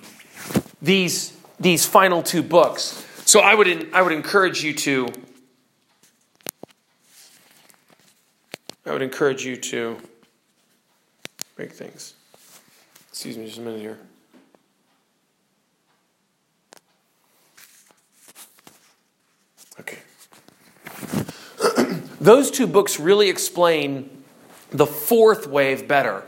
these, 0.81 1.37
these 1.59 1.85
final 1.85 2.23
two 2.23 2.41
books. 2.41 3.05
So 3.27 3.41
I 3.41 3.53
would, 3.53 3.93
I 3.93 4.01
would 4.01 4.11
encourage 4.11 4.63
you 4.63 4.73
to 4.73 5.07
I 8.87 8.91
would 8.91 9.03
encourage 9.03 9.45
you 9.45 9.55
to 9.55 9.99
break 11.57 11.73
things. 11.73 12.13
Excuse 13.09 13.35
me 13.35 13.45
just 13.47 13.57
a 13.57 13.61
minute 13.61 13.81
here. 13.81 13.97
Okay. 19.79 19.97
Those 22.21 22.51
two 22.51 22.67
books 22.67 22.99
really 22.99 23.27
explain 23.29 24.23
the 24.69 24.85
fourth 24.85 25.47
wave 25.47 25.87
better. 25.87 26.23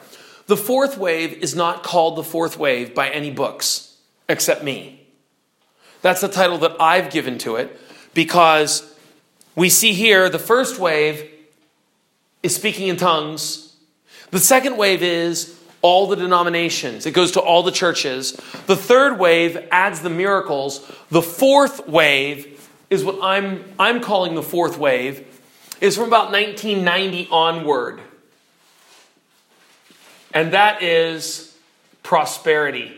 The 0.48 0.58
fourth 0.58 0.98
wave 0.98 1.34
is 1.34 1.56
not 1.56 1.84
called 1.84 2.16
the 2.16 2.24
fourth 2.24 2.58
wave 2.58 2.96
by 2.96 3.10
any 3.10 3.30
books 3.30 3.98
except 4.28 4.64
me. 4.64 5.08
That's 6.02 6.22
the 6.22 6.28
title 6.28 6.58
that 6.60 6.76
I've 6.80 7.12
given 7.12 7.38
to 7.40 7.56
it 7.56 7.80
because 8.16 8.96
we 9.56 9.70
see 9.70 9.94
here 9.94 10.28
the 10.28 10.40
first 10.40 10.80
wave 10.80 11.30
is 12.42 12.56
speaking 12.56 12.88
in 12.88 12.98
tongues. 12.98 13.69
The 14.32 14.40
second 14.40 14.78
wave 14.78 15.02
is 15.02 15.56
all 15.82 16.08
the 16.08 16.16
denominations, 16.16 17.06
it 17.06 17.12
goes 17.12 17.32
to 17.32 17.42
all 17.42 17.64
the 17.64 17.72
churches. 17.72 18.34
The 18.68 18.76
third 18.76 19.18
wave 19.18 19.58
adds 19.72 20.02
the 20.02 20.10
miracles. 20.10 20.86
The 21.10 21.22
fourth 21.22 21.88
wave 21.88 22.70
is 22.90 23.04
what 23.06 23.20
I'm, 23.22 23.64
I'm 23.80 24.02
calling 24.02 24.36
the 24.36 24.44
fourth 24.44 24.78
wave, 24.78 25.26
is 25.80 25.96
from 25.96 26.06
about 26.06 26.32
1990 26.32 27.30
onward. 27.32 28.02
And 30.34 30.54
that 30.54 30.84
is 30.84 31.58
prosperity. 32.04 32.94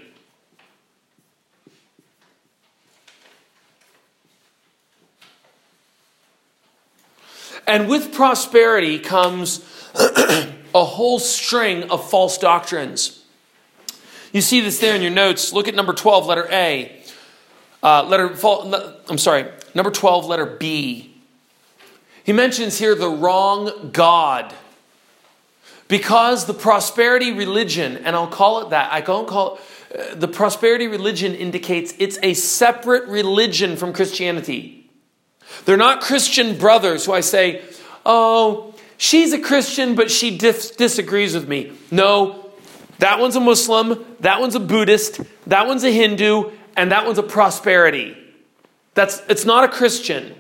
And 7.68 7.88
with 7.88 8.14
prosperity 8.14 9.00
comes 9.00 9.64
a 10.74 10.86
whole 10.86 11.19
string 11.19 11.89
of 11.89 12.09
false 12.09 12.38
doctrines. 12.38 13.24
You 14.32 14.41
see 14.41 14.61
this 14.61 14.80
there 14.80 14.95
in 14.95 15.01
your 15.01 15.11
notes. 15.11 15.51
Look 15.51 15.67
at 15.67 15.76
number 15.76 15.93
12, 15.93 16.26
letter 16.26 16.47
A. 16.51 17.03
Uh, 17.84 18.03
letter, 18.03 18.36
I'm 19.09 19.17
sorry, 19.17 19.51
number 19.74 19.91
12, 19.91 20.26
letter 20.26 20.45
B. 20.45 21.13
He 22.24 22.34
mentions 22.34 22.78
here 22.78 22.95
the 22.95 23.09
wrong 23.09 23.89
God. 23.91 24.53
Because 25.88 26.45
the 26.45 26.53
prosperity 26.53 27.34
religion, 27.34 27.97
and 27.97 28.15
I'll 28.15 28.28
call 28.28 28.61
it 28.61 28.69
that, 28.69 28.93
I 28.93 29.01
don't 29.01 29.28
call 29.28 29.55
it, 29.55 29.61
uh, 30.13 30.15
the 30.15 30.28
prosperity 30.28 30.88
religion 30.88 31.36
indicates 31.36 31.93
it's 31.99 32.17
a 32.24 32.34
separate 32.34 33.09
religion 33.09 33.76
from 33.76 33.91
Christianity. 33.91 34.89
They're 35.65 35.76
not 35.76 35.99
Christian 35.99 36.57
brothers 36.57 37.05
who 37.05 37.11
I 37.11 37.19
say, 37.19 37.61
oh, 38.05 38.70
she's 39.02 39.34
a 39.34 39.39
Christian, 39.39 39.95
but 39.95 40.12
she 40.12 40.38
dis- 40.38 40.72
disagrees 40.72 41.34
with 41.34 41.47
me. 41.47 41.74
No, 41.89 42.52
that 42.99 43.20
one's 43.20 43.36
a 43.36 43.39
Muslim, 43.39 44.06
that 44.20 44.39
one's 44.39 44.54
a 44.54 44.60
Buddhist, 44.60 45.20
that 45.47 45.68
one's 45.68 45.84
a 45.84 45.91
Hindu, 45.91 46.52
and 46.78 46.91
that 46.91 47.06
one's 47.06 47.18
a 47.18 47.24
prosperity. 47.24 48.16
That's 48.93 49.22
it's 49.28 49.43
not 49.43 49.64
a 49.64 49.68
Christian. 49.68 50.36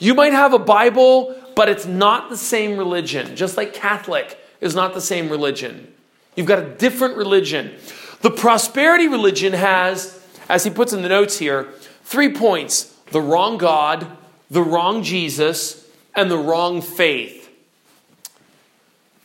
You 0.00 0.14
might 0.14 0.32
have 0.32 0.52
a 0.52 0.58
Bible, 0.58 1.36
but 1.54 1.68
it's 1.68 1.86
not 1.86 2.28
the 2.28 2.36
same 2.36 2.76
religion, 2.76 3.36
just 3.36 3.56
like 3.56 3.72
Catholic 3.72 4.36
is 4.60 4.74
not 4.74 4.92
the 4.92 5.00
same 5.00 5.28
religion. 5.28 5.92
You've 6.34 6.46
got 6.46 6.58
a 6.58 6.74
different 6.74 7.16
religion. 7.16 7.76
The 8.22 8.30
prosperity 8.30 9.08
religion 9.08 9.52
has, 9.52 10.20
as 10.48 10.64
he 10.64 10.70
puts 10.70 10.92
in 10.92 11.02
the 11.02 11.08
notes 11.08 11.38
here, 11.38 11.68
three 12.02 12.32
points 12.32 12.96
the 13.12 13.20
wrong 13.20 13.58
God, 13.58 14.06
the 14.50 14.62
wrong 14.62 15.02
Jesus, 15.02 15.86
and 16.16 16.30
the 16.30 16.38
wrong 16.38 16.82
faith. 16.82 17.39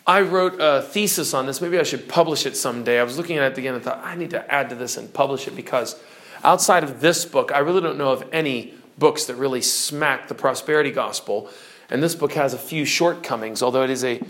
I 0.08 0.22
wrote 0.22 0.58
a 0.60 0.84
thesis 0.84 1.34
on 1.34 1.47
this. 1.47 1.62
Maybe 1.62 1.80
I 1.80 1.84
should 1.84 2.08
publish 2.08 2.45
it 2.45 2.56
someday. 2.56 2.99
I 2.99 3.03
was 3.03 3.18
looking 3.18 3.38
at 3.38 3.51
it 3.51 3.58
again 3.58 3.74
and 3.74 3.84
thought, 3.84 4.01
I 4.03 4.16
need 4.16 4.30
to 4.32 4.53
add 4.53 4.70
to 4.70 4.76
this 4.76 4.97
and 4.97 5.12
publish 5.12 5.47
it 5.47 5.56
because 5.56 5.99
outside 6.43 6.84
of 6.84 7.01
this 7.01 7.26
book, 7.26 7.51
I 7.51 7.60
really 7.60 7.82
don't 7.82 7.97
know 7.97 8.12
of 8.12 8.28
any 8.32 8.76
books 8.99 9.26
that 9.26 9.36
really 9.36 9.62
smack 9.62 10.28
the 10.28 10.36
prosperity 10.36 10.91
gospel. 10.91 11.49
And 11.89 12.03
this 12.03 12.14
book 12.14 12.34
has 12.34 12.53
a 12.53 12.58
few 12.58 12.86
shortcomings, 12.86 13.64
although 13.64 13.84
it 13.84 13.89
is 13.89 14.03
a, 14.03 14.22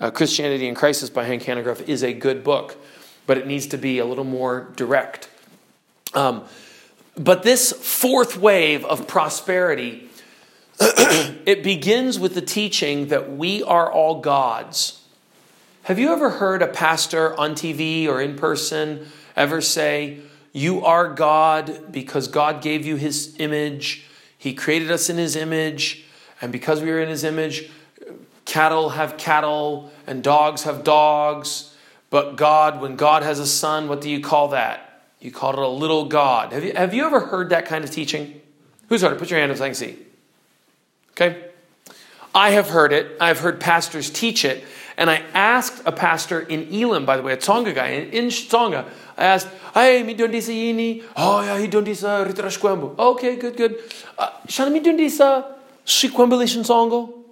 a 0.00 0.12
Christianity 0.12 0.68
in 0.68 0.74
Crisis 0.74 1.08
by 1.08 1.24
Hank 1.24 1.42
Hanegraaff 1.42 1.88
is 1.88 2.04
a 2.04 2.12
good 2.12 2.44
book, 2.44 2.76
but 3.26 3.38
it 3.38 3.46
needs 3.46 3.66
to 3.68 3.78
be 3.78 3.98
a 3.98 4.04
little 4.04 4.24
more 4.24 4.70
direct. 4.76 5.30
Um, 6.14 6.44
but 7.16 7.42
this 7.42 7.72
fourth 7.72 8.36
wave 8.36 8.84
of 8.84 9.06
prosperity, 9.06 10.08
it 10.80 11.62
begins 11.62 12.18
with 12.18 12.34
the 12.34 12.42
teaching 12.42 13.08
that 13.08 13.32
we 13.32 13.62
are 13.62 13.90
all 13.90 14.20
gods. 14.20 15.01
Have 15.84 15.98
you 15.98 16.12
ever 16.12 16.30
heard 16.30 16.62
a 16.62 16.68
pastor 16.68 17.38
on 17.38 17.56
TV 17.56 18.06
or 18.06 18.22
in 18.22 18.36
person 18.36 19.08
ever 19.34 19.60
say, 19.60 20.20
You 20.52 20.84
are 20.84 21.12
God 21.12 21.90
because 21.90 22.28
God 22.28 22.62
gave 22.62 22.86
you 22.86 22.94
his 22.94 23.34
image, 23.40 24.06
he 24.38 24.54
created 24.54 24.92
us 24.92 25.10
in 25.10 25.16
his 25.16 25.34
image, 25.34 26.04
and 26.40 26.52
because 26.52 26.82
we 26.82 26.90
are 26.92 27.00
in 27.00 27.08
his 27.08 27.24
image, 27.24 27.68
cattle 28.44 28.90
have 28.90 29.16
cattle 29.16 29.90
and 30.06 30.22
dogs 30.22 30.62
have 30.62 30.84
dogs. 30.84 31.74
But 32.10 32.36
God, 32.36 32.80
when 32.80 32.94
God 32.94 33.24
has 33.24 33.40
a 33.40 33.46
son, 33.46 33.88
what 33.88 34.00
do 34.00 34.08
you 34.08 34.20
call 34.20 34.48
that? 34.48 35.02
You 35.18 35.32
call 35.32 35.52
it 35.52 35.58
a 35.58 35.66
little 35.66 36.04
God. 36.04 36.52
Have 36.52 36.62
you, 36.62 36.74
have 36.74 36.94
you 36.94 37.04
ever 37.06 37.20
heard 37.20 37.50
that 37.50 37.66
kind 37.66 37.82
of 37.82 37.90
teaching? 37.90 38.40
Who's 38.88 39.02
heard 39.02 39.14
it? 39.14 39.18
Put 39.18 39.30
your 39.30 39.40
hand 39.40 39.50
up 39.50 39.58
so 39.58 39.64
I 39.64 39.68
can 39.68 39.74
see. 39.74 39.98
Okay? 41.12 41.44
I 42.34 42.50
have 42.50 42.68
heard 42.68 42.92
it. 42.92 43.16
I've 43.20 43.40
heard 43.40 43.60
pastors 43.60 44.10
teach 44.10 44.44
it. 44.44 44.64
And 44.96 45.10
I 45.10 45.22
asked 45.32 45.82
a 45.86 45.92
pastor 45.92 46.40
in 46.40 46.68
Elim, 46.72 47.06
by 47.06 47.16
the 47.16 47.22
way, 47.22 47.32
a 47.32 47.36
Tonga 47.36 47.72
guy, 47.72 47.88
in 47.88 48.30
Tonga, 48.30 48.84
I 49.16 49.24
asked, 49.24 49.48
hey, 49.74 50.02
mi 50.02 50.14
doon 50.14 50.32
sa 50.40 50.52
ini? 50.52 51.02
Oh, 51.16 51.40
yeah, 51.40 51.58
he 51.58 51.66
doon 51.66 51.94
sa 51.94 52.24
ritrashkwembo. 52.24 52.98
Okay, 52.98 53.36
good, 53.36 53.56
good. 53.56 53.78
Uh, 54.18 54.30
Shana 54.46 54.72
mi 54.72 54.80
doon 54.80 55.08
sa 55.08 55.44
shikwembelishin 55.86 56.64
songo? 56.64 57.24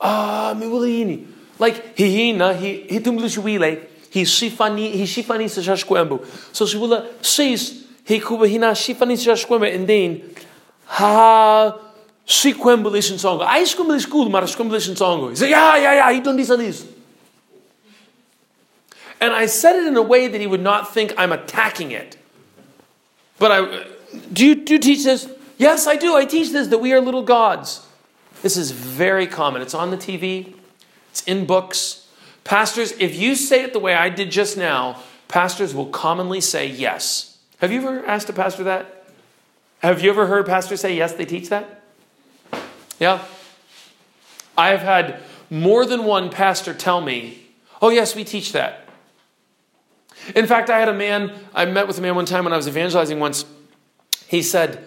Ah, 0.00 0.54
mi 0.56 0.66
ini. 0.66 1.26
Like, 1.58 1.96
hihina, 1.96 2.54
hi 2.54 2.86
hitumblish 2.88 3.38
wile, 3.38 3.78
he 4.10 4.22
shifani, 4.22 4.92
he 4.92 5.04
shifani 5.04 5.48
sa 5.48 5.62
shashkwembo. 5.62 6.24
So 6.54 6.66
she 6.66 6.76
wala 6.76 7.06
says, 7.22 7.86
he 8.04 8.20
kuba 8.20 8.46
hina 8.46 8.72
shifani 8.72 9.16
sa 9.16 9.32
shashkwembo, 9.32 9.74
and 9.74 9.88
then, 9.88 10.22
ha, 10.84 11.78
Si 12.26 12.52
kwembelishin 12.52 13.18
songo. 13.18 13.44
Ai 13.44 13.62
skwembelish 13.62 14.02
school, 14.02 14.28
maar 14.28 14.42
skwembelishin 14.42 14.96
songo. 14.96 15.30
He 15.30 15.36
said, 15.36 15.48
yeah, 15.48 15.76
yeah, 15.76 15.94
yeah, 15.94 16.12
he 16.12 16.20
done 16.20 16.36
this 16.36 16.50
and 16.50 16.60
this. 16.60 16.86
And 19.20 19.32
I 19.32 19.46
said 19.46 19.76
it 19.76 19.86
in 19.86 19.96
a 19.96 20.02
way 20.02 20.26
that 20.26 20.40
he 20.40 20.46
would 20.46 20.60
not 20.60 20.92
think 20.92 21.14
I'm 21.16 21.32
attacking 21.32 21.92
it. 21.92 22.16
But 23.38 23.52
I, 23.52 23.84
do 24.32 24.44
you, 24.44 24.54
do 24.56 24.74
you 24.74 24.78
teach 24.78 25.04
this? 25.04 25.30
Yes, 25.56 25.86
I 25.86 25.96
do. 25.96 26.16
I 26.16 26.24
teach 26.24 26.50
this, 26.50 26.66
that 26.68 26.78
we 26.78 26.92
are 26.92 27.00
little 27.00 27.22
gods. 27.22 27.86
This 28.42 28.56
is 28.56 28.72
very 28.72 29.26
common. 29.26 29.62
It's 29.62 29.74
on 29.74 29.90
the 29.90 29.96
TV. 29.96 30.54
It's 31.10 31.22
in 31.22 31.46
books. 31.46 32.08
Pastors, 32.44 32.92
if 32.98 33.16
you 33.16 33.36
say 33.36 33.62
it 33.62 33.72
the 33.72 33.78
way 33.78 33.94
I 33.94 34.08
did 34.08 34.30
just 34.30 34.56
now, 34.56 35.00
pastors 35.28 35.74
will 35.74 35.86
commonly 35.86 36.40
say 36.40 36.66
yes. 36.66 37.38
Have 37.58 37.72
you 37.72 37.80
ever 37.80 38.04
asked 38.04 38.28
a 38.28 38.32
pastor 38.32 38.64
that? 38.64 39.06
Have 39.78 40.02
you 40.02 40.10
ever 40.10 40.26
heard 40.26 40.46
pastors 40.46 40.80
say 40.80 40.96
yes, 40.96 41.12
they 41.12 41.24
teach 41.24 41.48
that? 41.48 41.84
Yeah. 42.98 43.24
I 44.56 44.68
have 44.68 44.80
had 44.80 45.22
more 45.50 45.84
than 45.84 46.04
one 46.04 46.30
pastor 46.30 46.74
tell 46.74 47.00
me, 47.00 47.46
oh, 47.80 47.90
yes, 47.90 48.14
we 48.16 48.24
teach 48.24 48.52
that. 48.52 48.88
In 50.34 50.46
fact, 50.46 50.70
I 50.70 50.78
had 50.78 50.88
a 50.88 50.94
man, 50.94 51.32
I 51.54 51.66
met 51.66 51.86
with 51.86 51.98
a 51.98 52.00
man 52.00 52.14
one 52.14 52.26
time 52.26 52.44
when 52.44 52.52
I 52.52 52.56
was 52.56 52.66
evangelizing 52.66 53.20
once. 53.20 53.44
He 54.26 54.42
said, 54.42 54.84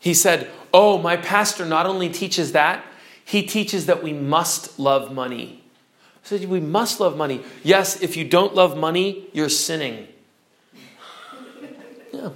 he 0.00 0.14
said, 0.14 0.50
oh, 0.72 0.98
my 0.98 1.16
pastor 1.16 1.64
not 1.64 1.86
only 1.86 2.08
teaches 2.08 2.52
that, 2.52 2.84
he 3.24 3.42
teaches 3.42 3.86
that 3.86 4.02
we 4.02 4.12
must 4.12 4.78
love 4.78 5.12
money. 5.12 5.62
I 6.24 6.28
said, 6.28 6.44
we 6.46 6.60
must 6.60 6.98
love 6.98 7.16
money. 7.16 7.42
Yes, 7.62 8.02
if 8.02 8.16
you 8.16 8.24
don't 8.24 8.54
love 8.54 8.76
money, 8.76 9.28
you're 9.32 9.48
sinning. 9.48 10.08
Yeah. 12.12 12.30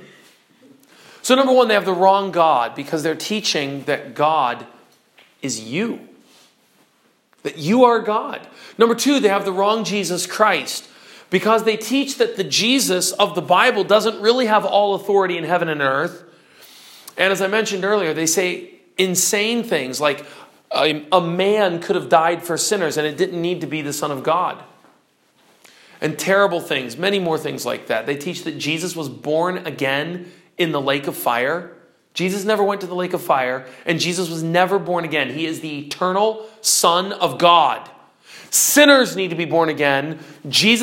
So, 1.23 1.35
number 1.35 1.53
one, 1.53 1.67
they 1.67 1.75
have 1.75 1.85
the 1.85 1.93
wrong 1.93 2.31
God 2.31 2.77
because 2.77 3.03
they're 3.03 3.17
teaching 3.17 3.83
that 3.85 4.15
God 4.15 4.67
is 5.47 5.61
you. 5.61 6.01
That 7.43 7.57
you 7.57 7.85
are 7.85 8.01
God. 8.01 8.47
Number 8.77 8.95
two, 8.95 9.21
they 9.21 9.29
have 9.29 9.47
the 9.47 9.53
wrong 9.53 9.85
Jesus 9.85 10.27
Christ 10.27 10.89
because 11.31 11.65
they 11.65 11.77
teach 11.77 12.19
that 12.19 12.37
the 12.37 12.45
Jesus 12.45 13.13
of 13.13 13.35
the 13.35 13.43
Bible 13.43 13.85
doesn't 13.85 14.21
really 14.21 14.47
have 14.47 14.65
all 14.65 14.95
authority 14.95 15.39
in 15.39 15.45
heaven 15.45 15.69
and 15.69 15.81
earth. 15.81 16.25
And 17.17 17.33
as 17.33 17.41
I 17.41 17.47
mentioned 17.47 17.85
earlier, 17.85 18.13
they 18.13 18.27
say 18.27 18.71
insane 18.99 19.63
things 19.63 20.01
like 20.01 20.27
a, 20.71 21.07
a, 21.13 21.21
man 21.21 21.81
could 21.81 21.97
have 21.97 22.09
died 22.09 22.43
for 22.43 22.57
sinners 22.57 22.97
and 22.97 23.07
it 23.07 23.17
didn't 23.17 23.41
need 23.41 23.61
to 23.61 23.67
be 23.67 23.83
the 23.83 23.93
Son 23.93 24.11
of 24.11 24.23
God. 24.23 24.63
And 26.01 26.19
terrible 26.19 26.61
things, 26.61 26.97
many 26.97 27.19
more 27.19 27.39
things 27.39 27.65
like 27.65 27.87
that. 27.87 28.07
They 28.07 28.17
teach 28.17 28.45
that 28.45 28.59
Jesus 28.59 28.95
was 28.95 29.09
born 29.09 29.67
again 29.67 30.31
in 30.59 30.73
the 30.73 30.81
lake 30.81 31.07
of 31.07 31.17
fire. 31.17 31.76
Jesus 32.17 32.47
never 32.47 32.65
went 32.65 32.81
to 32.81 32.87
the 32.87 32.95
lake 32.95 33.13
of 33.13 33.21
fire, 33.21 33.67
and 33.85 34.01
Jesus 34.01 34.31
was 34.31 34.43
never 34.43 34.79
born 34.79 35.05
again. 35.05 35.35
He 35.35 35.45
is 35.45 35.61
the 35.61 35.81
eternal 35.81 36.49
Son 36.63 37.13
of 37.13 37.37
God. 37.39 37.91
Sinners 38.51 39.17
need 39.17 39.29
to 39.29 39.37
be 39.37 39.45
born 39.45 39.69
again. 39.69 40.19
Jesus 40.49 40.75